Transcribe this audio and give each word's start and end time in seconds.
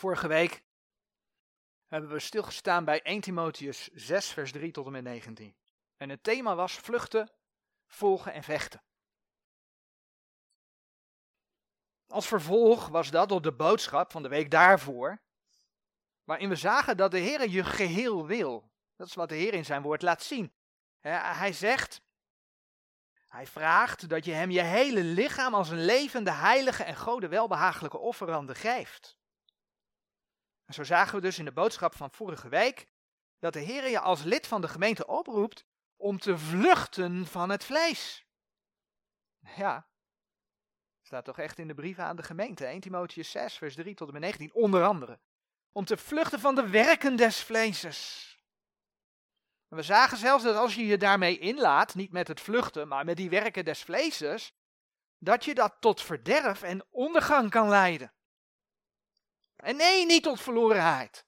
Vorige 0.00 0.28
week 0.28 0.62
hebben 1.86 2.10
we 2.10 2.18
stilgestaan 2.18 2.84
bij 2.84 3.02
1 3.02 3.20
Timotheus 3.20 3.88
6, 3.88 4.32
vers 4.32 4.52
3 4.52 4.72
tot 4.72 4.86
en 4.86 4.92
met 4.92 5.02
19. 5.02 5.56
En 5.96 6.08
het 6.08 6.22
thema 6.22 6.54
was 6.54 6.72
vluchten, 6.72 7.30
volgen 7.86 8.32
en 8.32 8.42
vechten. 8.42 8.82
Als 12.06 12.26
vervolg 12.26 12.88
was 12.88 13.10
dat 13.10 13.32
op 13.32 13.42
de 13.42 13.52
boodschap 13.52 14.10
van 14.10 14.22
de 14.22 14.28
week 14.28 14.50
daarvoor, 14.50 15.22
waarin 16.24 16.48
we 16.48 16.56
zagen 16.56 16.96
dat 16.96 17.10
de 17.10 17.18
Heer 17.18 17.48
je 17.48 17.64
geheel 17.64 18.26
wil. 18.26 18.70
Dat 18.96 19.06
is 19.06 19.14
wat 19.14 19.28
de 19.28 19.34
Heer 19.34 19.54
in 19.54 19.64
zijn 19.64 19.82
woord 19.82 20.02
laat 20.02 20.22
zien. 20.22 20.52
Hij 21.00 21.52
zegt, 21.52 22.02
hij 23.28 23.46
vraagt 23.46 24.08
dat 24.08 24.24
je 24.24 24.32
hem 24.32 24.50
je 24.50 24.62
hele 24.62 25.02
lichaam 25.04 25.54
als 25.54 25.70
een 25.70 25.84
levende, 25.84 26.32
heilige 26.32 26.84
en 26.84 26.96
gode 26.96 27.28
welbehagelijke 27.28 27.98
offerande 27.98 28.54
geeft. 28.54 29.18
En 30.70 30.76
zo 30.76 30.84
zagen 30.84 31.14
we 31.14 31.20
dus 31.20 31.38
in 31.38 31.44
de 31.44 31.52
boodschap 31.52 31.94
van 31.94 32.10
vorige 32.10 32.48
week 32.48 32.86
dat 33.38 33.52
de 33.52 33.60
Heer 33.60 33.88
je 33.88 34.00
als 34.00 34.22
lid 34.22 34.46
van 34.46 34.60
de 34.60 34.68
gemeente 34.68 35.06
oproept 35.06 35.64
om 35.96 36.18
te 36.18 36.38
vluchten 36.38 37.26
van 37.26 37.50
het 37.50 37.64
vlees. 37.64 38.26
Ja, 39.56 39.86
staat 41.02 41.24
toch 41.24 41.38
echt 41.38 41.58
in 41.58 41.68
de 41.68 41.74
brieven 41.74 42.04
aan 42.04 42.16
de 42.16 42.22
gemeente, 42.22 42.66
1 42.66 42.80
Timotheus 42.80 43.30
6, 43.30 43.54
vers 43.54 43.74
3 43.74 43.94
tot 43.94 44.06
en 44.06 44.12
met 44.12 44.22
19, 44.22 44.52
onder 44.52 44.84
andere. 44.84 45.18
Om 45.72 45.84
te 45.84 45.96
vluchten 45.96 46.40
van 46.40 46.54
de 46.54 46.68
werken 46.68 47.16
des 47.16 47.42
vleeses. 47.42 48.28
We 49.68 49.82
zagen 49.82 50.16
zelfs 50.16 50.44
dat 50.44 50.56
als 50.56 50.74
je 50.74 50.86
je 50.86 50.98
daarmee 50.98 51.38
inlaat, 51.38 51.94
niet 51.94 52.12
met 52.12 52.28
het 52.28 52.40
vluchten, 52.40 52.88
maar 52.88 53.04
met 53.04 53.16
die 53.16 53.30
werken 53.30 53.64
des 53.64 53.82
vleeses, 53.82 54.54
dat 55.18 55.44
je 55.44 55.54
dat 55.54 55.76
tot 55.80 56.02
verderf 56.02 56.62
en 56.62 56.86
ondergang 56.90 57.50
kan 57.50 57.68
leiden. 57.68 58.12
En 59.60 59.76
nee, 59.76 60.06
niet 60.06 60.22
tot 60.22 60.40
verlorenheid, 60.40 61.24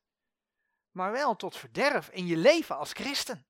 maar 0.90 1.12
wel 1.12 1.37
tot 1.37 1.57
verderf 1.57 2.09
in 2.09 2.26
je 2.26 2.37
leven 2.37 2.76
als 2.76 2.93
christen. 2.93 3.46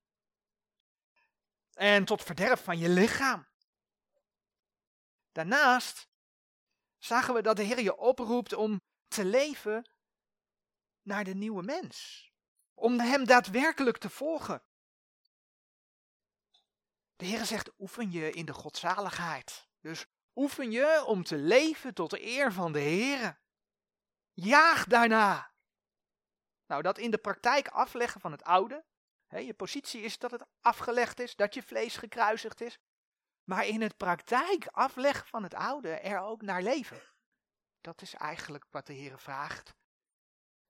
En 1.72 2.04
tot 2.04 2.22
verderf 2.22 2.64
van 2.64 2.78
je 2.78 2.88
lichaam. 2.88 3.46
Daarnaast 5.32 6.08
zagen 6.98 7.34
we 7.34 7.42
dat 7.42 7.56
de 7.56 7.62
Heer 7.62 7.80
je 7.80 7.96
oproept 7.96 8.52
om 8.52 8.80
te 9.08 9.24
leven 9.24 9.90
naar 11.02 11.24
de 11.24 11.34
nieuwe 11.34 11.62
mens. 11.62 12.30
Om 12.74 13.00
Hem 13.00 13.24
daadwerkelijk 13.24 13.98
te 13.98 14.10
volgen. 14.10 14.62
De 17.16 17.24
Heer 17.24 17.44
zegt, 17.44 17.70
oefen 17.78 18.10
je 18.10 18.30
in 18.30 18.46
de 18.46 18.52
godzaligheid. 18.52 19.68
Dus 19.80 20.06
oefen 20.34 20.70
je 20.70 21.04
om 21.06 21.22
te 21.22 21.36
leven 21.36 21.94
tot 21.94 22.10
de 22.10 22.22
eer 22.22 22.52
van 22.52 22.72
de 22.72 22.78
Heer. 22.78 23.41
Jaag 24.32 24.84
daarna. 24.84 25.52
Nou, 26.66 26.82
dat 26.82 26.98
in 26.98 27.10
de 27.10 27.18
praktijk 27.18 27.68
afleggen 27.68 28.20
van 28.20 28.32
het 28.32 28.42
oude. 28.42 28.84
Hè, 29.26 29.38
je 29.38 29.54
positie 29.54 30.00
is 30.00 30.18
dat 30.18 30.30
het 30.30 30.44
afgelegd 30.60 31.20
is, 31.20 31.36
dat 31.36 31.54
je 31.54 31.62
vlees 31.62 31.96
gekruisigd 31.96 32.60
is. 32.60 32.78
Maar 33.44 33.66
in 33.66 33.80
het 33.80 33.96
praktijk 33.96 34.66
afleggen 34.66 35.26
van 35.26 35.42
het 35.42 35.54
oude 35.54 35.90
er 35.90 36.20
ook 36.20 36.42
naar 36.42 36.62
leven. 36.62 37.02
Dat 37.80 38.02
is 38.02 38.14
eigenlijk 38.14 38.66
wat 38.70 38.86
de 38.86 38.92
Heer 38.92 39.18
vraagt. 39.18 39.74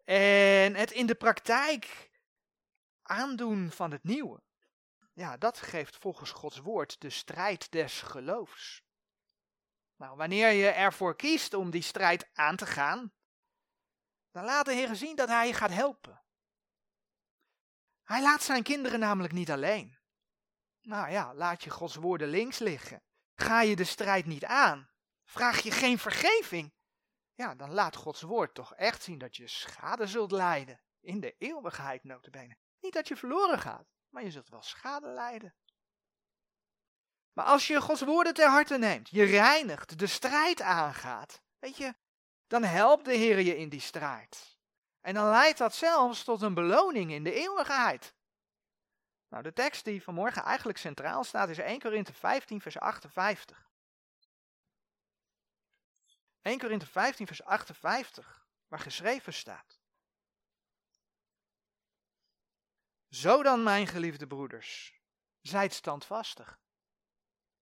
En 0.05 0.75
het 0.75 0.91
in 0.91 1.07
de 1.07 1.15
praktijk 1.15 2.11
aandoen 3.03 3.71
van 3.71 3.91
het 3.91 4.05
nieuwe. 4.05 4.43
Ja, 5.13 5.37
dat 5.37 5.59
geeft 5.59 5.97
volgens 5.97 6.31
Gods 6.31 6.59
woord 6.59 7.01
de 7.01 7.11
strijd 7.11 7.71
des 7.71 8.01
geloofs. 8.01 8.83
Nou, 9.97 10.17
wanneer 10.17 10.51
je 10.51 10.69
ervoor 10.69 11.17
kiest 11.17 11.55
om 11.55 11.71
die 11.71 11.83
strijd 11.83 12.31
aan 12.33 12.57
te 12.57 12.67
gaan, 12.67 13.13
dan 14.33 14.44
laat 14.44 14.64
de 14.64 14.72
Heer 14.72 14.94
zien 14.94 15.16
dat 15.16 15.28
Hij 15.28 15.47
je 15.47 15.55
gaat 15.55 15.70
helpen. 15.70 16.22
Hij 18.02 18.22
laat 18.22 18.42
zijn 18.42 18.62
kinderen 18.62 18.98
namelijk 18.98 19.33
niet 19.33 19.50
alleen. 19.50 19.98
Nou 20.81 21.10
ja, 21.10 21.34
laat 21.34 21.65
je 21.65 21.70
Gods 21.70 21.94
woorden 21.94 22.28
links 22.28 22.59
liggen. 22.59 23.03
Ga 23.34 23.62
je 23.62 23.76
de 23.76 23.84
strijd 23.84 24.26
niet 24.26 24.44
aan. 24.44 24.91
Vraag 25.25 25.60
je 25.60 25.71
geen 25.71 25.98
vergeving. 25.98 26.75
Ja, 27.34 27.54
dan 27.54 27.72
laat 27.72 27.97
Gods 27.97 28.22
woord 28.22 28.54
toch 28.54 28.75
echt 28.75 29.03
zien 29.03 29.19
dat 29.19 29.37
je 29.37 29.48
schade 29.48 30.06
zult 30.06 30.31
lijden. 30.31 30.81
In 31.00 31.21
de 31.21 31.34
eeuwigheid 31.38 32.04
notabene. 32.04 32.56
Niet 32.81 32.92
dat 32.92 33.09
je 33.09 33.16
verloren 33.16 33.59
gaat, 33.59 33.87
maar 34.09 34.22
je 34.22 34.31
zult 34.31 34.48
wel 34.48 34.62
schade 34.62 35.09
lijden. 35.09 35.54
Maar 37.32 37.44
als 37.44 37.66
je 37.66 37.81
Gods 37.81 38.00
woorden 38.00 38.34
ter 38.34 38.48
harte 38.48 38.78
neemt, 38.78 39.09
je 39.10 39.25
reinigt, 39.25 39.98
de 39.98 40.06
strijd 40.06 40.60
aangaat, 40.60 41.42
weet 41.59 41.76
je, 41.76 41.94
dan 42.53 42.65
helpt 42.65 43.05
de 43.05 43.15
Heer 43.15 43.41
je 43.41 43.57
in 43.57 43.69
die 43.69 43.81
strijd. 43.81 44.57
En 45.01 45.15
dan 45.15 45.29
leidt 45.29 45.59
dat 45.59 45.75
zelfs 45.75 46.25
tot 46.25 46.43
een 46.43 46.55
beloning 46.55 47.11
in 47.11 47.25
de 47.25 47.33
eeuwigheid. 47.33 48.15
Nou, 49.29 49.43
de 49.43 49.53
tekst 49.53 49.85
die 49.85 50.03
vanmorgen 50.03 50.43
eigenlijk 50.43 50.79
centraal 50.79 51.25
staat 51.25 51.49
is 51.49 51.59
1 51.59 51.81
Korinthe 51.81 52.13
15, 52.13 52.61
vers 52.61 52.79
58. 52.79 53.71
1 56.43 56.59
Korinthe 56.59 56.87
15, 56.87 57.27
vers 57.27 57.45
58, 57.45 58.47
waar 58.69 58.79
geschreven 58.79 59.33
staat. 59.33 59.81
Zo 63.09 63.43
dan, 63.43 63.63
mijn 63.63 63.87
geliefde 63.87 64.27
broeders, 64.27 65.01
zijt 65.41 65.73
standvastig. 65.73 66.61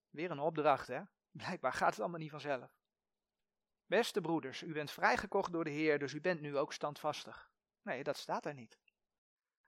Weer 0.09 0.31
een 0.31 0.39
opdracht, 0.39 0.87
hè? 0.87 1.03
Blijkbaar 1.31 1.73
gaat 1.73 1.91
het 1.91 2.01
allemaal 2.01 2.21
niet 2.21 2.31
vanzelf. 2.31 2.80
Beste 3.91 4.21
broeders, 4.21 4.63
u 4.63 4.73
bent 4.73 4.91
vrijgekocht 4.91 5.53
door 5.53 5.65
de 5.65 5.71
Heer, 5.71 5.99
dus 5.99 6.13
u 6.13 6.21
bent 6.21 6.41
nu 6.41 6.57
ook 6.57 6.73
standvastig. 6.73 7.51
Nee, 7.83 8.03
dat 8.03 8.17
staat 8.17 8.45
er 8.45 8.55
niet. 8.55 8.79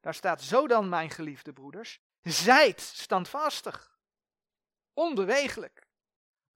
Daar 0.01 0.15
staat 0.15 0.43
zo 0.43 0.67
dan, 0.67 0.89
mijn 0.89 1.11
geliefde 1.11 1.53
broeders, 1.53 2.01
zijt 2.21 2.81
standvastig, 2.81 3.99
onbewegelijk, 4.93 5.87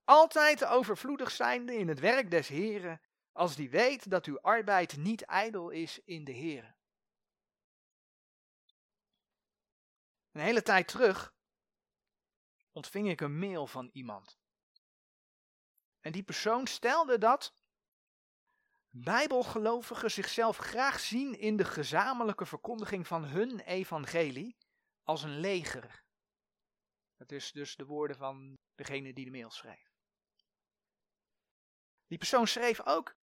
altijd 0.05 0.65
overvloedig 0.65 1.31
zijnde 1.31 1.75
in 1.75 1.89
het 1.89 2.01
werk 2.01 2.31
des 2.31 2.49
Heren, 2.49 3.01
als 3.33 3.57
die 3.57 3.71
weet 3.71 4.11
dat 4.11 4.27
uw 4.27 4.41
arbeid 4.41 4.97
niet 4.97 5.23
ijdel 5.23 5.71
is 5.71 5.99
in 6.05 6.25
de 6.25 6.33
Heren. 6.33 6.77
Een 10.33 10.41
hele 10.41 10.63
tijd 10.63 10.89
terug 10.89 11.35
ontving 12.73 13.09
ik 13.09 13.21
een 13.21 13.39
mail 13.39 13.67
van 13.67 13.91
iemand. 13.93 14.39
En 16.07 16.13
die 16.13 16.23
persoon 16.23 16.67
stelde 16.67 17.19
dat 17.19 17.53
Bijbelgelovigen 18.99 20.11
zichzelf 20.11 20.57
graag 20.57 21.01
zien 21.01 21.39
in 21.39 21.57
de 21.57 21.65
gezamenlijke 21.65 22.47
verkondiging 22.47 23.07
van 23.07 23.25
hun 23.25 23.61
evangelie 23.61 24.57
als 25.03 25.23
een 25.23 25.41
leger. 25.41 26.05
Dat 27.17 27.33
is 27.33 27.53
dus 27.53 27.77
de 27.77 27.85
woorden 27.85 28.17
van 28.17 28.59
degene 28.75 29.13
die 29.13 29.25
de 29.25 29.31
mail 29.31 29.51
schreef. 29.51 29.95
Die 32.07 32.19
persoon 32.19 32.47
schreef 32.47 32.87
ook. 32.87 33.17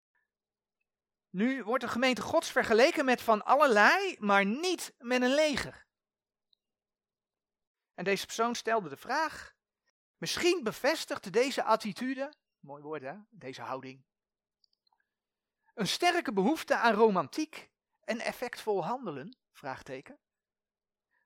Nu 1.30 1.64
wordt 1.64 1.84
de 1.84 1.90
gemeente 1.90 2.22
Gods 2.22 2.52
vergeleken 2.52 3.06
met 3.06 3.22
van 3.22 3.46
allerlei, 3.46 4.16
maar 4.20 4.46
niet 4.46 4.94
met 4.98 5.22
een 5.22 5.34
leger. 5.34 5.88
En 7.94 8.04
deze 8.04 8.26
persoon 8.26 8.56
stelde 8.56 8.90
de 8.90 8.98
vraag: 8.98 9.54
misschien 10.18 10.64
bevestigt 10.64 11.34
deze 11.34 11.64
attitude, 11.64 12.34
mooi 12.60 12.84
woord 12.84 13.02
hè, 13.02 13.16
deze 13.30 13.62
houding, 13.62 14.06
een 15.74 15.88
sterke 15.88 16.34
behoefte 16.34 16.76
aan 16.76 16.94
romantiek 16.94 17.72
en 18.04 18.20
effectvol 18.20 18.86
handelen? 18.86 19.38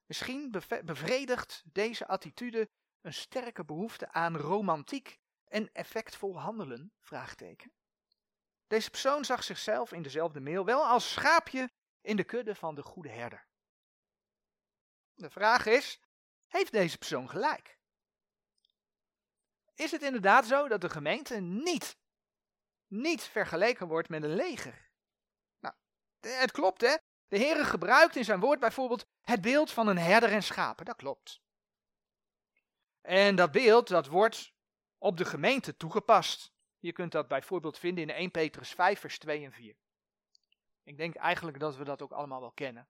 Misschien 0.06 0.52
bevredigt 0.84 1.63
deze 1.66 2.08
attitude 2.08 2.69
een 3.02 3.13
sterke 3.13 3.66
behoefte 3.66 4.12
aan 4.12 4.38
romantiek 4.38 5.19
en 5.46 5.74
effectvol 5.74 6.40
handelen? 6.40 6.94
Deze 8.68 8.90
persoon 8.90 9.25
zag 9.25 9.44
zichzelf 9.44 9.92
in 9.92 10.01
dezelfde 10.01 10.39
mail 10.39 10.66
wel 10.66 10.86
als 10.86 11.12
schaapje 11.12 11.72
in 12.01 12.16
de 12.16 12.24
kudde 12.24 12.56
van 12.56 12.75
de 12.75 12.83
goede 12.83 13.10
herder. 13.10 13.48
De 15.13 15.30
vraag 15.30 15.66
is, 15.66 16.00
heeft 16.48 16.72
deze 16.72 16.98
persoon 16.98 17.30
gelijk? 17.30 17.77
Is 19.74 19.92
het 19.92 20.01
inderdaad 20.01 20.45
zo 20.45 20.68
dat 20.68 20.81
de 20.81 20.89
gemeente 20.89 21.39
niet 21.39 21.98
niet 22.88 23.22
vergeleken 23.22 23.88
wordt 23.88 24.10
met 24.10 24.24
een 24.24 24.36
leger. 24.36 24.89
Nou, 25.60 25.75
het 26.19 26.51
klopt 26.51 26.81
hè. 26.81 26.95
De 27.28 27.38
Heer 27.38 27.66
gebruikt 27.66 28.16
in 28.16 28.25
zijn 28.25 28.39
woord 28.39 28.60
bijvoorbeeld 28.60 29.06
het 29.22 29.42
beeld 29.42 29.72
van 29.72 29.88
een 29.88 29.98
herder 29.98 30.31
en 30.31 30.44
schapen. 30.44 30.86
Dat 30.86 30.95
klopt. 30.95 31.42
En 33.01 33.36
dat 33.36 33.51
beeld 33.51 33.88
dat 33.88 34.07
wordt 34.07 34.54
op 34.98 35.18
de 35.18 35.25
gemeente 35.25 35.78
toegepast. 35.78 36.51
Je 36.80 36.92
kunt 36.92 37.12
dat 37.12 37.28
bijvoorbeeld 37.28 37.78
vinden 37.78 38.04
in 38.04 38.10
1 38.10 38.31
Petrus 38.31 38.72
5 38.72 39.00
vers 39.00 39.19
2 39.19 39.44
en 39.45 39.51
4. 39.51 39.75
Ik 40.84 40.98
denk 40.98 41.16
eigenlijk 41.16 41.60
dat 41.60 41.75
we 41.75 41.84
dat 41.84 42.01
ook 42.01 42.12
allemaal 42.12 42.39
wel 42.39 42.51
kennen. 42.51 42.88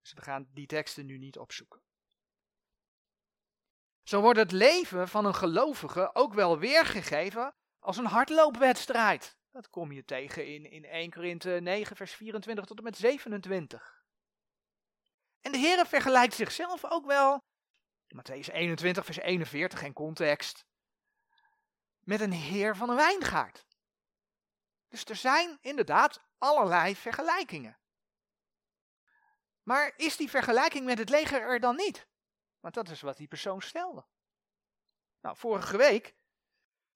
Dus 0.00 0.12
we 0.12 0.20
gaan 0.20 0.48
die 0.52 0.66
teksten 0.66 1.06
nu 1.06 1.18
niet 1.18 1.38
opzoeken. 1.38 1.82
Zo 4.02 4.20
wordt 4.20 4.38
het 4.38 4.52
leven 4.52 5.08
van 5.08 5.24
een 5.24 5.34
gelovige 5.34 6.14
ook 6.14 6.34
wel 6.34 6.58
weergegeven 6.58 7.54
als 7.80 7.96
een 7.96 8.06
hardloopwedstrijd. 8.06 9.38
Dat 9.50 9.70
kom 9.70 9.92
je 9.92 10.04
tegen 10.04 10.46
in, 10.46 10.70
in 10.70 10.84
1 10.84 11.10
Korinthe 11.10 11.50
9, 11.50 11.96
vers 11.96 12.12
24 12.12 12.64
tot 12.64 12.78
en 12.78 12.84
met 12.84 12.96
27. 12.96 14.04
En 15.40 15.52
de 15.52 15.58
Heer 15.58 15.86
vergelijkt 15.86 16.34
zichzelf 16.34 16.84
ook 16.84 17.06
wel, 17.06 17.44
Matthäus 18.14 18.52
21, 18.52 19.04
vers 19.04 19.18
41 19.18 19.82
en 19.82 19.92
context, 19.92 20.64
met 22.00 22.20
een 22.20 22.32
heer 22.32 22.76
van 22.76 22.90
een 22.90 22.96
wijngaard. 22.96 23.66
Dus 24.88 25.04
er 25.04 25.16
zijn 25.16 25.58
inderdaad 25.60 26.20
allerlei 26.38 26.96
vergelijkingen. 26.96 27.78
Maar 29.62 29.92
is 29.96 30.16
die 30.16 30.30
vergelijking 30.30 30.84
met 30.84 30.98
het 30.98 31.08
leger 31.08 31.40
er 31.40 31.60
dan 31.60 31.76
niet? 31.76 32.08
Want 32.60 32.74
dat 32.74 32.88
is 32.88 33.00
wat 33.00 33.16
die 33.16 33.28
persoon 33.28 33.62
stelde. 33.62 34.06
Nou, 35.20 35.36
vorige 35.36 35.76
week 35.76 36.14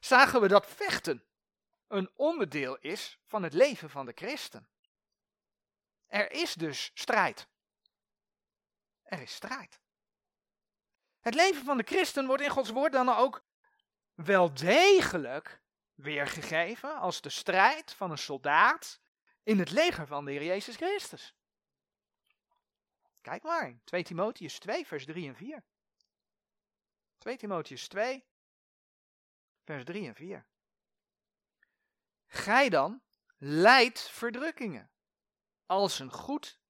zagen 0.05 0.41
we 0.41 0.49
dat 0.49 0.67
vechten 0.67 1.25
een 1.89 2.11
onderdeel 2.15 2.77
is 2.77 3.19
van 3.27 3.43
het 3.43 3.53
leven 3.53 3.91
van 3.91 4.06
de 4.06 4.12
christen. 4.15 4.69
Er 6.06 6.33
is 6.33 6.55
dus 6.55 6.91
strijd. 6.95 7.49
Er 9.03 9.21
is 9.21 9.35
strijd. 9.35 9.81
Het 11.21 11.35
leven 11.35 11.65
van 11.65 11.77
de 11.77 11.83
christen 11.83 12.27
wordt 12.27 12.43
in 12.43 12.51
Gods 12.51 12.71
woord 12.71 12.93
dan 12.93 13.09
ook 13.09 13.45
wel 14.15 14.55
degelijk 14.55 15.62
weergegeven 15.95 16.97
als 16.97 17.21
de 17.21 17.31
strijd 17.31 17.95
van 17.95 18.11
een 18.11 18.19
soldaat 18.19 19.01
in 19.43 19.59
het 19.59 19.71
leger 19.71 20.06
van 20.06 20.25
de 20.25 20.31
Heer 20.31 20.45
Jezus 20.45 20.77
Christus. 20.77 21.35
Kijk 23.21 23.43
maar, 23.43 23.79
2 23.85 24.03
Timotheus 24.03 24.59
2, 24.59 24.87
vers 24.87 25.05
3 25.05 25.29
en 25.29 25.37
4. 25.37 25.65
2 27.19 27.37
Timotheus 27.37 27.89
2, 27.89 28.25
vers 29.64 29.84
3 29.84 30.06
en 30.06 30.14
4. 30.14 30.46
Gij 32.26 32.69
dan 32.69 33.02
leidt 33.37 34.00
verdrukkingen 34.00 34.90
als 35.66 35.99
een 35.99 36.12
goed, 36.12 36.61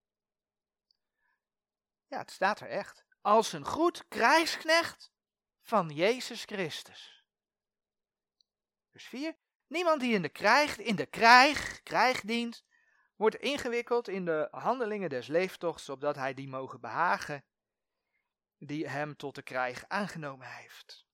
ja 2.07 2.19
het 2.19 2.31
staat 2.31 2.61
er 2.61 2.69
echt, 2.69 3.05
als 3.21 3.53
een 3.53 3.65
goed 3.65 4.09
krijgsknecht 4.09 5.13
van 5.63 5.89
Jezus 5.89 6.45
Christus. 6.45 7.25
Vers 8.91 9.05
4. 9.05 9.37
Niemand 9.67 10.01
die 10.01 10.15
in 10.15 10.23
de 10.23 10.29
krijg, 10.29 10.79
in 10.79 10.97
de 10.97 11.07
krijg, 11.83 12.21
dient, 12.21 12.65
wordt 13.17 13.37
ingewikkeld 13.37 14.09
in 14.09 14.25
de 14.25 14.49
handelingen 14.51 15.09
des 15.09 15.27
leeftochts, 15.27 15.89
opdat 15.89 16.17
hij 16.17 16.35
die 16.35 16.49
mogen 16.49 16.81
behagen, 16.81 17.45
die 18.59 18.89
hem 18.89 19.17
tot 19.17 19.35
de 19.35 19.43
krijg 19.43 19.85
aangenomen 19.89 20.47
heeft. 20.47 21.07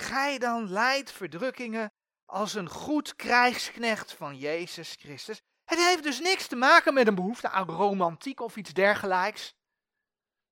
Gij 0.00 0.38
dan 0.38 0.70
leidt 0.70 1.12
verdrukkingen 1.12 1.92
als 2.24 2.54
een 2.54 2.68
goed 2.68 3.16
krijgsknecht 3.16 4.12
van 4.12 4.36
Jezus 4.36 4.94
Christus. 4.98 5.40
Het 5.64 5.78
heeft 5.78 6.02
dus 6.02 6.20
niks 6.20 6.46
te 6.46 6.56
maken 6.56 6.94
met 6.94 7.06
een 7.06 7.14
behoefte 7.14 7.48
aan 7.48 7.68
romantiek 7.68 8.40
of 8.40 8.56
iets 8.56 8.72
dergelijks. 8.72 9.54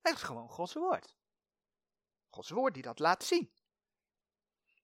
Het 0.01 0.15
is 0.15 0.23
gewoon 0.23 0.49
Gods 0.49 0.73
woord. 0.73 1.15
Gods 2.29 2.49
woord 2.49 2.73
die 2.73 2.83
dat 2.83 2.99
laat 2.99 3.23
zien. 3.23 3.51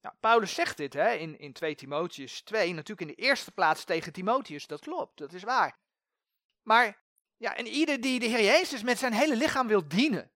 Nou, 0.01 0.15
Paulus 0.19 0.53
zegt 0.53 0.77
dit 0.77 0.93
hè, 0.93 1.11
in, 1.11 1.39
in 1.39 1.53
2 1.53 1.75
Timotheus 1.75 2.41
2, 2.41 2.73
natuurlijk 2.73 3.09
in 3.09 3.15
de 3.15 3.21
eerste 3.21 3.51
plaats 3.51 3.83
tegen 3.83 4.13
Timotheus, 4.13 4.67
dat 4.67 4.79
klopt, 4.79 5.17
dat 5.17 5.33
is 5.33 5.43
waar. 5.43 5.79
Maar, 6.61 7.03
ja, 7.37 7.55
en 7.55 7.67
ieder 7.67 8.01
die 8.01 8.19
de 8.19 8.25
Heer 8.25 8.43
Jezus 8.43 8.83
met 8.83 8.97
zijn 8.97 9.13
hele 9.13 9.35
lichaam 9.35 9.67
wil 9.67 9.87
dienen, 9.87 10.31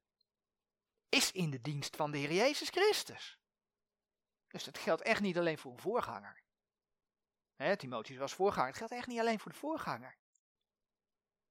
is 1.09 1.31
in 1.31 1.49
de 1.49 1.61
dienst 1.61 1.95
van 1.95 2.11
de 2.11 2.17
Heer 2.17 2.33
Jezus 2.33 2.69
Christus. 2.69 3.38
Dus 4.49 4.63
dat 4.63 4.77
geldt 4.77 5.01
echt 5.01 5.21
niet 5.21 5.37
alleen 5.37 5.57
voor 5.57 5.71
een 5.71 5.79
voorganger. 5.79 6.43
Hè, 7.55 7.77
Timotheus 7.77 8.17
was 8.19 8.33
voorganger, 8.33 8.67
het 8.67 8.77
geldt 8.77 8.93
echt 8.93 9.07
niet 9.07 9.19
alleen 9.19 9.39
voor 9.39 9.51
de 9.51 9.57
voorganger. 9.57 10.17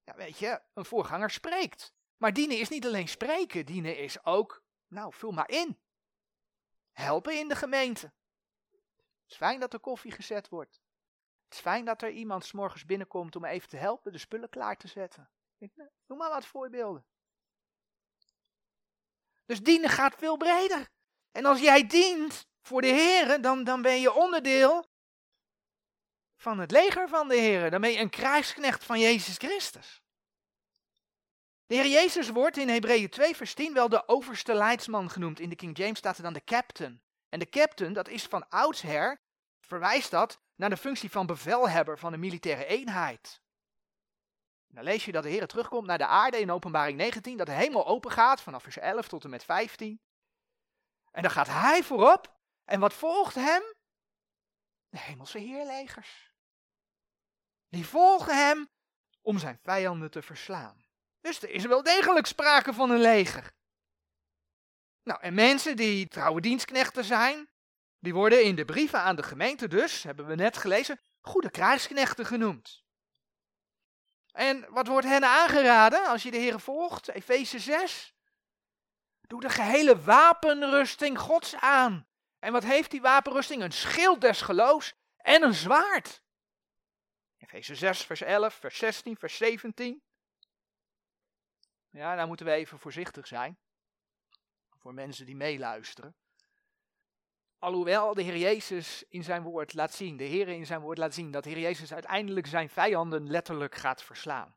Ja, 0.04 0.14
weet 0.14 0.38
je, 0.38 0.62
een 0.74 0.84
voorganger 0.84 1.30
spreekt. 1.30 1.94
Maar 2.16 2.32
dienen 2.32 2.58
is 2.58 2.68
niet 2.68 2.86
alleen 2.86 3.08
spreken, 3.08 3.66
dienen 3.66 3.96
is 3.96 4.24
ook, 4.24 4.64
nou, 4.86 5.12
vul 5.12 5.30
maar 5.30 5.50
in 5.50 5.78
helpen 6.98 7.38
in 7.38 7.48
de 7.48 7.56
gemeente. 7.56 8.12
Het 9.22 9.30
is 9.30 9.36
fijn 9.36 9.60
dat 9.60 9.72
er 9.72 9.80
koffie 9.80 10.12
gezet 10.12 10.48
wordt. 10.48 10.80
Het 11.44 11.54
is 11.54 11.60
fijn 11.60 11.84
dat 11.84 12.02
er 12.02 12.10
iemand 12.10 12.44
s 12.44 12.52
morgens 12.52 12.84
binnenkomt 12.84 13.36
om 13.36 13.44
even 13.44 13.68
te 13.68 13.76
helpen 13.76 14.12
de 14.12 14.18
spullen 14.18 14.48
klaar 14.48 14.76
te 14.76 14.88
zetten. 14.88 15.30
Noem 16.06 16.18
maar 16.18 16.30
wat 16.30 16.46
voorbeelden. 16.46 17.06
Dus 19.46 19.62
dienen 19.62 19.90
gaat 19.90 20.14
veel 20.14 20.36
breder. 20.36 20.88
En 21.32 21.44
als 21.44 21.60
jij 21.60 21.86
dient 21.86 22.46
voor 22.68 22.80
de 22.80 22.86
Heer, 22.86 23.42
dan, 23.42 23.64
dan 23.64 23.82
ben 23.82 24.00
je 24.00 24.12
onderdeel 24.12 24.86
van 26.36 26.58
het 26.58 26.70
leger 26.70 27.08
van 27.08 27.28
de 27.28 27.36
Heer. 27.36 27.70
Dan 27.70 27.80
ben 27.80 27.90
je 27.90 27.98
een 27.98 28.10
krijgsknecht 28.10 28.84
van 28.84 29.00
Jezus 29.00 29.36
Christus. 29.36 30.02
De 31.66 31.74
Heer 31.74 31.86
Jezus 31.86 32.28
wordt 32.28 32.56
in 32.56 32.68
Hebreeën 32.68 33.08
2 33.08 33.36
vers 33.36 33.54
10 33.54 33.72
wel 33.72 33.88
de 33.88 34.08
overste 34.08 34.54
leidsman 34.54 35.10
genoemd. 35.10 35.40
In 35.40 35.48
de 35.48 35.56
King 35.56 35.76
James 35.76 35.98
staat 35.98 36.16
er 36.16 36.22
dan 36.22 36.32
de 36.32 36.44
captain. 36.44 37.02
En 37.28 37.38
de 37.38 37.48
captain, 37.48 37.92
dat 37.92 38.08
is 38.08 38.24
van 38.24 38.48
oudsher, 38.48 39.20
verwijst 39.60 40.10
dat 40.10 40.40
naar 40.54 40.70
de 40.70 40.76
functie 40.76 41.10
van 41.10 41.26
bevelhebber 41.26 41.98
van 41.98 42.12
een 42.12 42.20
militaire 42.20 42.66
eenheid. 42.66 43.40
Dan 44.66 44.84
lees 44.84 45.04
je 45.04 45.12
dat 45.12 45.22
de 45.22 45.28
Heer 45.28 45.46
terugkomt 45.46 45.86
naar 45.86 45.98
de 45.98 46.06
aarde 46.06 46.40
in 46.40 46.50
openbaring 46.50 46.98
19, 46.98 47.36
dat 47.36 47.46
de 47.46 47.52
hemel 47.52 47.86
open 47.86 48.10
gaat 48.10 48.40
vanaf 48.40 48.62
vers 48.62 48.78
11 48.78 49.08
tot 49.08 49.24
en 49.24 49.30
met 49.30 49.44
15. 49.44 50.00
En 51.10 51.22
dan 51.22 51.30
gaat 51.30 51.48
hij 51.48 51.82
voorop. 51.82 52.37
En 52.68 52.80
wat 52.80 52.94
volgt 52.94 53.34
hem? 53.34 53.62
De 54.88 54.98
hemelse 54.98 55.38
heerlegers. 55.38 56.32
Die 57.68 57.86
volgen 57.86 58.36
hem 58.36 58.68
om 59.20 59.38
zijn 59.38 59.58
vijanden 59.62 60.10
te 60.10 60.22
verslaan. 60.22 60.84
Dus 61.20 61.42
er 61.42 61.50
is 61.50 61.64
wel 61.64 61.82
degelijk 61.82 62.26
sprake 62.26 62.72
van 62.72 62.90
een 62.90 63.00
leger. 63.00 63.52
Nou, 65.02 65.20
en 65.20 65.34
mensen 65.34 65.76
die 65.76 66.08
trouwe 66.08 66.40
dienstknechten 66.40 67.04
zijn, 67.04 67.48
die 67.98 68.14
worden 68.14 68.44
in 68.44 68.54
de 68.54 68.64
brieven 68.64 69.00
aan 69.00 69.16
de 69.16 69.22
gemeente 69.22 69.68
dus, 69.68 70.02
hebben 70.02 70.26
we 70.26 70.34
net 70.34 70.56
gelezen, 70.56 71.00
goede 71.20 71.50
krijgsknechten 71.50 72.26
genoemd. 72.26 72.84
En 74.32 74.66
wat 74.70 74.86
wordt 74.86 75.06
hen 75.06 75.24
aangeraden 75.24 76.06
als 76.06 76.22
je 76.22 76.30
de 76.30 76.36
Heer 76.36 76.60
volgt? 76.60 77.08
Efeze 77.08 77.58
6. 77.58 78.14
Doe 79.20 79.40
de 79.40 79.50
gehele 79.50 80.02
wapenrusting 80.02 81.18
Gods 81.18 81.54
aan. 81.54 82.08
En 82.38 82.52
wat 82.52 82.64
heeft 82.64 82.90
die 82.90 83.00
wapenrusting? 83.00 83.62
Een 83.62 83.72
schild 83.72 84.20
des 84.20 84.40
geloofs 84.40 84.94
en 85.16 85.42
een 85.42 85.54
zwaard. 85.54 86.22
Efeze 87.36 87.74
6, 87.74 88.02
vers 88.02 88.20
11, 88.20 88.54
vers 88.54 88.78
16, 88.78 89.16
vers 89.16 89.36
17. 89.36 90.02
Ja, 91.90 92.16
daar 92.16 92.26
moeten 92.26 92.46
we 92.46 92.52
even 92.52 92.78
voorzichtig 92.78 93.26
zijn. 93.26 93.58
Voor 94.76 94.94
mensen 94.94 95.26
die 95.26 95.36
meeluisteren. 95.36 96.16
Alhoewel 97.58 98.14
de 98.14 98.22
Heer 98.22 98.36
Jezus 98.36 99.04
in 99.08 99.24
zijn 99.24 99.42
woord 99.42 99.74
laat 99.74 99.94
zien, 99.94 100.16
de 100.16 100.24
Heer 100.24 100.48
in 100.48 100.66
zijn 100.66 100.80
woord 100.80 100.98
laat 100.98 101.14
zien, 101.14 101.30
dat 101.30 101.44
de 101.44 101.50
Heer 101.50 101.58
Jezus 101.58 101.92
uiteindelijk 101.92 102.46
zijn 102.46 102.68
vijanden 102.68 103.30
letterlijk 103.30 103.74
gaat 103.74 104.02
verslaan. 104.02 104.56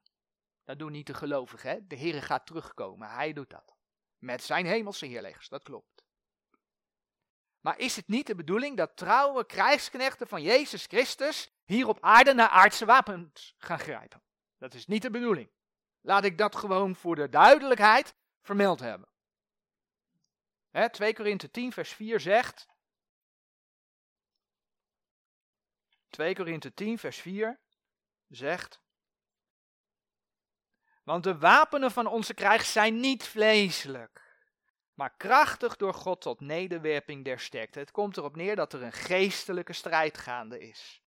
Dat 0.64 0.80
doen 0.80 0.92
niet 0.92 1.08
de 1.08 1.14
gelovigen, 1.14 1.70
hè? 1.70 1.88
De 1.88 1.96
Heer 1.96 2.24
gaat 2.24 2.46
terugkomen, 2.46 3.10
hij 3.10 3.34
doet 3.34 3.50
dat. 3.50 3.76
Met 4.18 4.44
zijn 4.44 4.66
hemelse 4.66 5.06
heerlegers, 5.06 5.50
dat 5.50 5.64
klopt. 5.64 6.04
Maar 7.62 7.80
is 7.80 7.96
het 7.96 8.08
niet 8.08 8.28
de 8.28 8.36
bedoeling 8.36 8.78
dat 8.78 8.98
trouwe 8.98 9.46
krijgsknechten 9.46 10.28
van 10.28 10.42
Jezus 10.42 10.86
Christus 10.86 11.52
hier 11.64 11.88
op 11.88 11.98
aarde 12.02 12.34
naar 12.34 12.50
aardse 12.50 12.86
wapens 12.86 13.56
gaan 13.58 13.80
grijpen? 13.80 14.22
Dat 14.58 14.74
is 14.74 14.86
niet 14.86 15.02
de 15.02 15.10
bedoeling. 15.10 15.50
Laat 16.02 16.24
ik 16.24 16.38
dat 16.38 16.56
gewoon 16.56 16.96
voor 16.96 17.16
de 17.16 17.30
duidelijkheid 17.30 18.16
vermeld 18.42 18.80
hebben. 18.80 19.10
He, 20.70 20.90
2 20.90 21.14
Korinthe 21.14 21.52
10 21.52 21.72
vers 21.72 21.94
4 21.94 22.20
zegt, 22.20 22.68
2 26.10 26.36
Korinthe 26.36 26.74
10 26.74 26.98
vers 26.98 27.18
4 27.18 27.60
zegt, 28.28 28.82
want 31.04 31.24
de 31.24 31.38
wapenen 31.38 31.92
van 31.92 32.08
onze 32.08 32.34
krijg 32.34 32.66
zijn 32.66 33.00
niet 33.00 33.28
vleeselijk, 33.28 34.31
maar 35.02 35.14
krachtig 35.18 35.76
door 35.76 35.94
God 35.94 36.22
tot 36.22 36.40
nederwerping 36.40 37.26
der 37.26 37.40
sterkte. 37.40 37.80
Het 37.80 37.92
komt 37.92 38.18
erop 38.18 38.36
neer 38.36 38.56
dat 38.56 38.74
er 38.74 38.84
een 38.84 38.92
geestelijke 38.92 39.74
strijd 39.74 40.18
gaande 40.18 40.60
is. 40.60 41.02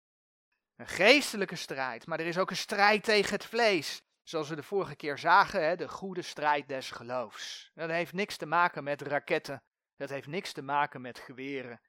Een 0.76 0.88
geestelijke 0.88 1.56
strijd, 1.56 2.06
maar 2.06 2.20
er 2.20 2.26
is 2.26 2.38
ook 2.38 2.50
een 2.50 2.56
strijd 2.56 3.04
tegen 3.04 3.34
het 3.34 3.46
vlees. 3.46 4.02
Zoals 4.24 4.50
we 4.50 4.56
de 4.56 4.64
vorige 4.64 4.96
keer 4.96 5.18
zagen, 5.18 5.64
hè, 5.64 5.76
de 5.76 5.88
goede 5.88 6.22
strijd 6.22 6.68
des 6.68 6.92
geloofs. 6.92 7.72
Dat 7.74 7.90
heeft 7.90 8.14
niks 8.14 8.38
te 8.38 8.46
maken 8.46 8.84
met 8.84 9.02
raketten. 9.02 9.64
Dat 9.96 10.10
heeft 10.10 10.28
niks 10.28 10.52
te 10.52 10.62
maken 10.62 11.02
met 11.02 11.20
geweren. 11.20 11.82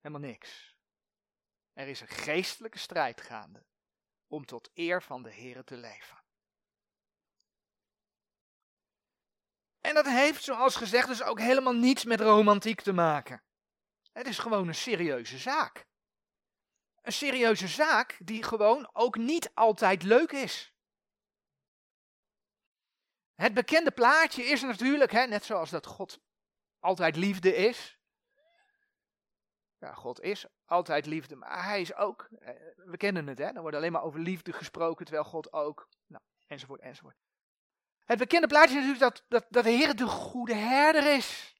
Helemaal 0.00 0.28
niks. 0.28 0.76
Er 1.72 1.88
is 1.88 2.00
een 2.00 2.08
geestelijke 2.08 2.78
strijd 2.78 3.20
gaande 3.20 3.64
om 4.26 4.44
tot 4.44 4.70
eer 4.74 5.02
van 5.02 5.22
de 5.22 5.32
Here 5.32 5.64
te 5.64 5.76
leven. 5.76 6.21
En 9.82 9.94
dat 9.94 10.06
heeft, 10.06 10.44
zoals 10.44 10.76
gezegd, 10.76 11.08
dus 11.08 11.22
ook 11.22 11.38
helemaal 11.38 11.72
niets 11.72 12.04
met 12.04 12.20
romantiek 12.20 12.80
te 12.80 12.92
maken. 12.92 13.42
Het 14.12 14.26
is 14.26 14.38
gewoon 14.38 14.68
een 14.68 14.74
serieuze 14.74 15.38
zaak. 15.38 15.90
een 17.02 17.12
serieuze 17.12 17.68
zaak 17.68 18.18
die 18.18 18.42
gewoon 18.42 18.90
ook 18.92 19.16
niet 19.16 19.50
altijd 19.54 20.02
leuk 20.02 20.32
is. 20.32 20.74
Het 23.34 23.54
bekende 23.54 23.90
plaatje 23.90 24.44
is 24.44 24.62
natuurlijk, 24.62 25.12
hè, 25.12 25.26
net 25.26 25.44
zoals 25.44 25.70
dat 25.70 25.86
God 25.86 26.20
altijd 26.78 27.16
liefde 27.16 27.54
is. 27.54 27.98
Ja, 29.78 29.92
God 29.92 30.20
is 30.20 30.46
altijd 30.64 31.06
liefde, 31.06 31.36
maar 31.36 31.64
hij 31.64 31.80
is 31.80 31.94
ook, 31.94 32.28
eh, 32.38 32.54
we 32.76 32.96
kennen 32.96 33.26
het, 33.26 33.38
hè, 33.38 33.52
dan 33.52 33.62
wordt 33.62 33.76
alleen 33.76 33.92
maar 33.92 34.02
over 34.02 34.20
liefde 34.20 34.52
gesproken, 34.52 35.04
terwijl 35.04 35.26
God 35.26 35.52
ook, 35.52 35.88
nou, 36.06 36.22
enzovoort, 36.46 36.80
enzovoort. 36.80 37.16
Het 38.04 38.18
bekende 38.18 38.46
plaatje 38.46 38.78
is 38.78 38.84
natuurlijk 38.84 39.14
dat, 39.14 39.24
dat, 39.28 39.46
dat 39.50 39.64
de 39.64 39.70
Heer 39.70 39.96
de 39.96 40.06
goede 40.06 40.54
herder 40.54 41.14
is. 41.14 41.56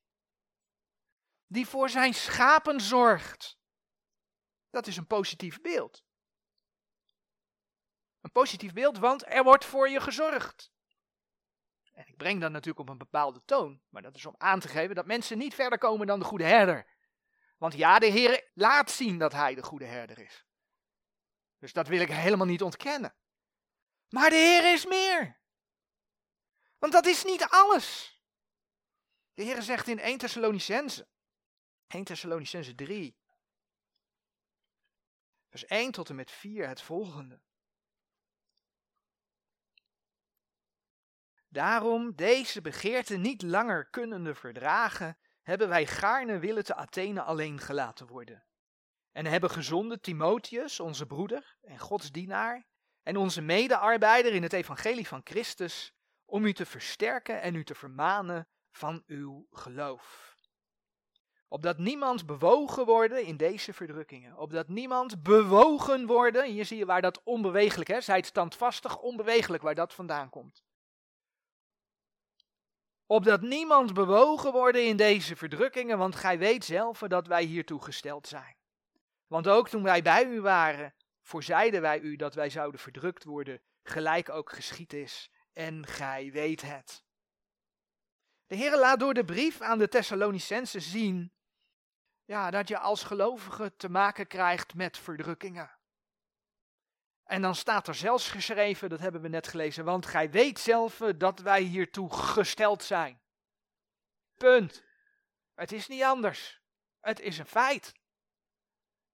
Die 1.47 1.67
voor 1.67 1.89
zijn 1.89 2.15
schapen 2.15 2.81
zorgt. 2.81 3.59
Dat 4.71 4.87
is 4.87 4.97
een 4.97 5.07
positief 5.07 5.61
beeld. 5.61 6.05
Een 8.21 8.31
positief 8.31 8.73
beeld, 8.73 8.99
want 8.99 9.27
er 9.27 9.43
wordt 9.43 9.65
voor 9.65 9.89
je 9.89 10.01
gezorgd. 10.01 10.73
En 11.93 12.07
ik 12.07 12.17
breng 12.17 12.41
dat 12.41 12.51
natuurlijk 12.51 12.81
op 12.81 12.89
een 12.89 12.99
bepaalde 12.99 13.43
toon, 13.45 13.81
maar 13.89 14.03
dat 14.03 14.17
is 14.17 14.27
om 14.27 14.35
aan 14.39 14.61
te 14.61 14.69
geven 14.69 14.95
dat 14.95 15.07
mensen 15.07 15.39
niet 15.39 15.55
verder 15.55 15.79
komen 15.79 16.07
dan 16.07 16.19
de 16.19 16.25
goede 16.25 16.45
herder. 16.45 16.87
Want 17.59 17.75
ja, 17.75 17.99
de 17.99 18.07
Heer 18.07 18.51
laat 18.55 18.91
zien 18.91 19.19
dat 19.19 19.33
Hij 19.33 19.55
de 19.55 19.63
goede 19.63 19.85
herder 19.85 20.19
is. 20.19 20.47
Dus 21.59 21.73
dat 21.73 21.89
wil 21.89 22.01
ik 22.01 22.11
helemaal 22.11 22.47
niet 22.47 22.63
ontkennen. 22.63 23.15
Maar 24.09 24.31
de 24.31 24.37
Heer 24.37 24.73
is 24.73 24.87
meer. 24.87 25.42
Want 26.83 26.95
dat 26.95 27.07
is 27.07 27.25
niet 27.25 27.47
alles. 27.49 28.19
De 29.35 29.43
Heer 29.43 29.63
zegt 29.63 29.89
in 29.89 29.99
1 29.99 30.19
Thessalonicense, 30.19 31.09
1 31.87 32.05
Thessalonicense 32.05 32.75
3, 32.75 33.17
vers 35.49 35.65
1 35.65 35.93
tot 35.93 36.09
en 36.09 36.15
met 36.15 36.31
4 36.31 36.69
het 36.69 36.83
volgende. 36.83 37.41
Daarom 41.49 42.15
deze 42.15 42.61
begeerte 42.61 43.17
niet 43.17 43.43
langer 43.43 43.91
kunnende 43.91 44.35
verdragen, 44.35 45.19
hebben 45.43 45.69
wij 45.69 45.87
gaarne 45.87 46.39
willen 46.39 46.65
te 46.65 46.75
Athene 46.75 47.23
alleen 47.23 47.59
gelaten 47.59 48.07
worden. 48.07 48.45
En 49.13 49.27
hebben 49.27 49.51
gezonden 49.51 50.01
Timotheus, 50.01 50.81
onze 50.81 51.07
broeder 51.07 51.57
en 51.61 51.79
Gods 51.79 52.11
dienaar, 52.11 52.67
en 53.03 53.17
onze 53.17 53.41
medearbeider 53.41 54.33
in 54.33 54.43
het 54.43 54.53
evangelie 54.53 55.09
van 55.09 55.21
Christus, 55.25 55.95
om 56.33 56.45
u 56.45 56.53
te 56.53 56.67
versterken 56.67 57.41
en 57.41 57.55
u 57.55 57.65
te 57.65 57.75
vermanen 57.75 58.49
van 58.71 59.03
uw 59.07 59.47
geloof. 59.51 60.37
Opdat 61.49 61.79
niemand 61.79 62.27
bewogen 62.27 62.85
worden 62.85 63.25
in 63.25 63.37
deze 63.37 63.73
verdrukkingen. 63.73 64.37
Opdat 64.37 64.69
niemand 64.69 65.23
bewogen 65.23 66.07
worden. 66.07 66.45
Hier 66.45 66.65
zie 66.65 66.79
je 66.79 66.87
waar 66.87 67.03
dat 67.03 67.23
onbewegelijk 67.23 67.89
is. 67.89 68.05
Zijt 68.05 68.27
standvastig, 68.27 68.99
onbewegelijk, 68.99 69.63
waar 69.63 69.75
dat 69.75 69.95
vandaan 69.95 70.31
komt. 70.31 70.63
Opdat 73.07 73.41
niemand 73.41 73.95
bewogen 73.95 74.53
worden 74.53 74.87
in 74.87 74.97
deze 74.97 75.37
verdrukkingen, 75.37 75.99
want 75.99 76.17
gij 76.17 76.39
weet 76.39 76.65
zelf 76.65 76.99
dat 76.99 77.27
wij 77.27 77.45
hiertoe 77.45 77.83
gesteld 77.83 78.29
zijn. 78.29 78.57
Want 79.27 79.49
ook 79.49 79.69
toen 79.69 79.83
wij 79.83 80.03
bij 80.03 80.27
u 80.27 80.41
waren, 80.41 80.95
voorzeiden 81.23 81.81
wij 81.81 82.01
u 82.01 82.17
dat 82.17 82.35
wij 82.35 82.51
zouden 82.51 82.81
verdrukt 82.81 83.25
worden, 83.25 83.61
gelijk 83.83 84.29
ook 84.29 84.53
geschied 84.53 84.93
is 84.93 85.31
en 85.53 85.87
gij 85.87 86.33
weet 86.33 86.63
het. 86.63 87.05
De 88.47 88.57
Heer 88.57 88.79
laat 88.79 89.01
door 89.01 89.15
de 89.15 89.25
brief 89.25 89.61
aan 89.61 89.79
de 89.79 89.89
Thessalonicensen 89.89 90.83
zien 90.83 91.33
ja, 92.25 92.51
dat 92.51 92.69
je 92.69 92.79
als 92.79 93.03
gelovige 93.03 93.77
te 93.77 93.89
maken 93.89 94.27
krijgt 94.27 94.75
met 94.75 94.99
verdrukkingen. 94.99 95.71
En 97.25 97.43
dan 97.43 97.55
staat 97.55 97.89
er 97.89 97.95
zelfs 97.95 98.29
geschreven, 98.29 98.89
dat 98.89 99.01
hebben 99.01 99.21
we 99.21 99.29
net 99.29 99.49
gelezen, 99.49 99.85
want 99.85 100.07
gij 100.07 100.31
weet 100.31 100.59
zelf 100.59 100.97
dat 101.17 101.41
wij 101.41 101.63
hiertoe 101.63 102.13
gesteld 102.13 102.83
zijn. 102.83 103.21
Punt. 104.37 104.85
Het 105.55 105.73
is 105.73 105.89
niet 105.89 106.03
anders. 106.03 106.61
Het 107.01 107.21
is 107.21 107.39
een 107.39 107.47
feit. 107.47 107.93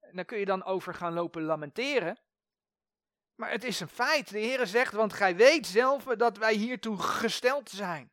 En 0.01 0.17
daar 0.17 0.25
kun 0.25 0.39
je 0.39 0.45
dan 0.45 0.65
over 0.65 0.95
gaan 0.95 1.13
lopen 1.13 1.43
lamenteren. 1.43 2.19
Maar 3.39 3.51
het 3.51 3.65
is 3.65 3.81
een 3.81 3.89
feit. 3.89 4.31
De 4.31 4.39
Heer 4.39 4.67
zegt, 4.67 4.93
want 4.93 5.13
gij 5.13 5.37
weet 5.37 5.67
zelf 5.67 6.05
dat 6.05 6.37
wij 6.37 6.55
hiertoe 6.55 6.99
gesteld 6.99 7.71
zijn. 7.71 8.13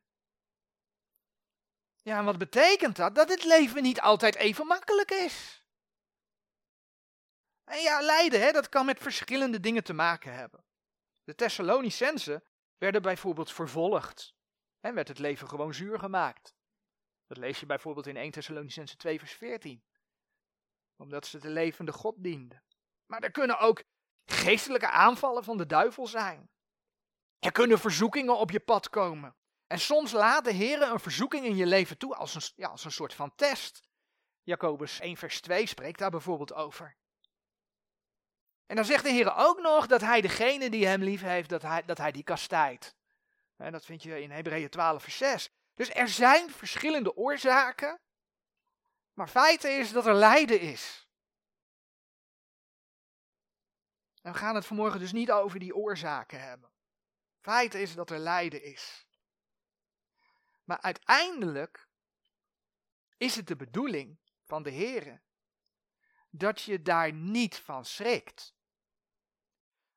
Ja, 2.02 2.18
en 2.18 2.24
wat 2.24 2.38
betekent 2.38 2.96
dat? 2.96 3.14
Dat 3.14 3.28
het 3.28 3.44
leven 3.44 3.82
niet 3.82 4.00
altijd 4.00 4.34
even 4.34 4.66
makkelijk 4.66 5.10
is. 5.10 5.64
En 7.64 7.80
ja, 7.80 8.00
lijden, 8.00 8.40
hè, 8.40 8.52
dat 8.52 8.68
kan 8.68 8.86
met 8.86 8.98
verschillende 8.98 9.60
dingen 9.60 9.84
te 9.84 9.92
maken 9.92 10.32
hebben. 10.32 10.64
De 11.24 11.34
Thessalonicensen 11.34 12.44
werden 12.78 13.02
bijvoorbeeld 13.02 13.52
vervolgd. 13.52 14.34
En 14.80 14.94
werd 14.94 15.08
het 15.08 15.18
leven 15.18 15.48
gewoon 15.48 15.74
zuur 15.74 15.98
gemaakt. 15.98 16.54
Dat 17.26 17.36
lees 17.36 17.60
je 17.60 17.66
bijvoorbeeld 17.66 18.06
in 18.06 18.16
1 18.16 18.30
Thessalonicense 18.30 18.96
2 18.96 19.18
vers 19.18 19.32
14. 19.32 19.84
Omdat 20.96 21.26
ze 21.26 21.38
de 21.38 21.50
levende 21.50 21.92
God 21.92 22.14
dienden. 22.18 22.64
Maar 23.06 23.22
er 23.22 23.30
kunnen 23.30 23.58
ook 23.58 23.84
geestelijke 24.26 24.88
aanvallen 24.88 25.44
van 25.44 25.56
de 25.56 25.66
duivel 25.66 26.06
zijn. 26.06 26.50
Er 27.38 27.52
kunnen 27.52 27.78
verzoekingen 27.78 28.38
op 28.38 28.50
je 28.50 28.60
pad 28.60 28.90
komen. 28.90 29.34
En 29.66 29.78
soms 29.78 30.12
laat 30.12 30.44
de 30.44 30.52
Heer 30.52 30.82
een 30.82 31.00
verzoeking 31.00 31.44
in 31.44 31.56
je 31.56 31.66
leven 31.66 31.98
toe 31.98 32.14
als 32.14 32.34
een, 32.34 32.42
ja, 32.56 32.68
als 32.68 32.84
een 32.84 32.92
soort 32.92 33.14
van 33.14 33.34
test. 33.34 33.80
Jacobus 34.42 35.00
1 35.00 35.16
vers 35.16 35.40
2 35.40 35.66
spreekt 35.66 35.98
daar 35.98 36.10
bijvoorbeeld 36.10 36.54
over. 36.54 36.96
En 38.66 38.76
dan 38.76 38.84
zegt 38.84 39.04
de 39.04 39.10
Heer 39.10 39.34
ook 39.36 39.60
nog 39.60 39.86
dat 39.86 40.00
hij 40.00 40.20
degene 40.20 40.70
die 40.70 40.86
hem 40.86 41.02
lief 41.02 41.20
heeft, 41.20 41.48
dat 41.48 41.62
hij, 41.62 41.84
dat 41.84 41.98
hij 41.98 42.12
die 42.12 42.22
kastijdt. 42.22 42.94
En 43.56 43.72
dat 43.72 43.84
vind 43.84 44.02
je 44.02 44.22
in 44.22 44.30
Hebreeën 44.30 44.68
12 44.68 45.02
vers 45.02 45.16
6. 45.16 45.50
Dus 45.74 45.94
er 45.94 46.08
zijn 46.08 46.50
verschillende 46.50 47.16
oorzaken, 47.16 48.00
maar 49.12 49.28
feit 49.28 49.64
is 49.64 49.92
dat 49.92 50.06
er 50.06 50.14
lijden 50.14 50.60
is. 50.60 51.05
En 54.26 54.32
we 54.32 54.38
gaan 54.38 54.54
het 54.54 54.66
vanmorgen 54.66 55.00
dus 55.00 55.12
niet 55.12 55.30
over 55.30 55.58
die 55.58 55.74
oorzaken 55.74 56.40
hebben. 56.40 56.70
Feit 57.40 57.74
is 57.74 57.94
dat 57.94 58.10
er 58.10 58.18
lijden 58.18 58.62
is. 58.62 59.06
Maar 60.64 60.80
uiteindelijk 60.80 61.88
is 63.16 63.36
het 63.36 63.46
de 63.46 63.56
bedoeling 63.56 64.18
van 64.44 64.62
de 64.62 64.70
Heer 64.70 65.22
dat 66.30 66.62
je 66.62 66.82
daar 66.82 67.12
niet 67.12 67.58
van 67.58 67.84
schrikt, 67.84 68.54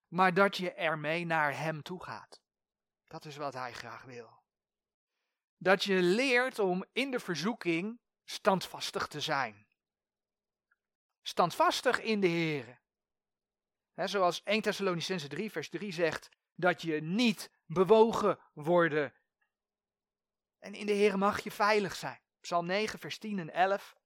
maar 0.07 0.33
dat 0.33 0.57
je 0.57 0.73
ermee 0.73 1.25
naar 1.25 1.57
Hem 1.57 1.81
toe 1.81 2.03
gaat. 2.03 2.41
Dat 3.07 3.25
is 3.25 3.35
wat 3.35 3.53
Hij 3.53 3.73
graag 3.73 4.03
wil. 4.03 4.41
Dat 5.57 5.83
je 5.83 6.01
leert 6.01 6.59
om 6.59 6.85
in 6.91 7.11
de 7.11 7.19
verzoeking 7.19 7.99
standvastig 8.25 9.07
te 9.07 9.21
zijn. 9.21 9.67
Standvastig 11.21 11.99
in 11.99 12.19
de 12.19 12.27
Heer 12.27 12.78
zoals 14.07 14.43
1 14.43 14.61
Thessalonicense 14.61 15.27
3 15.27 15.51
vers 15.51 15.69
3 15.69 15.91
zegt, 15.91 16.29
dat 16.55 16.81
je 16.81 17.01
niet 17.01 17.51
bewogen 17.65 18.39
worden. 18.53 19.13
En 20.59 20.73
in 20.73 20.85
de 20.85 20.91
Heer 20.91 21.17
mag 21.17 21.43
je 21.43 21.51
veilig 21.51 21.95
zijn. 21.95 22.19
Psalm 22.41 22.65
9 22.65 22.99
vers 22.99 23.17
10 23.17 23.39
en 23.39 23.53
11. 23.53 23.97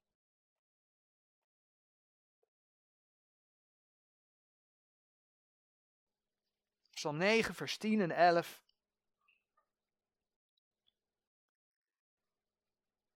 Psalm 6.93 7.17
9 7.17 7.55
vers 7.55 7.77
10 7.77 8.01
en 8.01 8.11
11. 8.11 8.61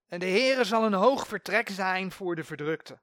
En 0.08 0.20
de 0.20 0.26
Heere 0.26 0.64
zal 0.64 0.86
een 0.86 0.94
hoog 0.94 1.28
vertrek 1.28 1.70
zijn 1.70 2.12
voor 2.12 2.36
de 2.36 2.44
verdrukte. 2.44 3.00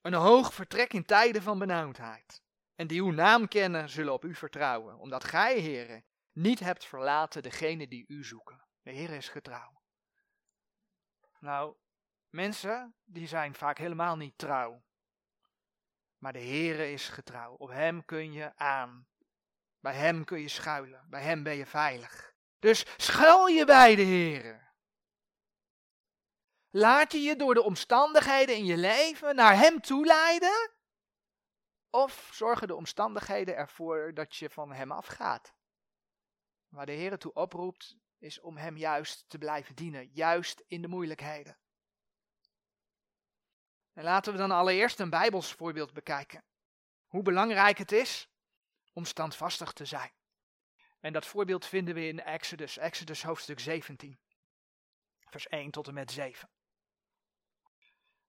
Een 0.00 0.14
hoog 0.14 0.54
vertrek 0.54 0.92
in 0.92 1.04
tijden 1.04 1.42
van 1.42 1.58
benauwdheid. 1.58 2.44
En 2.76 2.86
die 2.86 3.02
uw 3.02 3.10
naam 3.10 3.48
kennen, 3.48 3.88
zullen 3.88 4.12
op 4.12 4.24
u 4.24 4.34
vertrouwen, 4.34 4.98
omdat 4.98 5.24
gij, 5.24 5.58
heren, 5.58 6.04
niet 6.32 6.60
hebt 6.60 6.84
verlaten 6.84 7.42
degene 7.42 7.88
die 7.88 8.04
u 8.08 8.24
zoeken. 8.24 8.64
De 8.82 8.90
Heer 8.90 9.10
is 9.10 9.28
getrouw. 9.28 9.82
Nou, 11.40 11.76
mensen, 12.30 12.94
die 13.04 13.26
zijn 13.26 13.54
vaak 13.54 13.78
helemaal 13.78 14.16
niet 14.16 14.38
trouw. 14.38 14.84
Maar 16.18 16.32
de 16.32 16.38
Heere 16.38 16.92
is 16.92 17.08
getrouw. 17.08 17.54
Op 17.54 17.68
Hem 17.68 18.04
kun 18.04 18.32
je 18.32 18.56
aan. 18.56 19.06
Bij 19.80 19.94
Hem 19.94 20.24
kun 20.24 20.40
je 20.40 20.48
schuilen. 20.48 21.06
Bij 21.08 21.22
Hem 21.22 21.42
ben 21.42 21.56
je 21.56 21.66
veilig. 21.66 22.34
Dus 22.58 22.84
schuil 22.96 23.46
je 23.46 23.64
bij 23.64 23.94
de 23.94 24.04
Heere. 24.04 24.64
Laat 26.70 27.12
je 27.12 27.18
je 27.18 27.36
door 27.36 27.54
de 27.54 27.62
omstandigheden 27.62 28.56
in 28.56 28.64
je 28.64 28.76
leven 28.76 29.34
naar 29.34 29.56
Hem 29.56 29.80
toeleiden 29.80 30.75
of 31.96 32.30
zorgen 32.32 32.68
de 32.68 32.74
omstandigheden 32.74 33.56
ervoor 33.56 34.14
dat 34.14 34.36
je 34.36 34.50
van 34.50 34.72
hem 34.72 34.92
afgaat? 34.92 35.54
Waar 36.68 36.86
de 36.86 36.92
Heer 36.92 37.18
toe 37.18 37.32
oproept, 37.32 37.96
is 38.18 38.40
om 38.40 38.56
hem 38.56 38.76
juist 38.76 39.24
te 39.28 39.38
blijven 39.38 39.74
dienen, 39.74 40.10
juist 40.12 40.64
in 40.66 40.82
de 40.82 40.88
moeilijkheden. 40.88 41.58
En 43.92 44.04
laten 44.04 44.32
we 44.32 44.38
dan 44.38 44.50
allereerst 44.50 45.00
een 45.00 45.10
Bijbels 45.10 45.52
voorbeeld 45.52 45.92
bekijken. 45.92 46.44
hoe 47.06 47.22
belangrijk 47.22 47.78
het 47.78 47.92
is 47.92 48.28
om 48.92 49.04
standvastig 49.04 49.72
te 49.72 49.84
zijn. 49.84 50.12
En 51.00 51.12
dat 51.12 51.26
voorbeeld 51.26 51.66
vinden 51.66 51.94
we 51.94 52.06
in 52.06 52.20
Exodus, 52.20 52.76
Exodus 52.76 53.22
hoofdstuk 53.22 53.60
17, 53.60 54.18
vers 55.20 55.46
1 55.46 55.70
tot 55.70 55.88
en 55.88 55.94
met 55.94 56.10
7. 56.10 56.48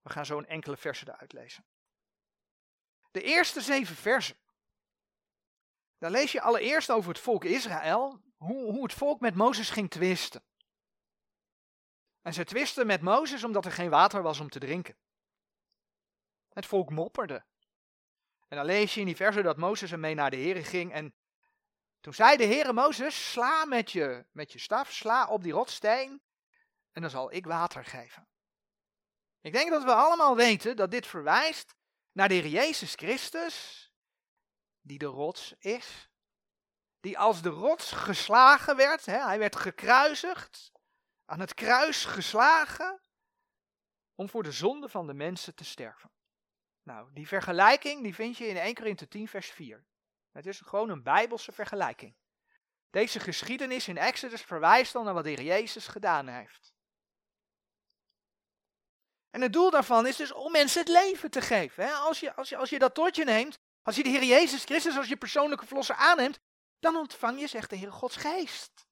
We 0.02 0.10
gaan 0.10 0.26
zo 0.26 0.38
een 0.38 0.48
enkele 0.48 0.78
versen 0.78 1.08
eruit 1.08 1.34
lezen. 1.34 1.66
De 3.18 3.24
eerste 3.24 3.62
zeven 3.62 3.96
versen. 3.96 4.38
Daar 5.98 6.12
lees 6.12 6.32
je 6.32 6.42
allereerst 6.42 6.92
over 6.92 7.10
het 7.10 7.20
volk 7.20 7.44
Israël, 7.44 8.22
hoe, 8.36 8.72
hoe 8.72 8.84
het 8.84 8.94
volk 8.94 9.20
met 9.20 9.36
Mozes 9.36 9.70
ging 9.70 9.90
twisten. 9.90 10.44
En 12.22 12.34
ze 12.34 12.44
twisten 12.44 12.88
met 12.88 13.02
Mozes 13.02 13.44
omdat 13.44 13.66
er 13.66 13.72
geen 13.72 13.90
water 13.90 14.22
was 14.22 14.40
om 14.40 14.50
te 14.50 14.60
drinken. 14.60 14.98
Het 16.50 16.66
volk 16.66 16.90
mopperde. 16.90 17.46
En 18.48 18.58
dan 18.58 18.66
lees 18.66 18.94
je 18.94 19.00
in 19.00 19.06
die 19.06 19.16
versen 19.16 19.44
dat 19.44 19.58
Mozes 19.58 19.92
ermee 19.92 20.16
naar 20.16 20.30
de 20.30 20.38
Heer 20.38 20.66
ging. 20.66 20.92
En 20.94 21.16
toen 22.00 22.14
zei 22.14 22.38
de 22.38 22.46
Heere 22.46 22.74
Mozes, 22.74 23.32
sla 23.32 23.66
met 23.66 23.92
je, 23.92 24.26
met 24.32 24.52
je 24.52 24.60
staf, 24.60 24.92
sla 24.92 25.28
op 25.28 25.44
die 25.44 25.54
rotsteen 25.54 26.22
en 26.92 27.02
dan 27.02 27.10
zal 27.10 27.34
ik 27.34 27.46
water 27.46 27.86
geven. 27.86 28.28
Ik 29.42 29.54
denk 29.54 29.70
dat 29.70 29.84
we 29.84 29.94
allemaal 29.94 30.36
weten 30.36 30.76
dat 30.76 30.92
dit 30.92 31.08
verwijst 31.08 31.76
naar 32.18 32.28
de 32.28 32.34
Heer 32.34 32.48
Jezus 32.48 32.94
Christus, 32.94 33.90
die 34.82 34.98
de 34.98 35.06
rots 35.06 35.54
is. 35.60 36.10
Die 37.00 37.18
als 37.18 37.42
de 37.42 37.50
rots 37.50 37.92
geslagen 37.92 38.76
werd, 38.76 39.06
hè, 39.06 39.26
hij 39.26 39.40
werd 39.40 39.56
gekruisigd, 39.56 40.72
aan 41.26 41.40
het 41.40 41.54
kruis 41.54 42.06
geslagen, 42.06 43.02
om 44.16 44.30
voor 44.30 44.44
de 44.44 44.52
zonde 44.52 44.90
van 44.90 45.08
de 45.08 45.14
mensen 45.14 45.56
te 45.56 45.64
sterven. 45.64 46.12
Nou, 46.84 47.14
die 47.14 47.28
vergelijking 47.28 48.04
die 48.04 48.16
vind 48.16 48.38
je 48.38 48.48
in 48.48 48.58
1 48.58 48.74
Korinthe 48.74 49.08
10 49.08 49.28
vers 49.28 49.50
4. 49.50 49.86
Het 50.32 50.46
is 50.46 50.60
gewoon 50.60 50.90
een 50.90 51.04
bijbelse 51.04 51.52
vergelijking. 51.52 52.16
Deze 52.90 53.20
geschiedenis 53.20 53.88
in 53.88 53.98
Exodus 53.98 54.42
verwijst 54.42 54.94
dan 54.94 55.06
naar 55.06 55.14
wat 55.14 55.24
de 55.24 55.30
Heer 55.30 55.44
Jezus 55.44 55.88
gedaan 55.88 56.28
heeft. 56.28 56.77
En 59.30 59.42
het 59.42 59.54
doel 59.54 59.70
daarvan 59.70 60.08
is 60.08 60.16
dus 60.16 60.32
om 60.32 60.52
mensen 60.52 60.80
het 60.80 60.90
leven 60.90 61.32
te 61.32 61.42
geven. 61.42 61.94
Als, 61.94 62.20
je, 62.20 62.36
als, 62.36 62.50
je, 62.50 62.58
als 62.58 62.70
je 62.70 62.80
dat 62.80 62.94
tot 62.94 63.16
je 63.16 63.24
neemt, 63.24 63.60
als 63.82 63.96
je 63.96 64.04
de 64.04 64.10
Heer 64.10 64.24
Jezus 64.24 64.64
Christus 64.64 64.98
als 64.98 65.08
je 65.08 65.18
persoonlijke 65.18 65.66
verlosser 65.66 65.96
aanneemt, 65.96 66.40
dan 66.80 66.96
ontvang 66.96 67.40
je, 67.40 67.48
zegt 67.48 67.70
de 67.70 67.76
Heer 67.76 67.92
Gods 67.92 68.16
geest. 68.16 68.88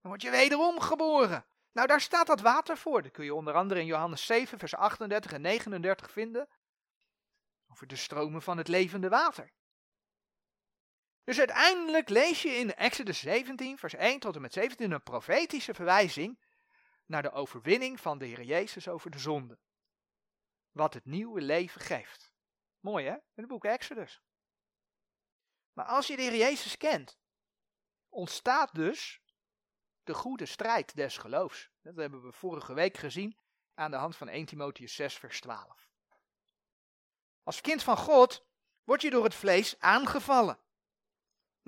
Dan 0.00 0.10
word 0.10 0.22
je 0.22 0.30
wederom 0.30 0.80
geboren. 0.80 1.46
Nou, 1.72 1.86
daar 1.86 2.00
staat 2.00 2.26
dat 2.26 2.40
water 2.40 2.78
voor. 2.78 3.02
Dat 3.02 3.12
kun 3.12 3.24
je 3.24 3.34
onder 3.34 3.54
andere 3.54 3.80
in 3.80 3.86
Johannes 3.86 4.26
7, 4.26 4.58
vers 4.58 4.74
38 4.74 5.32
en 5.32 5.40
39 5.40 6.10
vinden. 6.10 6.48
Over 7.70 7.86
de 7.86 7.96
stromen 7.96 8.42
van 8.42 8.58
het 8.58 8.68
levende 8.68 9.08
water. 9.08 9.52
Dus 11.24 11.38
uiteindelijk 11.38 12.08
lees 12.08 12.42
je 12.42 12.48
in 12.48 12.74
Exodus 12.74 13.20
17, 13.20 13.78
vers 13.78 13.94
1 13.94 14.20
tot 14.20 14.34
en 14.34 14.40
met 14.40 14.52
17 14.52 14.90
een 14.90 15.02
profetische 15.02 15.74
verwijzing 15.74 16.38
naar 17.08 17.22
de 17.22 17.30
overwinning 17.30 18.00
van 18.00 18.18
de 18.18 18.26
Heer 18.26 18.42
Jezus 18.42 18.88
over 18.88 19.10
de 19.10 19.18
zonde. 19.18 19.58
Wat 20.70 20.94
het 20.94 21.04
nieuwe 21.04 21.40
leven 21.40 21.80
geeft. 21.80 22.32
Mooi 22.80 23.06
hè, 23.06 23.12
in 23.14 23.20
het 23.34 23.46
boek 23.46 23.64
Exodus. 23.64 24.22
Maar 25.72 25.86
als 25.86 26.06
je 26.06 26.16
de 26.16 26.22
Heer 26.22 26.36
Jezus 26.36 26.76
kent, 26.76 27.18
ontstaat 28.08 28.74
dus 28.74 29.22
de 30.02 30.14
goede 30.14 30.46
strijd 30.46 30.96
des 30.96 31.18
geloofs. 31.18 31.70
Dat 31.82 31.96
hebben 31.96 32.22
we 32.22 32.32
vorige 32.32 32.74
week 32.74 32.96
gezien 32.96 33.38
aan 33.74 33.90
de 33.90 33.96
hand 33.96 34.16
van 34.16 34.28
1 34.28 34.46
Timotheus 34.46 34.94
6 34.94 35.18
vers 35.18 35.40
12. 35.40 35.88
Als 37.42 37.60
kind 37.60 37.82
van 37.82 37.96
God 37.96 38.46
word 38.84 39.02
je 39.02 39.10
door 39.10 39.24
het 39.24 39.34
vlees 39.34 39.80
aangevallen. 39.80 40.58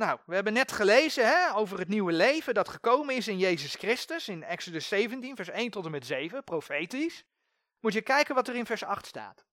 Nou, 0.01 0.19
we 0.27 0.35
hebben 0.35 0.53
net 0.53 0.73
gelezen 0.73 1.27
hè, 1.27 1.55
over 1.55 1.79
het 1.79 1.89
nieuwe 1.89 2.13
leven 2.13 2.55
dat 2.55 2.69
gekomen 2.69 3.17
is 3.17 3.29
in 3.29 3.39
Jezus 3.39 3.75
Christus 3.75 4.29
in 4.29 4.43
Exodus 4.43 4.89
17, 4.89 5.37
vers 5.37 5.49
1 5.49 5.71
tot 5.71 5.85
en 5.85 5.91
met 5.91 6.07
7, 6.07 6.45
profetisch. 6.45 7.25
Moet 7.81 7.93
je 7.93 8.03
kijken 8.03 8.35
wat 8.35 8.49
er 8.49 8.55
in 8.55 8.67
vers 8.67 8.85
8 8.85 9.07
staat. 9.07 9.45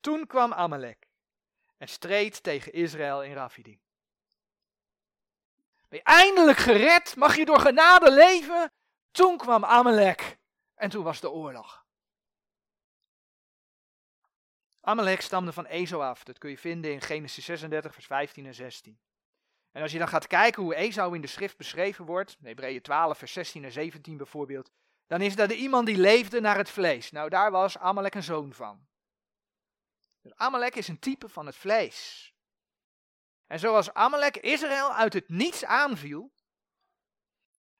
Toen 0.00 0.26
kwam 0.26 0.52
Amalek 0.52 1.08
en 1.78 1.88
streed 1.88 2.42
tegen 2.42 2.72
Israël 2.72 3.22
in 3.22 3.32
Rafidim. 3.32 3.80
Ben 5.88 5.98
je 5.98 6.04
eindelijk 6.04 6.58
gered? 6.58 7.16
Mag 7.16 7.36
je 7.36 7.44
door 7.44 7.60
genade 7.60 8.10
leven? 8.10 8.72
Toen 9.10 9.36
kwam 9.36 9.64
Amalek 9.64 10.38
en 10.74 10.90
toen 10.90 11.04
was 11.04 11.20
de 11.20 11.30
oorlog. 11.30 11.86
Amalek 14.80 15.20
stamde 15.20 15.52
van 15.52 15.66
Ezo 15.66 16.00
af. 16.00 16.24
Dat 16.24 16.38
kun 16.38 16.50
je 16.50 16.58
vinden 16.58 16.92
in 16.92 17.00
Genesis 17.00 17.44
36, 17.44 17.92
vers 17.92 18.06
15 18.06 18.46
en 18.46 18.54
16. 18.54 19.00
En 19.72 19.82
als 19.82 19.92
je 19.92 19.98
dan 19.98 20.08
gaat 20.08 20.26
kijken 20.26 20.62
hoe 20.62 20.74
Esau 20.74 21.14
in 21.14 21.20
de 21.20 21.26
schrift 21.26 21.56
beschreven 21.56 22.04
wordt, 22.04 22.36
Hebreeën 22.42 22.82
12, 22.82 23.18
vers 23.18 23.32
16 23.32 23.64
en 23.64 23.72
17 23.72 24.16
bijvoorbeeld, 24.16 24.70
dan 25.06 25.20
is 25.20 25.36
dat 25.36 25.52
iemand 25.52 25.86
die 25.86 25.96
leefde 25.96 26.40
naar 26.40 26.56
het 26.56 26.70
vlees. 26.70 27.10
Nou, 27.10 27.28
daar 27.28 27.50
was 27.50 27.78
Amalek 27.78 28.14
een 28.14 28.22
zoon 28.22 28.52
van. 28.52 28.86
Dus 30.20 30.34
Amalek 30.34 30.74
is 30.74 30.88
een 30.88 30.98
type 30.98 31.28
van 31.28 31.46
het 31.46 31.56
vlees. 31.56 32.32
En 33.46 33.58
zoals 33.58 33.92
Amalek 33.92 34.36
Israël 34.36 34.94
uit 34.94 35.12
het 35.12 35.28
niets 35.28 35.64
aanviel, 35.64 36.32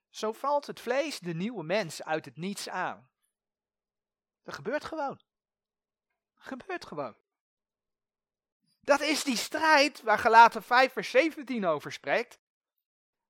zo 0.08 0.32
valt 0.32 0.66
het 0.66 0.80
vlees 0.80 1.18
de 1.18 1.34
nieuwe 1.34 1.64
mens 1.64 2.02
uit 2.02 2.24
het 2.24 2.36
niets 2.36 2.68
aan. 2.68 3.10
Dat 4.42 4.54
gebeurt 4.54 4.84
gewoon. 4.84 5.20
Gebeurt 6.34 6.86
gewoon. 6.86 7.21
Dat 8.84 9.00
is 9.00 9.24
die 9.24 9.36
strijd 9.36 10.00
waar 10.00 10.18
gelaten 10.18 10.62
5 10.62 10.92
vers 10.92 11.10
17 11.10 11.64
over 11.64 11.92
spreekt. 11.92 12.38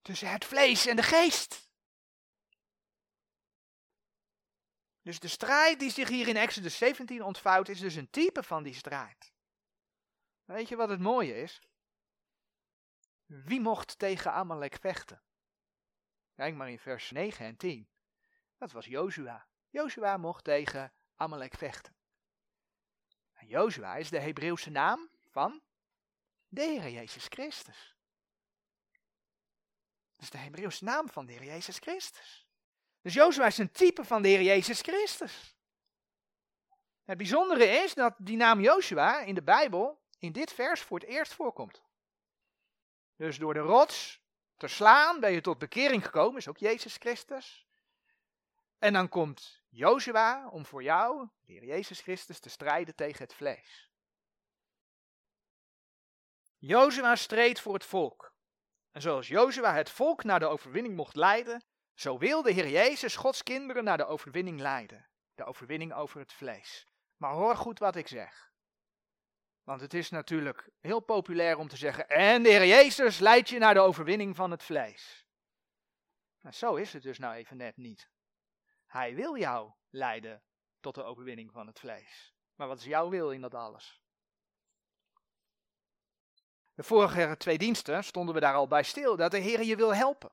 Tussen 0.02 0.30
het 0.30 0.44
vlees 0.44 0.86
en 0.86 0.96
de 0.96 1.02
geest. 1.02 1.70
Dus 5.02 5.20
de 5.20 5.28
strijd 5.28 5.78
die 5.78 5.90
zich 5.90 6.08
hier 6.08 6.28
in 6.28 6.36
Exodus 6.36 6.76
17 6.76 7.22
ontvouwt, 7.22 7.68
is 7.68 7.80
dus 7.80 7.94
een 7.94 8.10
type 8.10 8.42
van 8.42 8.62
die 8.62 8.74
strijd. 8.74 9.32
Weet 10.44 10.68
je 10.68 10.76
wat 10.76 10.88
het 10.88 11.00
mooie 11.00 11.42
is? 11.42 11.60
Wie 13.26 13.60
mocht 13.60 13.98
tegen 13.98 14.32
Amalek 14.32 14.76
vechten? 14.80 15.22
Kijk 16.34 16.54
maar 16.54 16.70
in 16.70 16.78
vers 16.78 17.10
9 17.10 17.46
en 17.46 17.56
10. 17.56 17.88
Dat 18.58 18.72
was 18.72 18.86
Jozua. 18.86 19.46
Jozua 19.68 20.16
mocht 20.16 20.44
tegen 20.44 20.92
Amalek 21.16 21.54
vechten. 21.54 21.96
En 23.32 23.46
Jozua 23.46 23.96
is 23.96 24.10
de 24.10 24.20
Hebreeuwse 24.20 24.70
naam 24.70 25.10
van 25.32 25.62
de 26.48 26.62
Heer 26.62 26.90
Jezus 26.90 27.26
Christus. 27.28 27.96
Dat 30.12 30.22
is 30.22 30.30
de 30.30 30.38
Hebreeuwse 30.38 30.84
naam 30.84 31.08
van 31.08 31.26
de 31.26 31.32
Heer 31.32 31.44
Jezus 31.44 31.78
Christus. 31.78 32.46
Dus 33.00 33.14
Jozua 33.14 33.46
is 33.46 33.58
een 33.58 33.72
type 33.72 34.04
van 34.04 34.22
de 34.22 34.28
Heer 34.28 34.42
Jezus 34.42 34.80
Christus. 34.80 35.56
Het 37.04 37.16
bijzondere 37.16 37.64
is 37.64 37.94
dat 37.94 38.14
die 38.18 38.36
naam 38.36 38.60
Jozua 38.60 39.20
in 39.20 39.34
de 39.34 39.42
Bijbel 39.42 40.00
in 40.18 40.32
dit 40.32 40.52
vers 40.52 40.80
voor 40.80 40.98
het 40.98 41.08
eerst 41.08 41.34
voorkomt. 41.34 41.82
Dus 43.16 43.38
door 43.38 43.54
de 43.54 43.60
rots 43.60 44.22
te 44.56 44.68
slaan 44.68 45.20
ben 45.20 45.32
je 45.32 45.40
tot 45.40 45.58
bekering 45.58 46.04
gekomen, 46.04 46.38
is 46.38 46.48
ook 46.48 46.58
Jezus 46.58 46.96
Christus. 46.96 47.66
En 48.78 48.92
dan 48.92 49.08
komt 49.08 49.62
Jozua 49.68 50.48
om 50.48 50.66
voor 50.66 50.82
jou, 50.82 51.28
de 51.40 51.52
Heer 51.52 51.64
Jezus 51.64 52.00
Christus, 52.00 52.38
te 52.38 52.48
strijden 52.48 52.94
tegen 52.94 53.22
het 53.22 53.34
vlees. 53.34 53.91
Jozua 56.64 57.16
streed 57.16 57.60
voor 57.60 57.74
het 57.74 57.84
volk. 57.84 58.34
En 58.90 59.00
zoals 59.00 59.28
Jozua 59.28 59.74
het 59.74 59.90
volk 59.90 60.24
naar 60.24 60.38
de 60.38 60.46
overwinning 60.46 60.96
mocht 60.96 61.16
leiden, 61.16 61.64
zo 61.94 62.18
wil 62.18 62.42
de 62.42 62.52
Heer 62.52 62.68
Jezus 62.68 63.16
Gods 63.16 63.42
kinderen 63.42 63.84
naar 63.84 63.96
de 63.96 64.04
overwinning 64.04 64.60
leiden. 64.60 65.08
De 65.34 65.44
overwinning 65.44 65.92
over 65.94 66.20
het 66.20 66.32
vlees. 66.32 66.88
Maar 67.16 67.32
hoor 67.32 67.56
goed 67.56 67.78
wat 67.78 67.96
ik 67.96 68.08
zeg. 68.08 68.52
Want 69.62 69.80
het 69.80 69.94
is 69.94 70.10
natuurlijk 70.10 70.70
heel 70.80 71.00
populair 71.00 71.58
om 71.58 71.68
te 71.68 71.76
zeggen, 71.76 72.08
en 72.08 72.42
de 72.42 72.48
Heer 72.48 72.66
Jezus 72.66 73.18
leidt 73.18 73.48
je 73.48 73.58
naar 73.58 73.74
de 73.74 73.80
overwinning 73.80 74.36
van 74.36 74.50
het 74.50 74.62
vlees. 74.62 75.26
Maar 76.40 76.54
zo 76.54 76.74
is 76.74 76.92
het 76.92 77.02
dus 77.02 77.18
nou 77.18 77.34
even 77.34 77.56
net 77.56 77.76
niet. 77.76 78.10
Hij 78.86 79.14
wil 79.14 79.36
jou 79.36 79.72
leiden 79.90 80.42
tot 80.80 80.94
de 80.94 81.02
overwinning 81.02 81.52
van 81.52 81.66
het 81.66 81.78
vlees. 81.78 82.34
Maar 82.54 82.68
wat 82.68 82.78
is 82.78 82.84
jouw 82.84 83.08
wil 83.08 83.30
in 83.30 83.40
dat 83.40 83.54
alles? 83.54 84.01
De 86.74 86.82
vorige 86.82 87.34
twee 87.38 87.58
diensten 87.58 88.04
stonden 88.04 88.34
we 88.34 88.40
daar 88.40 88.54
al 88.54 88.66
bij 88.66 88.82
stil, 88.82 89.16
dat 89.16 89.30
de 89.30 89.38
Heer 89.38 89.62
je 89.62 89.76
wil 89.76 89.94
helpen. 89.94 90.30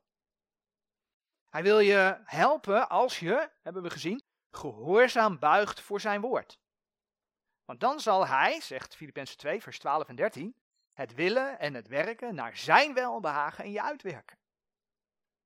Hij 1.50 1.64
wil 1.64 1.80
je 1.80 2.22
helpen 2.24 2.90
als 2.90 3.20
je, 3.20 3.52
hebben 3.62 3.84
we 3.84 3.90
gezien, 3.90 4.22
gehoorzaam 4.52 5.40
buigt 5.40 5.82
voor 5.82 6.00
zijn 6.00 6.22
woord. 6.22 6.60
Want 7.66 7.80
dan 7.80 8.00
zal 8.00 8.28
hij, 8.28 8.62
zegt 8.62 8.96
Filippenzen 8.96 9.38
2, 9.38 9.62
vers 9.62 9.80
12 9.80 10.08
en 10.08 10.16
13, 10.16 10.56
het 10.94 11.14
willen 11.14 11.60
en 11.60 11.74
het 11.74 11.88
werken 11.88 12.36
naar 12.36 12.58
zijn 12.58 12.94
welbehagen 12.94 13.66
in 13.66 13.72
je 13.72 13.84
uitwerken. 13.84 14.38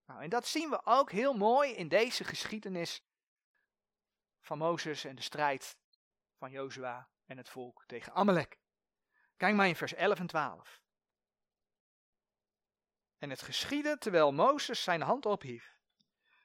Nou, 0.05 0.21
en 0.21 0.29
dat 0.29 0.47
zien 0.47 0.69
we 0.69 0.85
ook 0.85 1.11
heel 1.11 1.33
mooi 1.33 1.71
in 1.71 1.87
deze 1.87 2.23
geschiedenis 2.23 3.03
van 4.41 4.57
Mozes 4.57 5.03
en 5.03 5.15
de 5.15 5.21
strijd 5.21 5.77
van 6.37 6.51
Jozua 6.51 7.09
en 7.25 7.37
het 7.37 7.49
volk 7.49 7.83
tegen 7.85 8.13
Amalek. 8.13 8.57
Kijk 9.37 9.55
maar 9.55 9.67
in 9.67 9.75
vers 9.75 9.93
11 9.93 10.19
en 10.19 10.27
12. 10.27 10.81
En 13.23 13.29
het 13.29 13.41
geschiedde 13.41 13.97
terwijl 13.97 14.31
Mozes 14.31 14.83
zijn 14.83 15.01
hand 15.01 15.25
ophief. 15.25 15.75